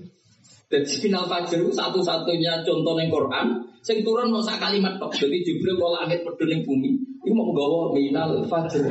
Dan 0.70 0.86
final 0.86 1.26
fajr 1.26 1.66
itu 1.66 1.74
satu-satunya 1.74 2.62
contoh 2.62 2.93
yang 3.02 3.10
Quran. 3.10 3.47
Sing 3.82 4.06
turun 4.06 4.30
mau 4.30 4.45
sak 4.45 4.62
kalimat 4.62 5.02
tok. 5.02 5.18
Jadi 5.18 5.41
Jibril 5.41 5.82
kalau 5.82 5.97
langit 5.97 6.22
peduli 6.22 6.62
bumi. 6.62 6.93
Ini 7.26 7.34
mau 7.34 7.49
gawa 7.49 7.89
minal 7.89 8.45
fajr. 8.45 8.86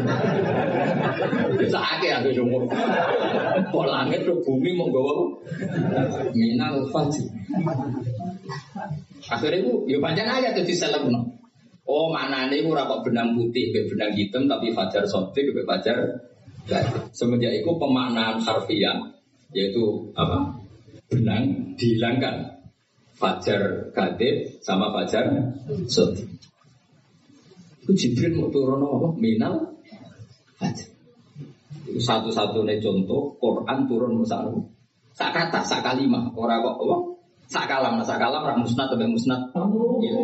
Sakake 1.70 2.10
aku 2.10 2.34
jumur. 2.34 2.66
Kok 3.70 3.86
langit 3.86 4.26
ke 4.26 4.34
bumi 4.42 4.74
mau 4.74 4.90
gawa 4.90 5.38
minal 6.34 6.82
fajr. 6.90 7.30
Akhirnya 9.30 9.62
itu, 9.62 9.72
ya 9.86 10.02
panjang 10.02 10.26
aja 10.26 10.50
tuh 10.50 10.66
diselebno. 10.66 11.39
Oh 11.90 12.06
mana 12.14 12.46
ini 12.46 12.62
kok 12.62 13.02
benang 13.02 13.34
putih, 13.34 13.74
benang 13.74 14.14
hitam, 14.14 14.46
tapi 14.46 14.70
fajar 14.70 15.02
sotik, 15.10 15.50
ke 15.50 15.66
fajar 15.66 15.98
Semenjak 17.10 17.50
itu 17.50 17.66
pemaknaan 17.66 18.38
harfiah, 18.38 18.94
yaitu 19.50 20.14
apa? 20.14 20.54
Benang 21.10 21.74
dihilangkan. 21.74 22.62
Fajar 23.18 23.90
gadit 23.90 24.62
sama 24.62 24.94
fajar 24.94 25.50
sotik. 25.90 26.30
Itu 27.82 27.92
Jibril 27.98 28.38
mau 28.38 28.48
turun 28.54 28.86
apa? 28.86 29.08
Minal. 29.18 29.74
Itu 31.90 31.98
satu-satunya 31.98 32.78
contoh 32.78 33.34
Quran 33.42 33.90
turun 33.90 34.14
musa 34.14 34.46
Sak 35.10 35.34
kata, 35.34 35.66
sak 35.66 35.82
kalimah, 35.82 36.30
orang 36.38 36.62
kok? 36.62 37.19
Sak 37.50 37.66
kalam, 37.66 37.98
sak 38.06 38.22
kalam 38.22 38.46
rak 38.46 38.62
musnad 38.62 38.94
atau 38.94 39.10
musnad. 39.10 39.42
Ya. 39.98 40.14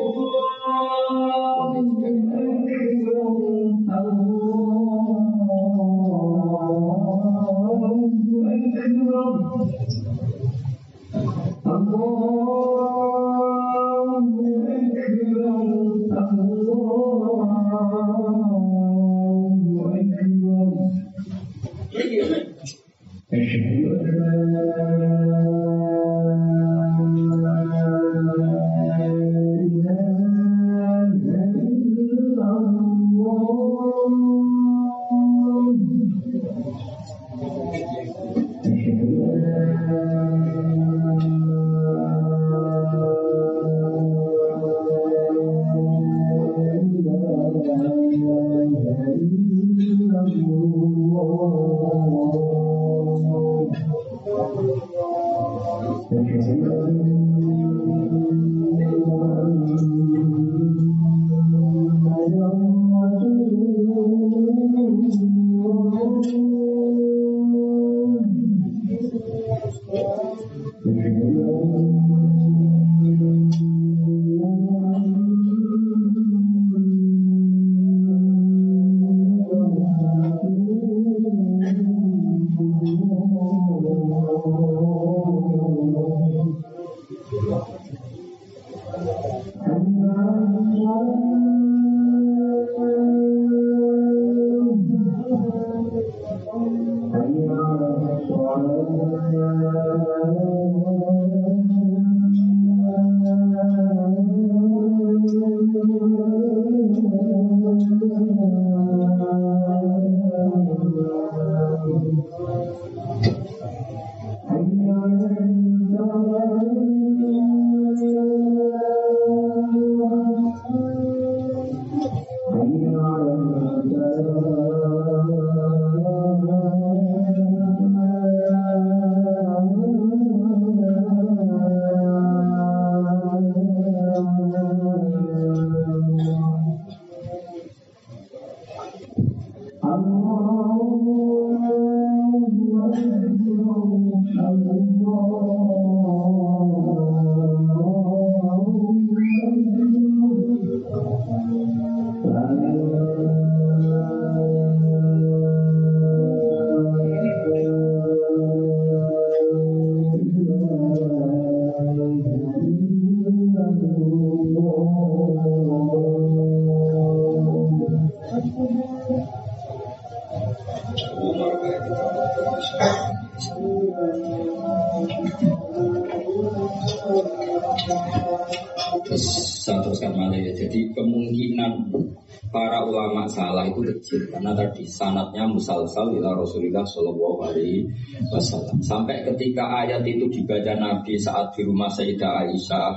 Sanatnya 184.96 185.44
musalsal 185.44 186.08
ila 186.16 186.32
Rasulullah 186.32 186.80
Shallallahu 186.88 187.38
Alaihi 187.44 187.84
Wasallam. 188.32 188.80
Sampai 188.80 189.28
ketika 189.28 189.84
ayat 189.84 190.00
itu 190.08 190.24
dibaca 190.32 190.72
Nabi 190.72 191.20
saat 191.20 191.52
di 191.52 191.68
rumah 191.68 191.92
Sayyidah 191.92 192.48
Aisyah 192.48 192.90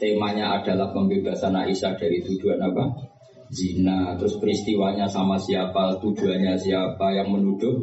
temanya 0.00 0.56
adalah 0.56 0.88
pembebasan 0.96 1.52
Aisyah 1.52 2.00
dari 2.00 2.24
tuduhan 2.24 2.64
apa? 2.64 2.88
Zina. 3.52 4.16
Terus 4.16 4.40
peristiwanya 4.40 5.04
sama 5.04 5.36
siapa? 5.36 6.00
Tujuannya 6.00 6.56
siapa? 6.56 7.12
Yang 7.12 7.28
menuduh 7.36 7.76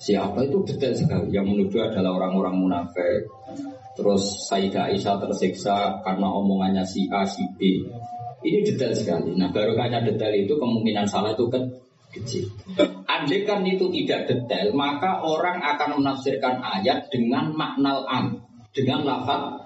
siapa? 0.00 0.48
Itu 0.48 0.64
detail 0.64 0.96
sekali. 0.96 1.36
Yang 1.36 1.46
menuduh 1.52 1.92
adalah 1.92 2.16
orang-orang 2.16 2.56
munafik. 2.56 3.28
Terus 3.96 4.48
Sayyidah 4.48 4.92
Aisyah 4.92 5.16
tersiksa 5.20 6.00
karena 6.04 6.28
omongannya 6.28 6.84
si 6.84 7.08
A 7.08 7.24
si 7.24 7.44
B. 7.56 7.84
Ini 8.44 8.62
detail 8.62 8.92
sekali. 8.92 9.32
Nah, 9.34 9.48
barokahnya 9.50 10.04
detail 10.04 10.36
itu 10.36 10.54
kemungkinan 10.54 11.08
salah 11.08 11.32
itu 11.32 11.48
kecil. 12.20 12.48
Andai 13.06 13.44
kan 13.44 13.62
itu 13.62 13.86
tidak 13.92 14.26
detail, 14.28 14.72
maka 14.72 15.20
orang 15.22 15.60
akan 15.60 16.00
menafsirkan 16.02 16.58
ayat 16.60 17.06
dengan 17.12 17.52
makna 17.52 18.02
am, 18.08 18.40
dengan 18.72 19.04
lafaz 19.04 19.60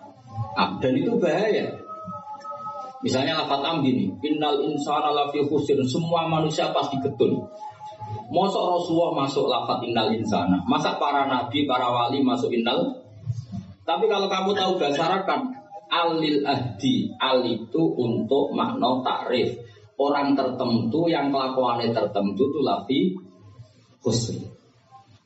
am, 0.59 0.79
dan 0.83 0.93
itu 0.95 1.15
bahaya. 1.17 1.67
Misalnya 3.01 3.41
lafaz 3.41 3.61
am 3.65 3.81
gini, 3.81 4.13
innal 4.21 4.61
insana 4.67 5.15
lafi 5.15 5.41
khusir, 5.47 5.79
semua 5.89 6.29
manusia 6.29 6.69
pasti 6.75 6.99
getun. 7.01 7.39
Masa 8.31 8.59
Rasulullah 8.59 9.27
masuk 9.27 9.47
lafaz 9.47 9.79
innal 9.87 10.11
insana, 10.11 10.61
masa 10.67 10.99
para 10.99 11.27
nabi, 11.31 11.65
para 11.65 11.89
wali 11.89 12.21
masuk 12.21 12.51
innal. 12.51 13.01
Tapi 13.87 14.07
kalau 14.07 14.31
kamu 14.31 14.55
tahu 14.55 14.73
bahasa 14.79 15.03
Arab 15.03 15.23
kan, 15.27 15.41
alil 15.91 16.47
ahdi 16.47 17.11
al 17.19 17.43
itu 17.43 17.83
untuk 17.99 18.55
makna 18.55 19.03
takrif 19.03 19.70
orang 20.01 20.33
tertentu 20.33 21.13
yang 21.13 21.29
kelakuannya 21.29 21.93
tertentu 21.93 22.49
itu 22.49 22.61
lebih 22.65 23.05
khusus 24.01 24.41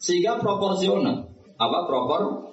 sehingga 0.02 0.36
proporsional. 0.42 1.30
Apa 1.54 1.86
propor? 1.86 2.52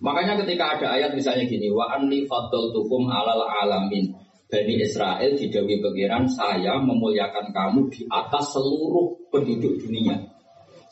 Makanya 0.00 0.40
ketika 0.42 0.76
ada 0.76 0.86
ayat 0.98 1.12
misalnya 1.12 1.44
gini 1.46 1.68
wa 1.68 1.92
anli 1.92 2.24
tukum 2.50 3.06
alal 3.06 3.44
alamin. 3.44 4.24
Bani 4.44 4.76
Israel 4.76 5.34
di 5.34 5.50
Dewi 5.50 5.82
Pengiran 5.82 6.30
saya 6.30 6.78
memuliakan 6.78 7.50
kamu 7.50 7.90
di 7.90 8.06
atas 8.06 8.54
seluruh 8.54 9.16
penduduk 9.32 9.82
dunia. 9.82 10.14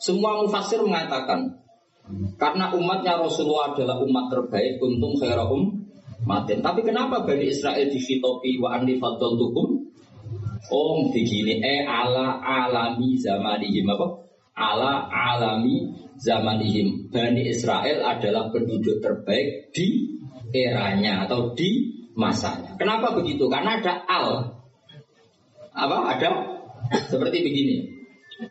Semua 0.01 0.41
mufasir 0.41 0.83
mengatakan 0.83 1.63
karena 2.35 2.75
umatnya 2.75 3.23
Rasulullah 3.23 3.71
adalah 3.71 4.03
umat 4.03 4.25
terbaik, 4.27 4.83
untung 4.83 5.15
khairahum 5.15 5.82
matin. 6.23 6.59
Tapi 6.63 6.81
kenapa 6.83 7.23
Bani 7.23 7.45
Israel 7.47 7.87
di 7.87 7.99
fitopi 7.99 8.59
wa 8.59 8.75
andi 8.75 8.97
fadol 8.99 9.35
tukum? 9.39 9.67
Om 10.63 11.11
begini, 11.11 11.59
eh 11.59 11.83
ala 11.83 12.39
alami 12.39 13.19
zamanihim 13.19 13.83
apa? 13.83 14.07
Ala 14.55 15.11
alami 15.11 15.91
zamanihim. 16.17 17.11
Bani 17.11 17.43
Israel 17.51 17.99
adalah 18.01 18.47
penduduk 18.49 19.03
terbaik 19.03 19.75
di 19.75 20.17
eranya 20.55 21.27
atau 21.27 21.51
di 21.51 21.91
masanya. 22.15 22.79
Kenapa 22.79 23.11
begitu? 23.11 23.51
Karena 23.51 23.83
ada 23.83 23.93
al. 24.07 24.27
Apa? 25.75 25.97
Ada 26.15 26.31
Seperti 27.11 27.43
begini, 27.43 27.75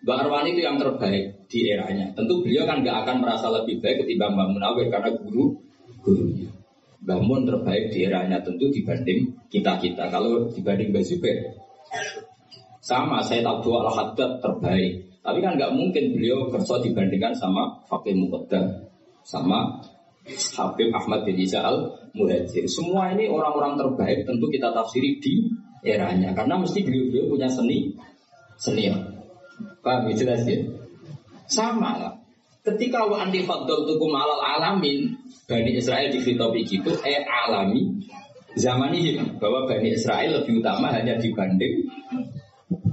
Mbak 0.02 0.16
Arwani 0.24 0.56
itu 0.56 0.62
yang 0.64 0.76
terbaik 0.80 1.48
di 1.48 1.58
eranya. 1.68 2.12
Tentu 2.12 2.44
beliau 2.44 2.64
kan 2.68 2.80
nggak 2.84 2.96
akan 3.06 3.16
merasa 3.24 3.48
lebih 3.52 3.80
baik 3.80 4.04
ketimbang 4.04 4.36
Mbak 4.36 4.48
Munawir 4.52 4.86
karena 4.92 5.10
guru 5.16 5.56
gurunya. 6.04 6.51
Mbak 7.02 7.20
Mun 7.26 7.42
terbaik 7.42 7.90
di 7.90 8.06
eranya 8.06 8.38
tentu 8.42 8.70
dibanding 8.70 9.34
kita-kita. 9.50 10.06
Kalau 10.06 10.46
dibanding 10.54 10.94
Mbak 10.94 11.02
Zubair, 11.02 11.38
sama 12.78 13.22
saya 13.22 13.42
tahu 13.42 13.70
dua 13.70 13.90
al-haddad 13.90 14.38
terbaik. 14.38 15.22
Tapi 15.22 15.38
kan 15.38 15.54
nggak 15.54 15.74
mungkin 15.74 16.18
beliau 16.18 16.50
kerja 16.50 16.82
dibandingkan 16.82 17.34
sama 17.34 17.78
Fakih 17.86 18.18
Muqaddam, 18.18 18.90
sama 19.22 19.82
Habib 20.26 20.90
Ahmad 20.94 21.26
bin 21.26 21.38
Isa 21.38 21.62
al 21.62 21.94
Muhajir. 22.14 22.66
Semua 22.70 23.10
ini 23.14 23.26
orang-orang 23.26 23.78
terbaik 23.78 24.26
tentu 24.26 24.46
kita 24.50 24.70
tafsiri 24.70 25.18
di 25.18 25.46
eranya 25.82 26.30
karena 26.34 26.58
mesti 26.58 26.82
beliau-beliau 26.82 27.26
punya 27.30 27.48
seni. 27.50 27.94
Paham 29.82 30.06
ya 30.10 30.14
jelas 30.14 30.46
ya? 30.46 30.62
Sama 31.50 31.98
lah. 31.98 32.14
Ketika 32.62 33.10
wa 33.10 33.26
andi 33.26 33.42
faddal 33.42 33.90
tukum 33.90 34.14
alal 34.14 34.38
alamin 34.38 35.21
Bani 35.52 35.76
Israel 35.76 36.08
di 36.08 36.16
dikhitab 36.16 36.56
gitu 36.64 36.96
eh 37.04 37.20
alami 37.28 38.08
zaman 38.56 38.88
ini 38.96 39.20
bahwa 39.36 39.68
Bani 39.68 39.92
Israel 39.92 40.40
lebih 40.40 40.64
utama 40.64 40.88
hanya 40.88 41.20
dibanding 41.20 41.84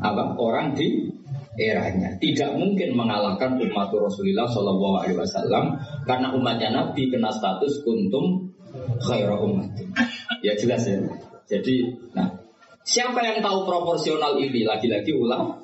apa? 0.03 0.35
Orang 0.35 0.75
di 0.75 1.07
eranya. 1.55 2.15
Tidak 2.19 2.55
mungkin 2.55 2.95
mengalahkan 2.95 3.55
umat 3.59 3.91
Rasulullah 3.91 4.47
Shallallahu 4.47 4.95
Alaihi 5.03 5.17
Wasallam 5.19 5.75
karena 6.03 6.35
umatnya 6.35 6.69
Nabi 6.71 7.07
kena 7.07 7.31
status 7.31 7.83
kuntum 7.87 8.51
khaira 9.03 9.39
umat 9.39 9.71
ya 10.43 10.55
jelas 10.59 10.83
ya. 10.83 10.99
Jadi 11.47 11.95
nah 12.11 12.27
siapa 12.83 13.19
yang 13.23 13.39
tahu 13.39 13.67
proporsional 13.67 14.35
ini? 14.39 14.67
Lagi-lagi 14.67 15.15
ulang 15.15 15.55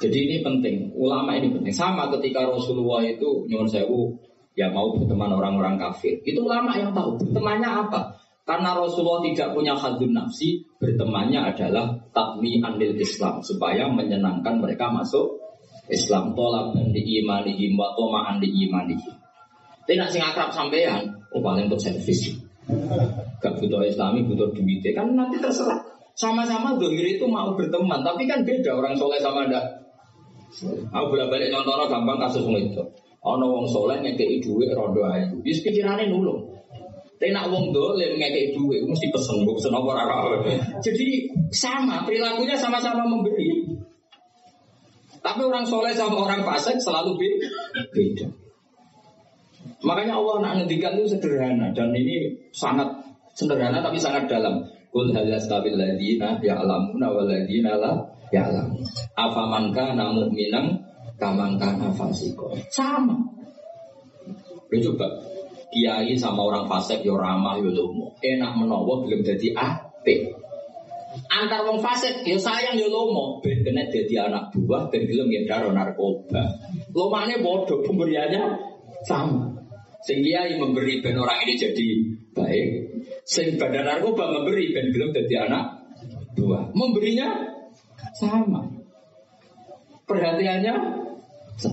jadi 0.00 0.18
ini 0.26 0.36
penting 0.40 0.96
ulama 0.96 1.36
ini 1.36 1.52
penting 1.52 1.74
sama 1.76 2.08
ketika 2.18 2.48
Rasulullah 2.48 3.04
itu 3.04 3.44
nyuwun 3.46 3.68
sewu 3.68 4.16
ya 4.56 4.72
mau 4.72 4.96
berteman 4.96 5.30
orang-orang 5.36 5.76
kafir 5.78 6.18
itu 6.24 6.40
ulama 6.40 6.74
yang 6.74 6.90
tahu 6.96 7.20
bertemannya 7.20 7.68
apa 7.68 8.20
karena 8.50 8.74
Rasulullah 8.74 9.22
tidak 9.22 9.54
punya 9.54 9.78
hadun 9.78 10.10
nafsi, 10.10 10.66
bertemannya 10.82 11.54
adalah 11.54 11.94
takmi 12.10 12.58
andil 12.58 12.98
Islam 12.98 13.38
supaya 13.46 13.86
menyenangkan 13.86 14.58
mereka 14.58 14.90
masuk 14.90 15.38
Islam 15.86 16.34
tolak 16.34 16.74
dan 16.74 16.90
diimani 16.90 17.54
wa 17.78 17.94
toma 17.94 18.26
andi 18.26 18.50
imani. 18.50 18.98
Tidak 19.86 20.08
sing 20.10 20.18
akrab 20.18 20.50
sampean, 20.50 21.14
oh 21.30 21.38
paling 21.38 21.70
untuk 21.70 21.78
servis. 21.78 22.34
Gak 23.38 23.54
butuh 23.62 23.86
Islami, 23.86 24.26
butuh 24.26 24.50
duit. 24.50 24.82
Kan 24.98 25.14
nanti 25.14 25.38
terserah. 25.38 25.86
Sama-sama 26.18 26.74
dohir 26.74 27.06
itu 27.06 27.30
mau 27.30 27.54
berteman, 27.54 28.02
tapi 28.02 28.26
kan 28.26 28.42
beda 28.42 28.74
orang 28.74 28.98
soleh 28.98 29.22
sama 29.22 29.46
ndak. 29.46 29.79
Aku 30.90 31.04
bolak 31.14 31.30
balik 31.30 31.54
contohnya 31.54 31.86
gampang 31.86 32.18
kasus 32.18 32.42
itu. 32.42 32.82
Ono 33.20 33.46
wong 33.52 33.66
soleh 33.68 34.00
ngekei 34.00 34.40
duit 34.40 34.72
rondo 34.72 35.04
ayu. 35.06 35.38
Bis 35.44 35.60
pikirannya 35.60 36.08
nulung. 36.08 36.50
Tapi 37.20 37.36
nak 37.36 37.52
wong 37.52 37.68
dolim 37.68 38.16
ngekei 38.16 38.56
duit, 38.56 38.80
mesti 38.80 39.12
pesen, 39.12 39.44
gue 39.44 39.52
pesen 39.52 39.76
apa. 39.76 40.40
Jadi 40.80 41.28
sama, 41.52 42.00
perilakunya 42.08 42.56
sama-sama 42.56 43.04
memberi. 43.04 43.76
Tapi 45.20 45.40
orang 45.44 45.68
soleh 45.68 45.92
sama 45.92 46.16
orang 46.16 46.40
fasik 46.48 46.80
selalu 46.80 47.20
beda. 47.20 48.28
Makanya 49.84 50.16
Allah 50.16 50.36
nak 50.40 50.52
ngendikan 50.60 50.96
itu 50.96 51.12
sederhana 51.12 51.72
dan 51.76 51.92
ini 51.92 52.36
sangat 52.56 52.88
sederhana 53.36 53.84
tapi 53.84 54.00
sangat 54.00 54.28
dalam. 54.32 54.64
Kul 54.90 55.14
hal 55.14 55.26
yastabil 55.30 55.78
ladina 55.78 56.42
ya'lamuna 56.42 57.06
wal 57.14 57.30
ladina 57.30 57.78
la 57.78 57.94
ya'lam. 58.34 58.74
Afaman 59.14 59.70
kana 59.70 60.10
mu'minan 60.10 60.82
kaman 61.14 61.54
kana 61.62 61.94
fasiko. 61.94 62.50
Sama. 62.74 63.14
Lu 64.70 64.78
coba 64.82 65.06
kiai 65.70 66.18
sama 66.18 66.42
orang 66.42 66.66
fasik 66.66 67.06
yo 67.06 67.14
ramah 67.14 67.62
yo 67.62 67.70
lomo. 67.70 68.18
Enak 68.18 68.58
menowo 68.58 69.06
belum 69.06 69.22
jadi 69.22 69.54
apik. 69.54 70.34
Antar 71.30 71.66
wong 71.70 71.78
fasik 71.78 72.26
yo 72.26 72.38
sayang 72.38 72.74
yo 72.74 72.90
lomo, 72.90 73.38
ben 73.42 73.62
kena 73.62 73.86
jadi 73.90 74.26
anak 74.26 74.50
buah 74.54 74.90
ben 74.90 75.06
gelem 75.06 75.30
ngedaro 75.30 75.70
narkoba. 75.70 76.50
Lomane 76.90 77.38
bodoh 77.38 77.82
pemberiannya 77.86 78.58
sama. 79.06 79.59
Sing 80.00 80.24
kiai 80.24 80.56
memberi 80.56 81.04
ben 81.04 81.16
orang 81.20 81.44
ini 81.44 81.54
jadi 81.60 81.88
baik. 82.32 82.68
Sing 83.28 83.60
badan 83.60 83.84
narkoba 83.84 84.32
memberi 84.32 84.72
ben 84.72 84.92
gelem 84.92 85.12
jadi 85.12 85.48
anak 85.48 85.64
buah. 86.36 86.72
Memberinya 86.72 87.28
sama. 88.16 88.64
Perhatiannya 90.08 90.74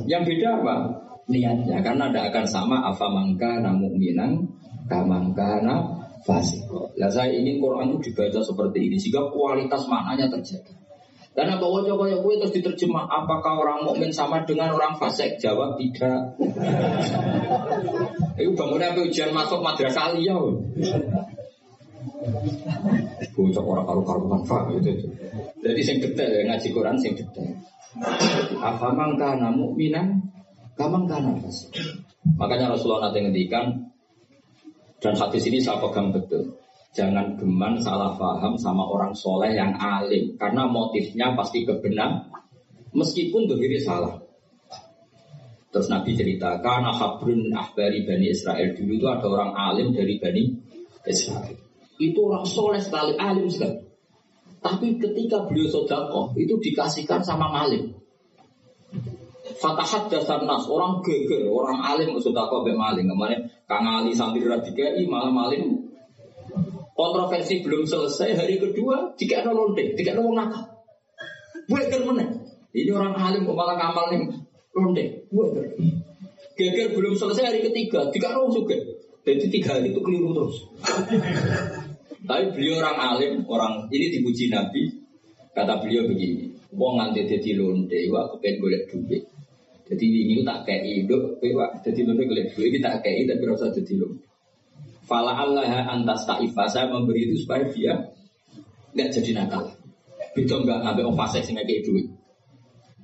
yang 0.05 0.23
beda 0.27 0.49
apa? 0.61 0.75
niatnya 1.27 1.83
karena 1.83 2.07
tidak 2.09 2.31
akan 2.31 2.45
sama 2.47 2.77
apa 2.87 3.05
mangka 3.11 3.59
namu 3.59 3.91
minang 3.99 4.47
kamangka 4.87 5.59
na 5.59 5.83
fasiko. 6.23 6.91
Lah 6.95 7.11
saya 7.11 7.35
ingin 7.35 7.59
Quran 7.59 7.91
itu 7.95 8.11
dibaca 8.11 8.39
seperti 8.39 8.87
ini 8.87 8.95
sehingga 8.95 9.27
kualitas 9.31 9.83
maknanya 9.91 10.31
terjaga. 10.31 10.86
Karena 11.37 11.61
bahwa 11.61 11.85
coba 11.85 12.09
ya 12.09 12.17
gue 12.17 12.33
terus 12.41 12.49
diterjemah 12.49 13.05
apakah 13.05 13.61
orang 13.61 13.85
mukmin 13.85 14.09
sama 14.09 14.41
dengan 14.41 14.73
orang 14.73 14.97
fasik? 14.97 15.37
Jawab 15.37 15.77
tidak. 15.77 16.33
Itu 18.41 18.57
bangunnya 18.57 18.89
apa 18.89 19.05
ujian 19.05 19.37
masuk 19.37 19.61
madrasah 19.61 20.17
aliyah. 20.17 20.41
Bocah 23.37 23.61
orang 23.61 23.85
karu-karuan 23.85 24.41
faham 24.49 24.81
itu. 24.81 25.13
Jadi 25.61 25.81
sing 25.85 26.01
detail 26.01 26.33
ya 26.33 26.41
ngaji 26.49 26.73
Quran 26.73 26.97
sing 26.97 27.13
detail. 27.13 27.53
Apa 28.57 28.97
mangka 28.97 29.37
namu 29.37 29.77
minang 29.77 30.25
Gampang 30.77 31.09
kan 31.09 31.25
nafas. 31.25 31.73
Makanya 32.37 32.77
Rasulullah 32.77 33.09
nanti 33.09 33.25
ngendikan 33.25 33.89
dan 35.01 35.13
hadis 35.17 35.49
ini 35.49 35.57
saya 35.57 35.81
pegang 35.81 36.13
betul. 36.13 36.53
Jangan 36.97 37.37
geman 37.37 37.77
salah 37.77 38.17
paham 38.17 38.57
sama 38.57 38.81
orang 38.89 39.13
soleh 39.13 39.53
yang 39.53 39.77
alim 39.77 40.33
karena 40.33 40.65
motifnya 40.65 41.37
pasti 41.37 41.61
kebenar 41.61 42.25
meskipun 42.89 43.45
diri 43.45 43.77
salah. 43.77 44.17
Terus 45.69 45.93
Nabi 45.93 46.17
cerita 46.17 46.57
karena 46.57 46.89
habrun 46.89 47.53
ahbari 47.53 48.01
bani 48.01 48.33
Israel 48.33 48.73
dulu 48.73 48.97
itu 48.97 49.05
ada 49.05 49.29
orang 49.29 49.51
alim 49.53 49.93
dari 49.93 50.17
bani 50.17 50.57
Israel. 51.05 51.53
Itu 52.01 52.33
orang 52.33 52.49
soleh 52.49 52.81
sekali 52.81 53.13
alim 53.13 53.45
sekali. 53.45 53.77
Tapi 54.57 54.97
ketika 54.97 55.45
beliau 55.45 55.69
sodakoh 55.69 56.33
itu 56.33 56.57
dikasihkan 56.57 57.21
sama 57.21 57.53
malim. 57.53 57.93
Fatahat 59.61 60.09
dasar 60.09 60.41
nas 60.49 60.65
orang 60.65 61.05
geger, 61.05 61.45
orang 61.45 61.77
alim 61.77 62.17
sudah 62.17 62.49
kau 62.49 62.65
maling. 62.65 63.05
Kemarin 63.05 63.53
Kang 63.69 63.85
Ali 63.85 64.17
sambil 64.17 64.47
radikai 64.47 65.03
malah 65.05 65.29
maling. 65.29 65.76
Kontroversi 66.97 67.61
belum 67.61 67.85
selesai 67.85 68.41
hari 68.41 68.57
kedua 68.57 69.13
jika 69.21 69.45
ada 69.45 69.53
lonte, 69.53 69.93
jika 69.93 70.17
ada 70.17 70.25
nakal. 70.25 70.63
Buat 71.69 71.93
mana? 72.09 72.25
Ini 72.73 72.89
orang 72.89 73.13
alim 73.13 73.45
kok 73.45 73.53
malah 73.53 73.77
ngamal 73.77 74.05
nih 74.09 74.21
lonte. 74.73 75.05
Buat 75.29 75.61
Geger 76.57 76.97
belum 76.97 77.13
selesai 77.13 77.53
hari 77.53 77.59
ketiga, 77.61 78.09
jika 78.09 78.33
ada 78.33 78.49
juga. 78.49 78.73
Jadi 79.27 79.45
tiga 79.53 79.77
hari 79.77 79.93
itu 79.93 80.01
keliru 80.01 80.33
terus. 80.33 80.57
Tapi 82.25 82.43
beliau 82.55 82.81
orang 82.81 82.97
alim, 82.97 83.33
orang 83.45 83.85
ini 83.93 84.17
dipuji 84.17 84.49
Nabi. 84.49 84.89
Kata 85.53 85.77
beliau 85.83 86.09
begini, 86.09 86.49
Wong 86.73 86.97
nganti 86.97 87.29
dadi 87.29 87.53
lonte, 87.53 87.97
wah 88.09 88.25
kepen 88.33 88.57
golek 88.57 88.89
duit. 88.89 89.23
Jadi 89.87 90.05
ini 90.05 90.43
tak 90.43 90.65
kayak 90.65 90.83
hidup, 90.83 91.39
pak. 91.39 91.71
Jadi 91.85 91.99
lu 92.03 92.13
golek 92.17 92.57
duit 92.57 92.77
tak 92.81 93.05
kayak 93.05 93.35
tapi 93.35 93.43
rasa 93.45 93.69
jadi 93.69 93.93
lu. 94.01 94.07
Fala 95.07 95.31
Allah 95.33 95.87
antas 95.87 96.27
ta'ifa 96.27 96.67
saya 96.67 96.91
memberi 96.91 97.31
itu 97.31 97.47
supaya 97.47 97.63
dia 97.71 97.95
nggak 98.91 99.09
jadi 99.15 99.31
nakal. 99.39 99.71
Bito 100.35 100.59
nggak 100.61 100.83
orang 100.83 101.15
fasik 101.15 101.47
sih 101.47 101.55
kayak 101.55 101.87
duit. 101.87 102.11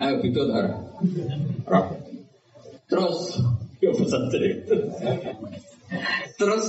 Ayo 0.04 0.20
bito 0.20 0.44
dar. 0.46 0.68
Terus, 2.92 3.40
ya 3.80 3.90
Terus 6.36 6.66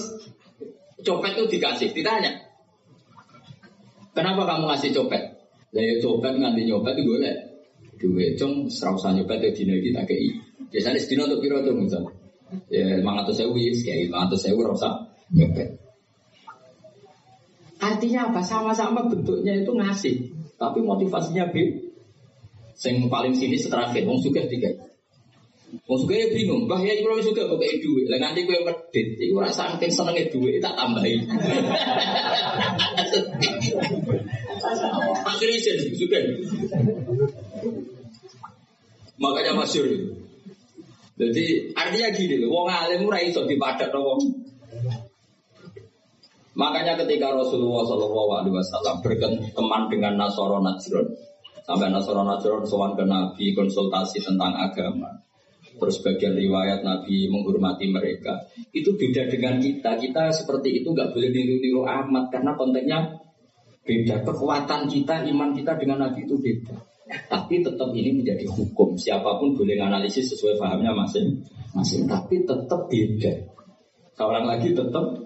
copet 1.03 1.31
itu 1.35 1.45
dikasih, 1.59 1.91
ditanya. 1.91 2.33
Kenapa 4.15 4.47
kamu 4.47 4.71
ngasih 4.71 4.95
copet? 4.95 5.23
Lah 5.75 5.83
ya 5.83 5.95
copet 5.99 6.39
nganti 6.39 6.63
nyopet 6.71 6.95
itu 6.95 7.11
boleh 7.11 7.35
duit 7.99 8.39
cung 8.39 8.71
serau 8.71 8.95
usah 8.95 9.11
nyopet 9.17 9.41
ya 9.43 9.51
dino 9.51 9.75
iki 9.75 9.91
tak 9.91 10.05
kei 10.11 10.29
biasanya 10.69 10.99
sedino 11.01 11.25
untuk 11.27 11.41
piro 11.41 11.63
tuh 11.65 11.75
misal 11.75 12.05
ya 12.69 13.01
lima 13.01 13.23
ratus 13.23 13.43
sewu 13.43 13.57
kayak 13.57 14.11
lima 14.11 14.29
ratus 14.29 14.41
sewu 14.45 14.61
rasa 14.63 15.14
nyopet 15.33 15.81
artinya 17.81 18.33
apa 18.33 18.41
sama-sama 18.45 19.09
bentuknya 19.09 19.61
itu 19.61 19.73
ngasih 19.73 20.17
tapi 20.61 20.85
motivasinya 20.85 21.49
b 21.53 21.85
sing 22.75 23.07
paling 23.09 23.33
sini 23.33 23.57
terakhir 23.61 24.05
wong 24.05 24.19
suka 24.21 24.45
tiga 24.51 24.73
Wong 25.91 25.99
suka 25.99 26.15
ya 26.15 26.31
bingung, 26.31 26.71
bah 26.71 26.79
ya 26.79 26.95
kalau 27.03 27.19
suka 27.19 27.51
kok 27.51 27.59
kayak 27.59 27.83
duit, 27.83 28.07
lah 28.07 28.23
nanti 28.23 28.47
gue 28.47 28.55
medit, 28.63 29.19
itu 29.19 29.35
rasa 29.35 29.75
saking 29.75 29.91
senengnya 29.91 30.31
duit 30.31 30.63
tak 30.63 30.79
tambahin. 30.79 31.27
Akhirnya 35.27 35.59
jadi 35.59 35.91
juga. 35.99 36.19
Makanya 39.19 39.53
masyur 39.59 39.87
itu. 39.91 40.15
Jadi 41.15 41.75
artinya 41.75 42.09
gini 42.15 42.35
loh, 42.43 42.55
wong 42.55 42.67
alim 42.71 43.07
ora 43.07 43.19
iso 43.23 43.43
dipadat 43.47 43.91
wong. 43.91 44.23
Makanya 46.55 46.95
ketika 47.03 47.35
Rasulullah 47.35 47.83
Shallallahu 47.83 48.31
Alaihi 48.39 48.55
Wasallam 48.55 49.03
berteman 49.03 49.83
dengan 49.91 50.15
Nasoro 50.15 50.63
Najron, 50.63 51.07
sampai 51.67 51.91
Nasoro 51.91 52.23
Najron 52.23 52.63
sowan 52.63 52.95
ke 52.95 53.03
Nabi 53.03 53.51
konsultasi 53.59 54.23
tentang 54.23 54.55
agama, 54.55 55.19
terus 55.83 55.99
bagian 55.99 56.39
riwayat 56.39 56.87
Nabi 56.87 57.27
menghormati 57.27 57.91
mereka, 57.91 58.47
itu 58.71 58.95
beda 58.95 59.27
dengan 59.27 59.59
kita. 59.59 59.99
Kita 59.99 60.31
seperti 60.31 60.79
itu 60.79 60.95
nggak 60.95 61.11
boleh 61.11 61.29
niru-niru 61.35 61.83
amat 61.91 62.31
karena 62.31 62.55
konteksnya 62.55 62.99
beda. 63.83 64.23
Kekuatan 64.23 64.87
kita, 64.87 65.27
iman 65.35 65.51
kita 65.59 65.75
dengan 65.75 66.07
Nabi 66.07 66.23
itu 66.23 66.39
beda. 66.39 66.79
Tapi 67.05 67.67
tetap 67.67 67.91
ini 67.93 68.15
menjadi 68.15 68.47
hukum. 68.47 68.95
Siapa 68.95 69.43
pun 69.43 69.59
boleh 69.59 69.75
analisis 69.77 70.31
sesuai 70.39 70.55
pahamnya 70.57 70.95
masing-masing. 70.95 72.07
Tapi 72.07 72.47
tetap 72.47 72.87
beda. 72.87 73.33
Seorang 74.15 74.47
lagi 74.47 74.71
tetap. 74.71 75.24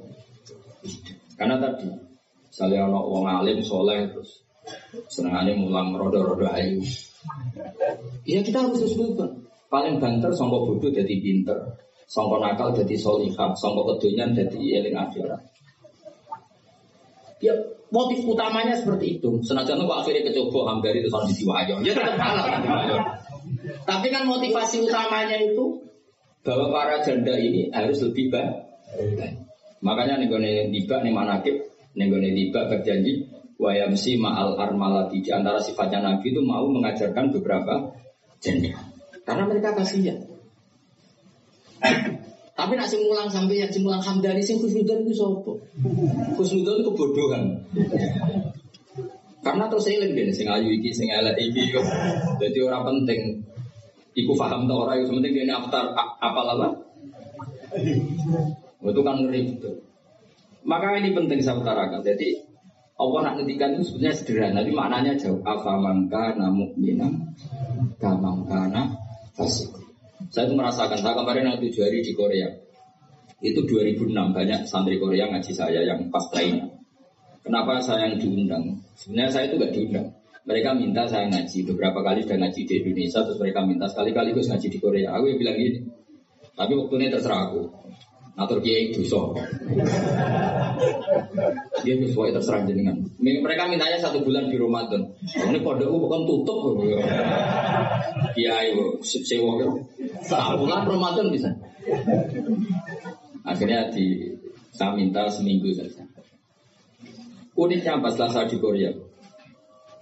Karena 1.39 1.57
tadi, 1.63 1.87
misalnya 2.51 2.91
ono 2.91 3.01
wong 3.07 3.25
alim 3.25 3.63
soleh 3.63 4.11
terus 4.11 4.43
senengannya 5.09 5.55
mulang 5.55 5.95
rodo-rodo 5.95 6.51
ayu. 6.51 6.83
Ya 8.27 8.43
kita 8.43 8.67
harus 8.67 8.83
sesuai 8.83 9.49
Paling 9.69 10.01
banter 10.01 10.33
songkok 10.33 10.65
bodoh 10.65 10.89
jadi 10.89 11.13
pinter, 11.21 11.77
songkok 12.09 12.41
nakal 12.41 12.73
jadi 12.73 12.97
solihah, 12.97 13.53
songkok 13.53 14.01
kedonyan 14.01 14.33
jadi 14.33 14.81
eling 14.81 14.97
akhirat. 14.97 15.45
Ya 17.45 17.53
motif 17.93 18.25
utamanya 18.25 18.81
seperti 18.81 19.21
itu. 19.21 19.45
Senajan 19.45 19.85
kok 19.85 19.99
akhirnya 20.01 20.33
kecoba 20.33 20.73
hambari 20.73 21.05
itu 21.05 21.13
di 21.13 21.35
diwayo. 21.37 21.75
Ya 21.85 21.93
tetap 21.93 22.17
kalah 22.17 22.49
Tapi 23.85 24.07
kan 24.09 24.25
motivasi 24.25 24.89
utamanya 24.89 25.37
itu 25.37 25.85
bahwa 26.41 26.73
para 26.73 27.05
janda 27.05 27.37
ini 27.37 27.69
harus 27.69 28.01
lebih 28.01 28.33
baik. 28.33 29.48
Makanya 29.79 30.19
nih 30.19 30.27
gue 30.27 30.39
tiba 30.75 31.01
nih 31.03 31.13
manakib, 31.15 31.57
nih 31.95 32.07
gue 32.11 32.19
tiba 32.19 32.61
berjanji 32.67 33.27
wayamsi 33.59 34.19
ma'al 34.19 34.55
armalati 34.55 35.19
di 35.19 35.31
antara 35.35 35.59
sifatnya 35.59 35.99
Nabi 36.03 36.31
itu 36.31 36.41
mau 36.43 36.67
mengajarkan 36.71 37.35
beberapa 37.35 37.95
janda. 38.39 38.75
Karena 39.27 39.45
mereka 39.45 39.75
kasihan. 39.75 40.19
Tapi 42.59 42.75
nak 42.75 42.91
sing 42.91 43.07
mulang 43.07 43.31
sampai 43.31 43.63
yang 43.63 43.71
mulang 43.87 44.03
hamdani 44.03 44.43
sing 44.43 44.59
khusnudan 44.59 45.07
itu 45.07 45.15
sopo. 45.15 45.63
Itu 46.35 46.73
kebodohan. 46.91 47.63
Karena 49.39 49.71
terus 49.71 49.87
saya 49.87 50.03
deh 50.03 50.35
sing 50.35 50.51
ayu 50.51 50.75
iki 50.75 50.91
sing 50.91 51.07
elek 51.07 51.39
iki. 51.39 51.71
Jadi 52.43 52.59
orang 52.67 52.83
penting 52.83 53.47
iku 54.19 54.35
paham 54.35 54.67
tau 54.67 54.91
orang 54.91 55.07
yang 55.07 55.23
penting 55.23 55.33
dia 55.39 55.55
aftar 55.55 55.95
apa 55.95 56.41
lala. 56.43 56.69
Itu 58.91 59.03
kan 59.05 59.17
ngeri 59.23 59.41
betul. 59.55 59.75
Maka 60.69 60.99
ini 61.01 61.17
penting 61.17 61.41
saya 61.41 61.57
utarakan. 61.61 62.05
Jadi 62.05 62.49
Allah 62.99 63.21
nak 63.31 63.35
ngedikan 63.39 63.79
itu 63.79 63.95
sebenarnya 63.95 64.17
sederhana, 64.19 64.59
tapi 64.59 64.75
maknanya 64.75 65.13
jauh. 65.15 65.39
Afamangka 65.47 66.35
namuk 66.35 66.75
minam, 66.75 67.31
kamangkana 68.03 68.99
fasik. 69.39 69.71
Saya 70.35 70.51
itu 70.51 70.59
merasakan, 70.59 70.99
saya 70.99 71.15
kemarin 71.15 71.47
yang 71.47 71.59
tujuh 71.63 71.79
hari 71.87 72.03
di 72.03 72.13
Korea. 72.13 72.51
Itu 73.39 73.63
2006 73.71 74.11
banyak 74.35 74.67
santri 74.67 74.99
Korea 74.99 75.31
ngaji 75.31 75.53
saya 75.55 75.87
yang 75.87 76.11
pas 76.11 76.27
lainnya. 76.35 76.75
Kenapa 77.47 77.79
saya 77.79 78.11
yang 78.11 78.19
diundang? 78.19 78.83
Sebenarnya 78.99 79.31
saya 79.31 79.45
itu 79.47 79.63
gak 79.63 79.73
diundang. 79.73 80.09
Mereka 80.43 80.75
minta 80.75 81.07
saya 81.07 81.31
ngaji 81.31 81.59
beberapa 81.71 82.03
kali 82.03 82.27
sudah 82.27 82.39
ngaji 82.41 82.61
di 82.67 82.75
Indonesia, 82.83 83.21
terus 83.23 83.39
mereka 83.39 83.61
minta 83.63 83.87
sekali-kali 83.87 84.35
gue 84.35 84.43
ngaji 84.43 84.69
di 84.69 84.79
Korea. 84.83 85.09
Aku 85.15 85.25
yang 85.31 85.39
bilang 85.39 85.57
gini, 85.57 85.79
tapi 86.59 86.73
waktu 86.75 86.95
ini 86.99 87.07
terserah 87.15 87.41
aku. 87.47 87.63
Atur 88.39 88.63
kiai 88.63 88.95
dosa. 88.95 89.35
Dia 91.83 91.95
sesuai 91.99 92.31
terserah 92.31 92.63
jenengan. 92.71 93.03
Mereka 93.19 93.67
mintanya 93.67 93.99
satu 93.99 94.23
bulan 94.23 94.47
di 94.47 94.55
Ramadan. 94.55 95.11
Ini 95.27 95.59
pondokku 95.59 95.99
bukan 96.07 96.23
tutup. 96.23 96.79
Kiai 98.39 98.79
sewa 99.03 99.59
bulan 100.55 100.87
Ramadan 100.87 101.35
bisa. 101.35 101.51
Akhirnya 103.43 103.91
di 103.91 104.39
saya 104.71 104.95
minta 104.95 105.27
seminggu 105.27 105.75
saja. 105.75 106.07
Uniknya 107.59 107.99
pas 107.99 108.15
saya 108.15 108.47
di 108.47 108.55
Korea. 108.63 108.95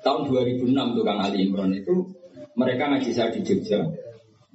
Tahun 0.05 0.29
2006 0.29 0.77
tuh 0.77 1.05
Kang 1.09 1.25
Ali 1.25 1.49
Imran 1.49 1.73
itu 1.73 2.05
mereka 2.53 2.93
ngaji 2.93 3.11
saya 3.17 3.33
di 3.33 3.41
Jogja 3.41 3.81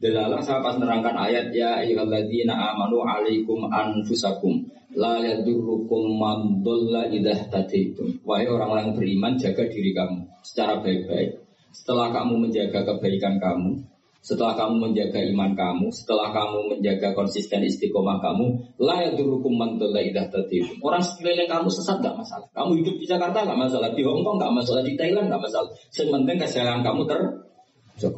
Delalah 0.02 0.42
saya 0.42 0.66
pas 0.66 0.74
nerangkan 0.82 1.14
ayat 1.14 1.54
ya 1.54 1.78
ayyuhalladzina 1.78 2.58
amanu 2.74 3.06
alaikum 3.06 3.70
anfusakum 3.70 4.66
la 4.98 5.22
yadurrukum 5.22 6.18
man 6.18 6.66
dhalla 6.66 7.06
idah 7.06 7.38
tadaitum. 7.54 8.18
Wahai 8.26 8.50
orang-orang 8.50 8.98
beriman 8.98 9.38
jaga 9.38 9.62
diri 9.70 9.94
kamu 9.94 10.26
secara 10.42 10.82
baik-baik. 10.82 11.38
Setelah 11.70 12.10
kamu 12.18 12.34
menjaga 12.50 12.82
kebaikan 12.82 13.38
kamu, 13.38 13.78
setelah 14.26 14.58
kamu 14.58 14.90
menjaga 14.90 15.22
iman 15.22 15.54
kamu, 15.54 15.94
setelah 15.94 16.34
kamu 16.34 16.58
menjaga 16.74 17.14
konsisten 17.14 17.62
istiqomah 17.62 18.18
kamu, 18.26 18.58
la 18.82 19.06
yadurrukum 19.06 19.54
man 19.54 19.78
dhalla 19.78 20.02
idah 20.02 20.26
tadaitum. 20.34 20.82
Orang 20.82 21.06
sekeliling 21.06 21.46
kamu 21.46 21.70
sesat 21.70 22.02
gak 22.02 22.18
masalah. 22.18 22.50
Kamu 22.58 22.74
hidup 22.82 22.98
di 22.98 23.06
Jakarta 23.06 23.46
gak 23.46 23.60
masalah, 23.70 23.94
di 23.94 24.02
Hongkong 24.02 24.42
gak 24.42 24.50
masalah, 24.50 24.82
di 24.82 24.98
Thailand 24.98 25.30
gak 25.30 25.46
masalah. 25.46 25.70
Sementing 25.94 26.42
kesehatan 26.42 26.82
kamu 26.82 27.06
ter 27.06 27.22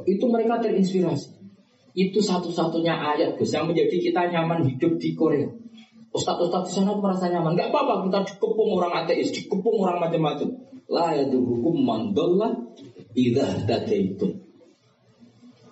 itu 0.07 0.25
mereka 0.31 0.63
terinspirasi. 0.63 1.42
Itu 1.93 2.19
satu-satunya 2.25 2.93
ayat 2.93 3.37
Gus 3.37 3.53
yang 3.53 3.69
menjadi 3.69 4.01
kita 4.01 4.33
nyaman 4.33 4.65
hidup 4.65 4.97
di 4.97 5.13
Korea. 5.13 5.45
Ustadz-ustadz 6.13 6.69
di 6.69 6.73
sana 6.77 6.97
merasa 6.97 7.29
nyaman. 7.29 7.57
Gak 7.57 7.69
apa-apa 7.73 8.09
kita 8.09 8.19
dikepung 8.33 8.69
orang 8.73 9.05
ateis, 9.05 9.33
dikepung 9.33 9.77
orang 9.81 10.01
macam-macam. 10.01 10.49
La 10.89 11.17
hukum 11.25 11.85
mandallah 11.85 12.53
idah 13.17 13.65
itu. 13.89 14.27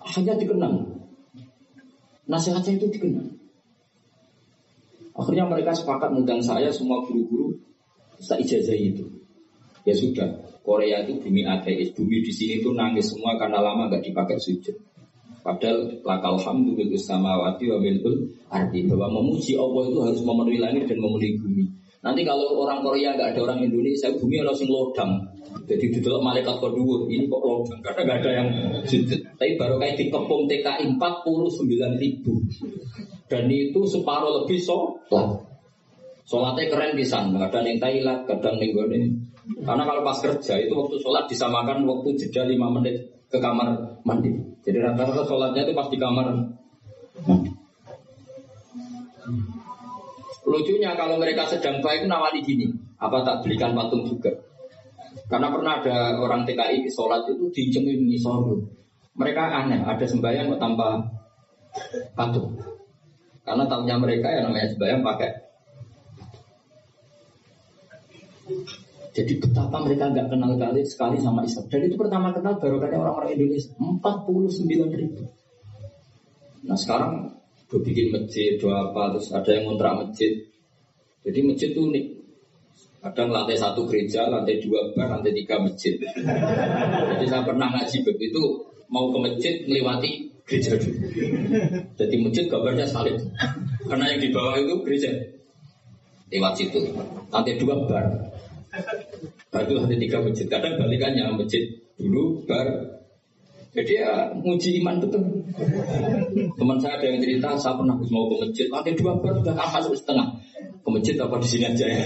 Hanya 0.02 0.34
dikenal. 0.34 0.98
Nasihatnya 2.26 2.78
itu 2.78 2.86
dikenal. 2.90 3.26
Akhirnya 5.12 5.44
mereka 5.46 5.76
sepakat 5.76 6.10
mengundang 6.10 6.40
saya 6.40 6.72
semua 6.72 7.04
guru-guru 7.04 7.60
saya 8.22 8.40
ijazah 8.40 8.78
itu. 8.78 9.04
Ya 9.82 9.94
sudah, 9.98 10.46
Korea 10.62 11.02
itu 11.02 11.18
bumi 11.18 11.42
ateis, 11.42 11.90
bumi 11.92 12.22
di 12.22 12.30
sini 12.30 12.62
itu 12.62 12.70
nangis 12.70 13.10
semua 13.10 13.34
karena 13.34 13.58
lama 13.58 13.90
gak 13.90 14.06
dipakai 14.06 14.38
sujud. 14.38 14.78
Padahal 15.42 15.90
lakal 16.06 16.38
hamdu 16.38 16.78
bil 16.78 16.94
samawati 16.94 17.66
wa 17.66 17.78
milkul 17.82 18.14
arti 18.46 18.86
bahwa 18.86 19.18
memuji 19.18 19.58
Allah 19.58 19.82
itu 19.90 19.98
harus 19.98 20.20
memenuhi 20.22 20.58
langit 20.62 20.86
dan 20.86 21.02
memenuhi 21.02 21.34
bumi. 21.42 21.64
Nanti 22.02 22.22
kalau 22.22 22.62
orang 22.62 22.82
Korea 22.82 23.14
nggak 23.14 23.34
ada 23.34 23.40
orang 23.46 23.62
Indonesia, 23.62 24.10
bumi 24.14 24.38
harus 24.38 24.58
sing 24.58 24.70
lodang. 24.70 25.22
Jadi 25.66 25.94
di 25.94 25.98
dalam 26.02 26.22
malaikat 26.22 26.62
kedua 26.62 27.06
ini 27.10 27.26
kok 27.26 27.42
lodang 27.42 27.80
karena 27.82 28.00
nggak 28.06 28.18
ada 28.22 28.30
yang 28.30 28.48
sujud. 28.86 29.18
Tapi 29.34 29.58
baru 29.58 29.82
kayak 29.82 29.98
dikepung 29.98 30.46
TKI 30.46 30.84
49 30.94 32.02
ribu 32.02 32.32
dan 33.26 33.50
itu 33.50 33.80
separuh 33.86 34.42
lebih 34.42 34.62
sholat. 34.62 35.42
Sholatnya 36.22 36.70
keren 36.70 36.94
pisan, 36.94 37.34
kadang 37.34 37.66
yang 37.66 37.82
Thailand, 37.82 38.20
kadang 38.30 38.62
yang 38.62 38.78
Karena 39.66 39.82
kalau 39.82 40.06
pas 40.06 40.22
kerja 40.22 40.54
itu 40.54 40.70
waktu 40.70 41.02
sholat 41.02 41.26
disamakan 41.26 41.82
waktu 41.82 42.14
jeda 42.14 42.46
5 42.46 42.76
menit 42.78 43.10
ke 43.26 43.42
kamar 43.42 43.98
mandi. 44.06 44.51
Jadi 44.62 44.78
rata-rata 44.78 45.22
sholatnya 45.26 45.66
itu 45.66 45.74
pas 45.74 45.88
di 45.90 45.98
kamar. 45.98 46.26
Lucunya 50.42 50.94
kalau 50.98 51.18
mereka 51.18 51.46
sedang 51.46 51.82
baik 51.82 52.06
nawali 52.06 52.42
gini, 52.42 52.70
apa 52.98 53.22
tak 53.26 53.42
belikan 53.42 53.74
patung 53.74 54.06
juga? 54.06 54.30
Karena 55.26 55.50
pernah 55.50 55.82
ada 55.82 56.18
orang 56.18 56.46
TKI 56.46 56.86
sholat 56.90 57.26
itu 57.30 57.50
dicengin 57.50 58.06
ngisor. 58.06 58.58
Mereka 59.18 59.42
aneh, 59.42 59.82
ada 59.82 60.04
sembahyang 60.06 60.50
kok 60.56 60.62
tanpa 60.62 60.98
patung. 62.14 62.54
Karena 63.42 63.66
tahunya 63.66 63.96
mereka 63.98 64.28
yang 64.30 64.50
namanya 64.50 64.70
sembahyang 64.70 65.02
pakai 65.02 65.30
jadi 69.12 69.32
betapa 69.36 69.76
mereka 69.84 70.08
nggak 70.08 70.32
kenal 70.32 70.56
kali 70.56 70.88
sekali 70.88 71.20
sama 71.20 71.44
Islam. 71.44 71.68
Dan 71.68 71.80
itu 71.84 71.96
pertama 72.00 72.32
kenal 72.32 72.56
baru 72.56 72.80
kan 72.80 72.96
orang-orang 72.96 73.36
Indonesia 73.36 73.68
49 73.76 74.88
ribu. 74.88 75.28
Nah 76.64 76.76
sekarang 76.80 77.36
gue 77.68 77.80
bikin 77.84 78.08
masjid, 78.08 78.56
dua 78.56 78.88
apa, 78.88 79.16
terus 79.16 79.28
ada 79.36 79.50
yang 79.52 79.68
ngontrak 79.68 80.00
masjid. 80.00 80.32
Jadi 81.28 81.38
masjid 81.44 81.68
itu 81.76 81.80
unik. 81.92 82.06
Kadang 83.02 83.28
lantai 83.34 83.58
satu 83.58 83.84
gereja, 83.84 84.30
lantai 84.32 84.62
dua 84.64 84.94
bar, 84.96 85.20
lantai 85.20 85.34
tiga 85.36 85.60
masjid. 85.60 85.92
Jadi 87.12 87.24
saya 87.28 87.42
pernah 87.44 87.68
ngaji 87.68 87.96
begitu, 88.06 88.42
mau 88.88 89.12
ke 89.12 89.18
masjid 89.20 89.54
melewati 89.68 90.32
gereja 90.48 90.80
dulu. 90.80 90.96
Jadi 92.00 92.14
masjid 92.16 92.44
gambarnya 92.48 92.86
salib. 92.88 93.20
Karena 93.84 94.08
yang 94.08 94.20
di 94.24 94.30
bawah 94.32 94.56
itu 94.56 94.74
gereja. 94.88 95.10
Lewat 96.32 96.56
situ. 96.56 96.80
Lantai 97.28 97.60
dua 97.60 97.76
bar. 97.84 98.06
Baru 99.52 99.84
ada 99.84 99.94
tiga 99.96 100.24
masjid. 100.24 100.46
Kadang 100.48 100.80
balikannya 100.80 101.28
masjid 101.36 101.68
dulu 102.00 102.44
bar. 102.48 103.01
Jadi 103.72 103.92
ya 103.96 104.28
nguji 104.36 104.84
iman 104.84 105.00
betul. 105.00 105.24
Teman 106.60 106.76
saya 106.76 107.00
ada 107.00 107.06
yang 107.08 107.24
cerita, 107.24 107.56
saya 107.56 107.72
pernah 107.80 107.96
mau 107.96 108.28
ke 108.28 108.44
masjid, 108.44 108.68
lantai 108.68 108.92
dua 108.92 109.16
bar 109.16 109.32
sudah 109.40 109.56
masuk 109.56 109.96
setengah. 109.96 110.28
Ke 110.84 110.88
masjid 110.92 111.16
apa 111.16 111.40
di 111.40 111.48
sini 111.48 111.64
aja 111.72 111.86
ya. 111.88 112.00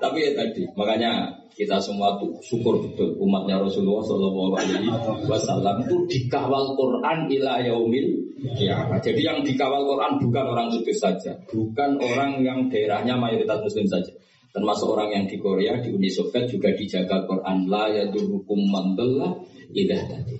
Tapi 0.00 0.18
ya 0.24 0.32
tadi, 0.32 0.62
makanya 0.72 1.36
kita 1.52 1.76
semua 1.76 2.16
tuh 2.16 2.32
syukur 2.40 2.80
betul 2.80 3.20
umatnya 3.20 3.60
Rasulullah 3.60 4.00
Shallallahu 4.00 4.56
Alaihi 4.56 4.88
Wasallam 5.28 5.84
itu 5.84 5.96
dikawal 6.08 6.72
Quran 6.72 7.28
ila 7.28 7.60
yaumil 7.60 8.08
ya. 8.56 8.88
Jadi 9.04 9.20
yang 9.20 9.44
dikawal 9.44 9.84
Quran 9.84 10.16
bukan 10.16 10.44
orang 10.48 10.72
sudut 10.72 10.96
saja, 10.96 11.36
bukan 11.52 12.00
orang 12.00 12.40
yang 12.40 12.72
daerahnya 12.72 13.20
mayoritas 13.20 13.60
Muslim 13.60 13.84
saja. 13.84 14.12
Termasuk 14.50 14.98
orang 14.98 15.14
yang 15.14 15.24
di 15.30 15.38
Korea, 15.38 15.78
di 15.78 15.94
Uni 15.94 16.10
Soviet 16.10 16.50
juga 16.50 16.74
dijaga 16.74 17.22
Quran 17.22 17.70
la 17.70 17.86
yadurukum 17.86 18.60
mandalla 18.66 19.38
idah 19.70 20.02
tadi. 20.10 20.36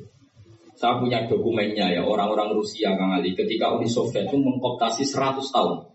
Saya 0.74 0.98
punya 0.98 1.28
dokumennya 1.28 1.92
ya 1.94 2.02
orang-orang 2.02 2.56
Rusia 2.56 2.96
Kang 2.98 3.14
Ali 3.14 3.38
ketika 3.38 3.70
Uni 3.70 3.86
Soviet 3.86 4.26
itu 4.26 4.38
mengkoptasi 4.40 5.06
100 5.06 5.44
tahun 5.54 5.90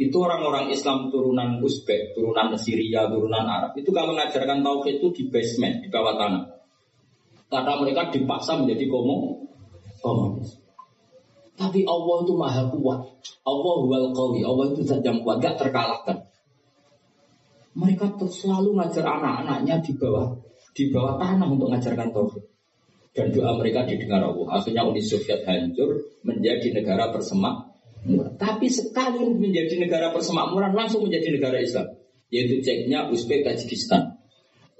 itu 0.00 0.16
orang-orang 0.16 0.72
Islam 0.72 1.12
turunan 1.12 1.60
Uzbek, 1.60 2.16
turunan 2.16 2.56
Syria, 2.56 3.04
turunan 3.12 3.44
Arab. 3.44 3.76
Itu 3.76 3.92
kalau 3.92 4.16
mengajarkan 4.16 4.64
tauhid 4.64 5.04
itu 5.04 5.08
di 5.12 5.22
basement, 5.28 5.84
di 5.84 5.88
bawah 5.92 6.16
tanah. 6.16 6.44
Karena 7.52 7.72
mereka 7.76 8.08
dipaksa 8.08 8.56
menjadi 8.56 8.88
komo, 8.88 9.44
komunis. 10.00 10.56
Tapi 11.52 11.84
Allah 11.84 12.16
itu 12.24 12.32
maha 12.32 12.62
kuat. 12.72 13.00
Allah 13.44 13.76
wal. 13.84 14.16
Allah 14.16 14.64
itu 14.72 14.80
zat 14.88 15.04
kuat, 15.04 15.36
gak 15.44 15.60
terkalahkan. 15.60 16.31
Mereka 17.72 18.20
terus 18.20 18.44
selalu 18.44 18.76
ngajar 18.76 19.04
anak-anaknya 19.06 19.80
di 19.80 19.92
bawah 19.96 20.36
di 20.72 20.88
bawah 20.88 21.20
tanah 21.20 21.48
untuk 21.48 21.68
mengajarkan 21.72 22.08
tauhid. 22.12 22.44
Dan 23.12 23.28
doa 23.28 23.60
mereka 23.60 23.84
didengar 23.84 24.24
Allah. 24.24 24.56
Akhirnya 24.56 24.88
Uni 24.88 25.04
Soviet 25.04 25.44
hancur 25.44 26.00
menjadi 26.24 26.72
negara 26.72 27.12
persemak 27.12 27.72
tapi 28.34 28.66
sekali 28.66 29.30
menjadi 29.30 29.78
negara 29.78 30.10
persemakmuran 30.10 30.74
langsung 30.74 31.06
menjadi 31.06 31.38
negara 31.38 31.62
Islam. 31.62 31.94
Yaitu 32.34 32.64
ceknya 32.64 33.12
Uzbek 33.12 33.46
Tajikistan. 33.46 34.18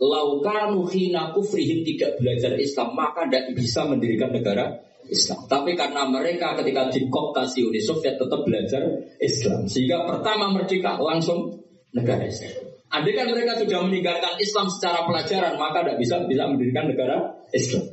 Laukanu 0.03 0.82
hina 0.90 1.30
kufrihim 1.30 1.86
tidak 1.86 2.18
belajar 2.18 2.59
Islam 2.59 2.99
maka 2.99 3.30
tidak 3.30 3.55
bisa 3.55 3.86
mendirikan 3.86 4.34
negara 4.34 4.82
Islam. 5.07 5.47
Tapi 5.47 5.78
karena 5.78 6.11
mereka 6.11 6.59
ketika 6.59 6.90
dikoptasi 6.90 7.62
Uni 7.62 7.78
Soviet 7.78 8.18
tetap 8.18 8.43
belajar 8.43 8.82
Islam. 9.22 9.70
Sehingga 9.70 10.03
pertama 10.11 10.51
merdeka 10.51 10.99
langsung 10.99 11.62
negara 11.95 12.26
Islam. 12.26 12.72
Andai 12.93 13.16
kan 13.16 13.24
mereka 13.32 13.57
sudah 13.57 13.80
meninggalkan 13.88 14.36
Islam 14.36 14.68
secara 14.68 15.09
pelajaran 15.09 15.57
maka 15.57 15.80
tidak 15.80 15.97
bisa 15.97 16.20
bisa 16.28 16.45
mendirikan 16.45 16.93
negara 16.93 17.40
Islam. 17.57 17.88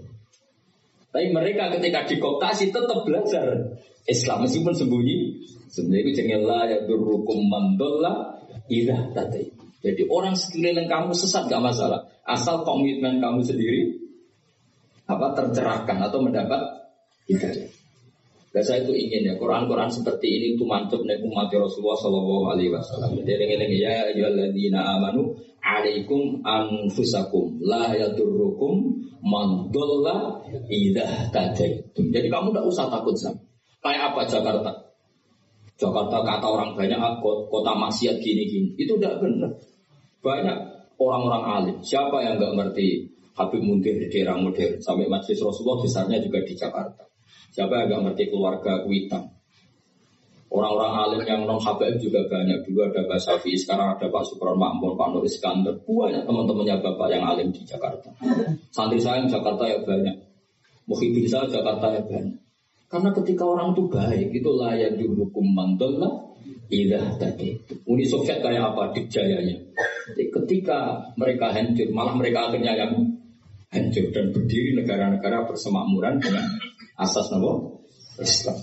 Tapi 1.10 1.32
mereka 1.32 1.72
ketika 1.80 2.04
dikoptasi 2.06 2.70
tetap 2.70 3.08
belajar 3.08 3.80
Islam 4.06 4.44
meskipun 4.44 4.76
sembunyi. 4.76 5.18
Sebenarnya 5.70 6.02
itu 6.02 6.12
jengela 6.18 6.66
ya 6.66 6.82
durukum 6.84 7.46
mandola 7.46 8.42
ilah 8.74 9.14
tadi. 9.14 9.54
Jadi 9.80 10.02
orang 10.10 10.36
sekeliling 10.36 10.90
kamu 10.90 11.14
sesat 11.16 11.48
gak 11.48 11.62
masalah. 11.62 12.10
Asal 12.26 12.68
komitmen 12.68 13.22
kamu 13.22 13.40
sendiri 13.46 13.96
apa 15.10 15.34
tercerahkan 15.34 15.98
atau 16.10 16.20
mendapat 16.22 16.62
hidayah. 17.30 17.69
Dan 18.50 18.64
saya 18.66 18.82
itu 18.82 18.98
ingin 18.98 19.30
ya 19.30 19.34
Quran-Quran 19.38 19.94
seperti 19.94 20.26
ini 20.26 20.48
itu 20.58 20.66
mantap 20.66 21.06
nih 21.06 21.22
umat 21.22 21.54
Rasulullah 21.54 22.02
Shallallahu 22.02 22.46
Alaihi 22.50 22.74
Wasallam. 22.74 23.22
Jadi 23.22 23.46
ini 23.46 23.78
ya 23.78 24.10
ayyuhalladzina 24.10 24.80
amanu 24.98 25.38
alaikum 25.62 26.42
anfusakum 26.42 27.62
la 27.62 27.94
yadurrukum 27.94 29.06
man 29.22 29.70
dhalla 29.70 30.42
idza 30.66 31.30
tadaitum. 31.30 32.10
Jadi 32.10 32.28
kamu 32.32 32.50
tidak 32.50 32.66
usah 32.66 32.90
takut 32.90 33.14
sama. 33.14 33.38
Kayak 33.86 34.18
apa 34.18 34.22
Jakarta? 34.26 34.72
Jakarta 35.80 36.18
kata 36.26 36.48
orang 36.50 36.76
banyak 36.76 37.00
ah, 37.00 37.22
kota 37.24 37.72
maksiat 37.78 38.18
gini-gini. 38.18 38.76
Itu 38.76 38.98
tidak 38.98 39.22
benar. 39.24 39.56
Banyak 40.26 40.58
orang-orang 41.00 41.44
alim. 41.48 41.78
Siapa 41.86 42.20
yang 42.26 42.42
nggak 42.42 42.54
ngerti 42.60 43.14
Habib 43.40 43.64
Mundir 43.64 43.96
di 43.96 44.12
daerah 44.12 44.36
modern 44.36 44.84
sampai 44.84 45.08
Majlis 45.08 45.40
Rasulullah 45.40 45.80
besarnya 45.80 46.20
juga 46.20 46.44
di 46.44 46.54
Jakarta. 46.60 47.09
Siapa 47.54 47.74
yang 47.74 47.86
nggak 47.90 48.02
ngerti 48.10 48.24
keluarga 48.32 48.84
Kuitang? 48.86 49.26
Orang-orang 50.50 50.94
alim 50.98 51.22
yang 51.30 51.42
non 51.46 51.62
Habib 51.62 52.02
juga 52.02 52.26
banyak. 52.26 52.66
Dulu 52.66 52.90
ada 52.90 53.06
Pak 53.06 53.22
Safi, 53.22 53.54
sekarang 53.54 53.94
ada 53.94 54.10
Pak 54.10 54.24
Supron 54.26 54.58
Makmur, 54.58 54.98
Pak 54.98 55.14
Nur 55.14 55.22
Iskandar. 55.22 55.78
Banyak 55.86 56.26
teman-temannya 56.26 56.82
Bapak 56.82 57.08
yang 57.14 57.22
alim 57.22 57.54
di 57.54 57.62
Jakarta. 57.62 58.10
Santri 58.74 58.98
saya 58.98 59.30
Jakarta 59.30 59.70
ya 59.70 59.78
banyak. 59.86 60.18
Muhyiddin 60.90 61.30
saya 61.30 61.46
Jakarta 61.46 61.94
ya 61.94 62.02
banyak. 62.02 62.38
Karena 62.90 63.10
ketika 63.14 63.46
orang 63.46 63.78
itu 63.78 63.86
baik, 63.86 64.28
itu 64.34 64.50
layak 64.50 64.98
dihukum 64.98 65.54
lah 65.54 66.14
ilah 66.70 67.06
tadi. 67.22 67.54
Uni 67.86 68.06
Soviet 68.10 68.42
kayak 68.42 68.74
apa 68.74 68.94
dikjayanya. 68.98 69.58
Ketika 70.18 71.14
mereka 71.14 71.54
hancur, 71.54 71.94
malah 71.94 72.18
mereka 72.18 72.50
akhirnya 72.50 72.74
yang 72.74 72.94
hancur 73.70 74.10
dan 74.10 74.34
berdiri 74.34 74.74
negara-negara 74.82 75.46
persemakmuran 75.46 76.18
dengan 76.18 76.46
asas 77.00 77.32
nama 77.32 77.56
Islam. 78.20 78.60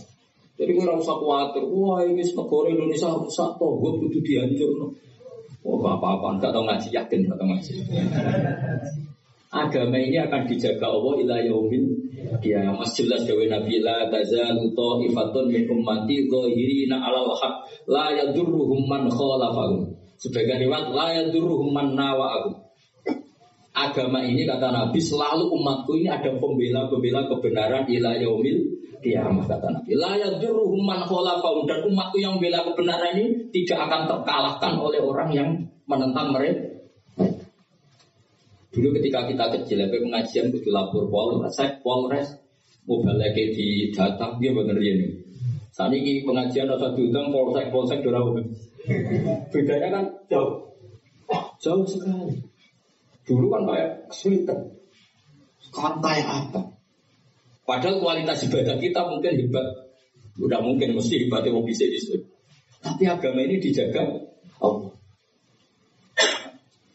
Jadi 0.57 0.73
kita 0.73 0.93
usah 0.97 1.17
khawatir, 1.21 1.65
wah 1.69 2.01
ini 2.01 2.25
negara 2.25 2.69
Indonesia 2.73 3.13
rusak, 3.13 3.61
toh 3.61 3.77
gue 3.77 3.93
butuh 4.01 4.23
dihancur. 4.25 4.73
No. 4.81 4.89
Oh 5.67 5.83
apa-apa, 5.83 6.39
enggak 6.39 6.55
tahu 6.55 6.65
ngaji, 6.65 6.89
yakin 6.95 7.19
enggak 7.27 7.37
tahu 7.37 7.49
ngaji. 7.53 7.73
Agama 9.53 9.97
ini 10.01 10.17
akan 10.21 10.43
dijaga 10.49 10.87
Allah 10.89 11.15
ila 11.23 11.37
yaumil 11.45 11.87
Ya, 12.43 12.75
mas 12.75 12.91
jelas 12.99 13.23
dewe 13.23 13.47
Nabi 13.47 13.79
la 13.79 14.11
tazalu 14.11 14.75
ta'ifatun 14.75 15.47
min 15.47 15.63
ummati 15.71 16.27
zahirina 16.27 16.99
'alal 16.99 17.31
haq 17.39 17.55
la 17.87 18.11
yadurruhum 18.15 18.91
man 18.91 19.07
khalafahum. 19.07 19.95
Sebagai 20.19 20.67
riwayat 20.67 20.91
la 20.91 21.23
yadurruhum 21.23 21.71
man 21.71 21.95
nawa'ahum. 21.95 22.66
Agama 23.77 24.25
ini 24.25 24.49
kata 24.49 24.73
Nabi 24.73 24.97
selalu 24.97 25.53
umatku 25.53 26.01
ini 26.01 26.09
ada 26.09 26.33
pembela-pembela 26.33 27.29
kebenaran 27.29 27.85
ila 27.85 28.17
yaumil 28.17 28.73
kiamat 29.05 29.45
kata 29.45 29.69
Nabi. 29.69 29.93
La 29.93 30.17
yadurruhum 30.17 30.81
man 30.81 31.05
khalafahum 31.05 31.69
dan 31.69 31.85
umatku 31.85 32.17
yang 32.17 32.41
bela 32.41 32.65
kebenaran 32.65 33.21
ini 33.21 33.53
tidak 33.53 33.85
akan 33.85 34.09
terkalahkan 34.09 34.73
oleh 34.81 35.01
orang 35.05 35.29
yang 35.29 35.49
menentang 35.85 36.33
mereka. 36.33 36.73
Dulu 38.73 38.89
ketika 39.01 39.29
kita 39.29 39.45
kecil, 39.61 39.89
apa 39.89 39.97
pengajian 39.97 40.53
kudu 40.53 40.69
lapor 40.69 41.09
pol, 41.09 41.41
saya 41.49 41.77
polres 41.81 42.29
mau 42.85 43.01
balik 43.01 43.37
di 43.37 43.93
data 43.93 44.37
dia 44.41 44.53
bener 44.53 44.77
ini. 44.81 45.21
Saat 45.73 45.93
ini 45.93 46.25
pengajian 46.25 46.73
atau 46.73 46.97
diundang 46.97 47.29
polsek 47.29 47.69
polsek 47.69 48.01
dorong. 48.01 48.41
Bedanya 49.53 49.89
kan 49.93 50.05
jauh, 50.33 50.65
jauh 51.61 51.85
sekali. 51.85 52.56
Dulu 53.27 53.47
kan 53.51 53.63
kayak 53.67 53.91
kesulitan. 54.09 54.59
Sekarang 55.59 55.99
kayak 55.99 56.27
apa? 56.31 56.61
Padahal 57.67 57.99
kualitas 57.99 58.47
ibadah 58.47 58.79
kita 58.79 59.03
mungkin 59.11 59.35
hebat. 59.35 59.67
Udah 60.39 60.63
mungkin 60.63 60.95
mesti 60.95 61.27
hebatnya 61.27 61.51
mau 61.51 61.67
bisa 61.67 61.83
disebut. 61.91 62.23
Tapi 62.79 63.03
agama 63.11 63.43
ini 63.43 63.59
dijaga 63.59 64.07
Allah. 64.63 64.95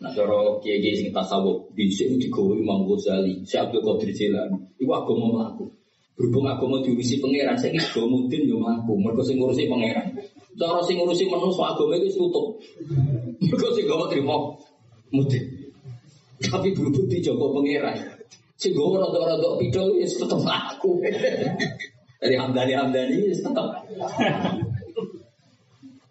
Nah, 0.01 0.09
cara 0.17 0.57
kiai 0.65 0.97
sing 0.97 1.13
tasawuf 1.13 1.69
sini 1.77 2.17
digawe 2.17 2.57
Imam 2.57 2.89
Ghazali, 2.89 3.45
si 3.45 3.53
Abdul 3.53 3.85
Qadir 3.85 4.09
Jilani, 4.17 4.57
itu 4.81 4.89
agama 4.89 5.29
melaku. 5.29 5.69
Berhubung 6.17 6.49
agama 6.49 6.81
diurusi 6.81 7.21
pangeran, 7.21 7.53
saya 7.53 7.77
ini 7.77 7.81
agama 7.81 8.17
mudin 8.17 8.49
yo 8.49 8.57
melaku. 8.57 8.97
Mereka 8.97 9.21
sing 9.21 9.37
ngurusi 9.37 9.69
pangeran. 9.69 10.07
Cara 10.57 10.81
sing 10.81 10.97
ngurusi 10.97 11.29
manusia 11.29 11.69
agama 11.69 11.93
itu 12.01 12.17
tutup. 12.17 12.57
Mereka 13.45 13.67
sing 13.77 13.85
gak 13.85 14.09
terima 14.09 14.35
mudin. 15.13 15.60
Tapi 16.41 16.73
berhubung 16.73 17.05
dijogo 17.05 17.53
pangeran. 17.53 17.97
Sing 18.61 18.77
gue 18.77 18.93
rada-rada 18.93 19.57
pidol 19.57 19.97
ya 19.97 20.05
tetap 20.05 20.37
melaku. 20.37 21.01
Dari 22.21 22.35
Hamdani 22.37 22.73
Hamdani 22.77 23.33
tetap. 23.33 23.67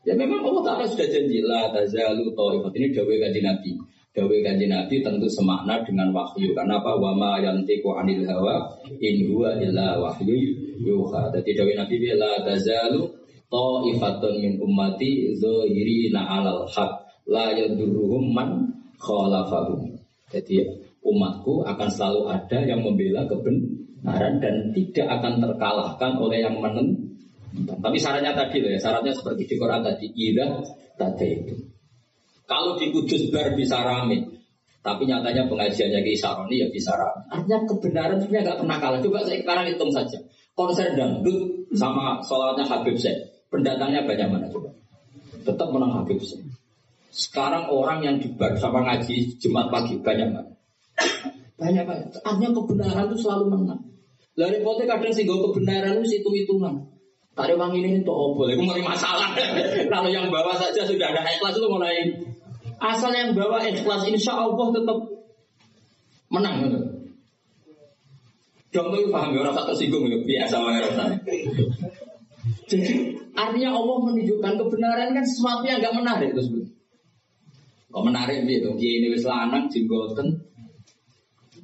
Ya 0.03 0.19
memang 0.19 0.43
Allah 0.43 0.63
Ta'ala 0.67 0.85
sudah 0.91 1.07
janji 1.07 1.45
la 1.45 1.71
tazalu 1.71 2.35
ta'ifat 2.35 2.73
ini 2.75 2.91
dawe 2.91 3.15
kanji 3.21 3.41
Nabi. 3.47 3.71
Dawe 4.11 4.37
kanji 4.43 4.67
Nabi 4.67 4.99
tentu 4.99 5.31
semakna 5.31 5.79
dengan 5.87 6.11
wahyu. 6.11 6.51
Karena 6.51 6.83
apa? 6.83 6.99
Wa 6.99 7.15
ma 7.15 7.39
yantiku 7.39 7.95
anil 7.95 8.27
hawa 8.27 8.67
in 8.99 9.31
huwa 9.31 9.55
illa 9.63 10.03
wahyu 10.03 10.57
yuha. 10.83 11.31
Jadi 11.31 11.55
dawe 11.55 11.73
Nabi 11.87 11.97
la 12.19 12.43
tazalu 12.43 13.07
ta'ifatun 13.47 14.35
min 14.43 14.53
ummati 14.59 15.37
zahirina 15.39 16.27
alal 16.27 16.67
haq 16.67 16.91
la 17.31 17.55
yadurruhum 17.55 18.35
man 18.35 18.73
khalafahum. 18.99 20.00
Jadi 20.31 20.63
umatku 21.03 21.67
akan 21.67 21.89
selalu 21.91 22.31
ada 22.31 22.59
yang 22.63 22.87
membela 22.87 23.27
kebenaran 23.27 24.39
dan 24.39 24.71
tidak 24.71 25.07
akan 25.19 25.33
terkalahkan 25.43 26.13
oleh 26.23 26.39
yang 26.39 26.55
menentang 26.57 27.11
Tapi 27.83 27.99
syaratnya 27.99 28.31
tadi 28.31 28.63
loh 28.63 28.71
ya, 28.71 28.79
syaratnya 28.79 29.11
seperti 29.11 29.43
di 29.51 29.55
Quran 29.59 29.83
tadi, 29.83 30.07
ida 30.15 30.63
tadi 30.95 31.27
itu. 31.35 31.55
Kalau 32.47 32.79
di 32.79 32.95
Kudus 32.95 33.27
bar 33.35 33.59
bisa 33.59 33.83
rame, 33.83 34.23
tapi 34.87 35.03
nyatanya 35.11 35.51
pengajiannya 35.51 36.01
ke 36.07 36.11
Isaroni 36.15 36.63
ya 36.63 36.71
bisa 36.71 36.95
rame. 36.95 37.27
Artinya 37.27 37.59
kebenaran 37.67 38.23
sebenarnya 38.23 38.43
nggak 38.47 38.59
pernah 38.63 38.79
kalah. 38.79 39.01
Coba 39.03 39.19
saya 39.27 39.43
sekarang 39.43 39.67
hitung 39.67 39.91
saja. 39.91 40.19
Konser 40.55 40.95
dangdut 40.95 41.71
sama 41.75 42.23
sholatnya 42.23 42.71
Habib 42.71 42.95
Syekh, 42.95 43.19
pendatangnya 43.51 44.07
banyak 44.07 44.29
mana 44.31 44.47
coba? 44.47 44.71
Tetap 45.43 45.69
menang 45.75 45.91
Habib. 45.91 46.23
Sekarang 47.11 47.67
orang 47.71 48.07
yang 48.07 48.17
di 48.23 48.31
bar 48.39 48.55
sama 48.55 48.87
ngaji 48.87 49.35
Jumat 49.43 49.67
pagi 49.69 49.99
banyak 49.99 50.31
mana? 50.31 50.55
Banyak 51.59 51.85
banyak. 51.85 52.09
Artinya 52.23 52.51
kebenaran 52.55 53.05
itu 53.11 53.19
selalu 53.27 53.45
menang. 53.51 53.83
Dari 54.39 54.63
pote 54.63 54.87
kadang 54.87 55.13
sih 55.13 55.27
kebenaran 55.27 56.01
itu 56.01 56.09
hitung 56.09 56.37
hitungan. 56.39 56.75
Tadi 57.35 57.55
bang 57.55 57.73
ini 57.75 58.03
itu 58.03 58.11
oh 58.11 58.35
boleh, 58.35 58.55
mulai 58.59 58.83
masalah. 58.83 59.35
Kalau 59.93 60.11
yang 60.11 60.31
bawa 60.31 60.55
saja 60.55 60.87
sudah 60.87 61.15
ada 61.15 61.23
ikhlas 61.27 61.59
itu 61.59 61.69
mulai 61.71 62.11
asal 62.81 63.11
yang 63.13 63.35
bawa 63.35 63.63
ikhlas, 63.63 64.07
insya 64.07 64.35
Allah 64.39 64.67
tetap 64.73 64.99
menang. 66.31 66.55
Gitu. 66.67 66.79
Dong 68.71 68.89
tuh 68.95 69.11
paham 69.11 69.35
ya 69.35 69.43
orang 69.43 69.55
satu 69.55 69.75
singgung 69.75 70.07
ya 70.07 70.19
biasa 70.23 70.55
orang 70.63 70.87
Jadi 72.71 73.19
artinya 73.35 73.71
Allah 73.75 73.97
menunjukkan 73.99 74.53
kebenaran 74.63 75.11
kan 75.11 75.25
sesuatu 75.27 75.67
yang 75.67 75.83
gak 75.83 75.95
menarik 75.99 76.31
itu 76.31 76.43
sebetulnya. 76.47 76.80
Kok 77.91 78.05
menarik 78.07 78.47
gitu? 78.47 78.71
Dia 78.79 78.91
ini 79.03 79.07
wis 79.11 79.27
lanang 79.27 79.67
jenggoten 79.67 80.51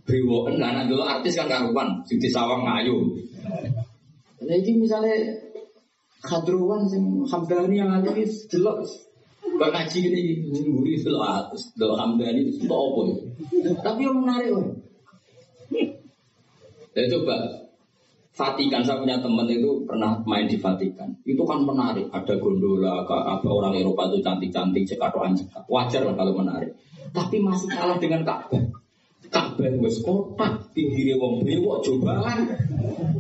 Brewoken 0.06 0.62
lanang 0.62 0.86
dulu 0.86 1.02
artis 1.02 1.34
kan 1.34 1.50
karuan, 1.50 1.98
sing 2.06 2.22
disawang 2.22 2.62
ngayu. 2.62 3.18
Nah 4.38 4.54
ini 4.54 4.86
misalnya 4.86 5.18
Khadruan 6.22 6.86
sing 6.86 7.26
Hamdani 7.26 7.82
yang 7.82 7.90
ada 7.90 8.14
ini 8.14 8.26
delok 8.46 8.86
Kok 9.42 9.70
ngaji 9.74 9.98
ini 10.06 10.22
nguri 10.46 10.94
delok 11.02 11.26
atas 11.26 11.74
delok 11.74 11.98
Hamdani 11.98 12.46
ya? 12.46 13.16
Tapi 13.82 14.00
yang 14.06 14.22
menarik 14.22 14.54
loh. 14.54 14.78
Ya 16.94 17.02
coba 17.10 17.65
Vatikan 18.36 18.84
saya 18.84 19.00
punya 19.00 19.16
teman 19.16 19.48
itu 19.48 19.80
pernah 19.88 20.20
main 20.28 20.44
di 20.44 20.60
Vatikan. 20.60 21.08
Itu 21.24 21.48
kan 21.48 21.64
menarik. 21.64 22.12
Ada 22.12 22.36
gondola, 22.36 23.00
apa 23.08 23.48
orang 23.48 23.72
Eropa 23.72 24.12
itu 24.12 24.20
cantik-cantik, 24.20 24.84
cekatoan 24.84 25.32
cekat. 25.32 25.64
Wajar 25.72 26.04
lah 26.04 26.12
kalau 26.12 26.36
menarik. 26.36 26.76
Tapi 27.16 27.40
masih 27.40 27.72
kalah 27.72 27.96
dengan 27.96 28.28
Ka'bah. 28.28 28.60
Ka'bah 29.32 29.72
wes 29.80 30.04
kotak, 30.04 30.68
pinggirnya 30.76 31.16
wong 31.16 31.48
bewok 31.48 31.80
cobaan. 31.80 32.52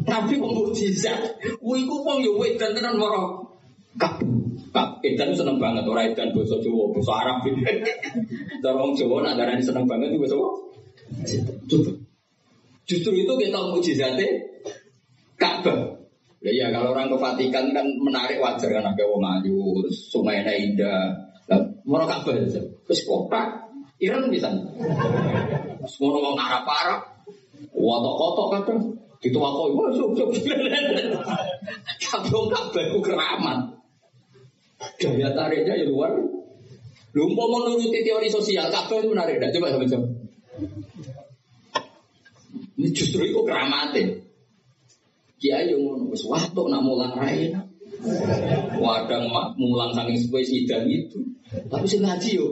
Tapi 0.04 0.36
wong 0.36 0.52
mukjizat. 0.52 1.40
Wih 1.64 1.88
ku 1.88 1.96
wong 2.04 2.20
yo 2.20 2.36
dan 2.60 2.76
tenan 2.76 3.00
moro. 3.00 3.56
Ka'bah. 3.96 5.00
Edan 5.00 5.32
seneng 5.32 5.56
banget 5.56 5.88
orang 5.88 6.12
Edan 6.12 6.36
bahasa 6.36 6.60
Jawa, 6.60 6.92
bahasa 6.92 7.12
Arab. 7.24 7.36
Cara 8.60 8.76
wong 8.76 8.92
Jawa 8.92 9.24
nak 9.24 9.40
darani 9.40 9.64
seneng 9.64 9.88
banget 9.88 10.12
itu 10.12 10.20
bahasa 10.20 10.36
Coba. 11.72 11.92
Justru 12.86 13.12
itu 13.16 13.32
kita 13.34 13.58
mukjizatnya 13.72 14.28
Ka'bah. 15.66 15.98
Ya, 16.44 16.52
ya 16.54 16.66
kalau 16.70 16.94
orang 16.94 17.10
ke 17.10 17.16
Vatikan 17.18 17.74
kan 17.74 17.86
menarik 17.98 18.38
wajar 18.38 18.70
kan 18.70 18.86
ada 18.86 19.04
wong 19.08 19.24
ayu, 19.24 19.82
sungai 19.90 20.46
indah. 20.46 21.10
Lah, 21.50 21.60
mau 21.82 22.06
Ka'bah 22.06 22.38
aja. 22.38 22.62
Terus 22.62 23.00
kota 23.02 23.66
Iran 23.98 24.30
bisa. 24.30 24.52
Semua 25.90 26.18
orang 26.22 26.38
Arab 26.38 26.64
Arab, 26.68 27.00
kotok-kotok 27.74 28.46
kadang 28.52 28.78
dituakoi, 29.18 29.74
wah 29.74 29.90
sok 29.90 30.10
sok. 30.14 30.28
Kabung 32.06 32.46
Ka'bah 32.52 32.82
itu 32.86 32.98
keramat. 33.02 33.58
Daya 35.02 35.28
tariknya 35.34 35.74
ya 35.82 35.86
luar. 35.88 36.12
Lu 37.16 37.32
mau 37.32 37.48
menuruti 37.48 38.04
teori 38.04 38.28
sosial, 38.28 38.68
Ka'bah 38.68 39.00
itu 39.00 39.08
menarik. 39.10 39.40
Coba 39.40 39.72
sama-sama. 39.72 40.06
Ini 42.76 42.92
justru 42.92 43.24
itu 43.24 43.40
keramatnya. 43.40 44.25
Kiai 45.36 45.68
yang 45.68 45.84
ngono 45.84 46.16
wis 46.16 46.24
waktu 46.24 46.62
nak 46.72 46.80
mulang 46.80 47.12
rai. 47.12 47.52
Wadang 48.80 49.28
mulang 49.60 49.92
saking 49.92 50.16
sepuh 50.16 50.44
sidang 50.44 50.88
itu. 50.88 51.20
Tapi 51.68 51.84
sing 51.84 52.00
ngaji 52.00 52.40
yo. 52.40 52.48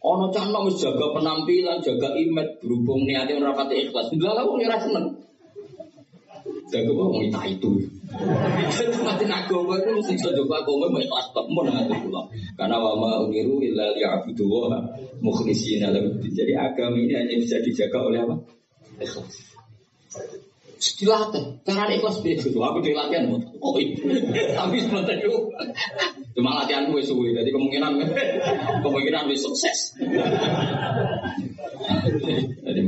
Ono 0.00 0.32
cano 0.32 0.64
wis 0.64 0.80
jaga 0.80 1.12
penampilan, 1.12 1.84
jaga 1.84 2.16
image, 2.16 2.58
berhubung 2.64 3.04
niatnya 3.04 3.36
ora 3.36 3.52
pati 3.52 3.84
ikhlas. 3.84 4.08
Lah 4.16 4.44
wong 4.48 4.64
ora 4.64 4.80
seneng. 4.80 5.06
Jaga 6.72 6.92
wong 6.96 7.20
itu 7.28 7.40
itu. 7.52 7.70
Mati 9.04 9.24
agama 9.28 9.76
itu 9.76 9.90
mesti 9.92 10.12
bisa 10.16 10.30
jaga 10.32 10.64
agama 10.64 10.88
mau 10.88 11.04
ikhlas 11.04 11.26
temen 11.36 11.64
nanti 11.68 11.96
pulang. 12.00 12.26
Karena 12.56 12.76
wama 12.80 13.28
uniru 13.28 13.60
illa 13.60 13.92
liya'budu 13.92 14.44
wa 14.48 14.80
mukhlishina 15.20 15.92
Jadi 16.24 16.52
agama 16.56 16.96
ini 16.96 17.12
hanya 17.12 17.36
bisa 17.36 17.60
dijaga 17.60 18.08
oleh 18.08 18.24
apa? 18.24 18.34
Ikhlas 19.04 19.50
dilatih 20.80 21.60
cara 21.62 21.92
ikhlas 21.92 22.24
biasa 22.24 22.48
itu 22.48 22.60
aku 22.60 22.80
di 22.80 22.96
latihan 22.96 23.28
oh 23.36 23.76
tapi 24.56 24.76
sebentar 24.80 25.12
itu 25.12 25.52
cuma 26.32 26.64
latihan 26.64 26.88
gue 26.88 27.02
suwi 27.04 27.36
jadi 27.36 27.52
kemungkinan 27.52 28.00
kemungkinan 28.80 29.28
lebih 29.28 29.40
sukses. 29.40 29.94
Jadi 32.64 32.80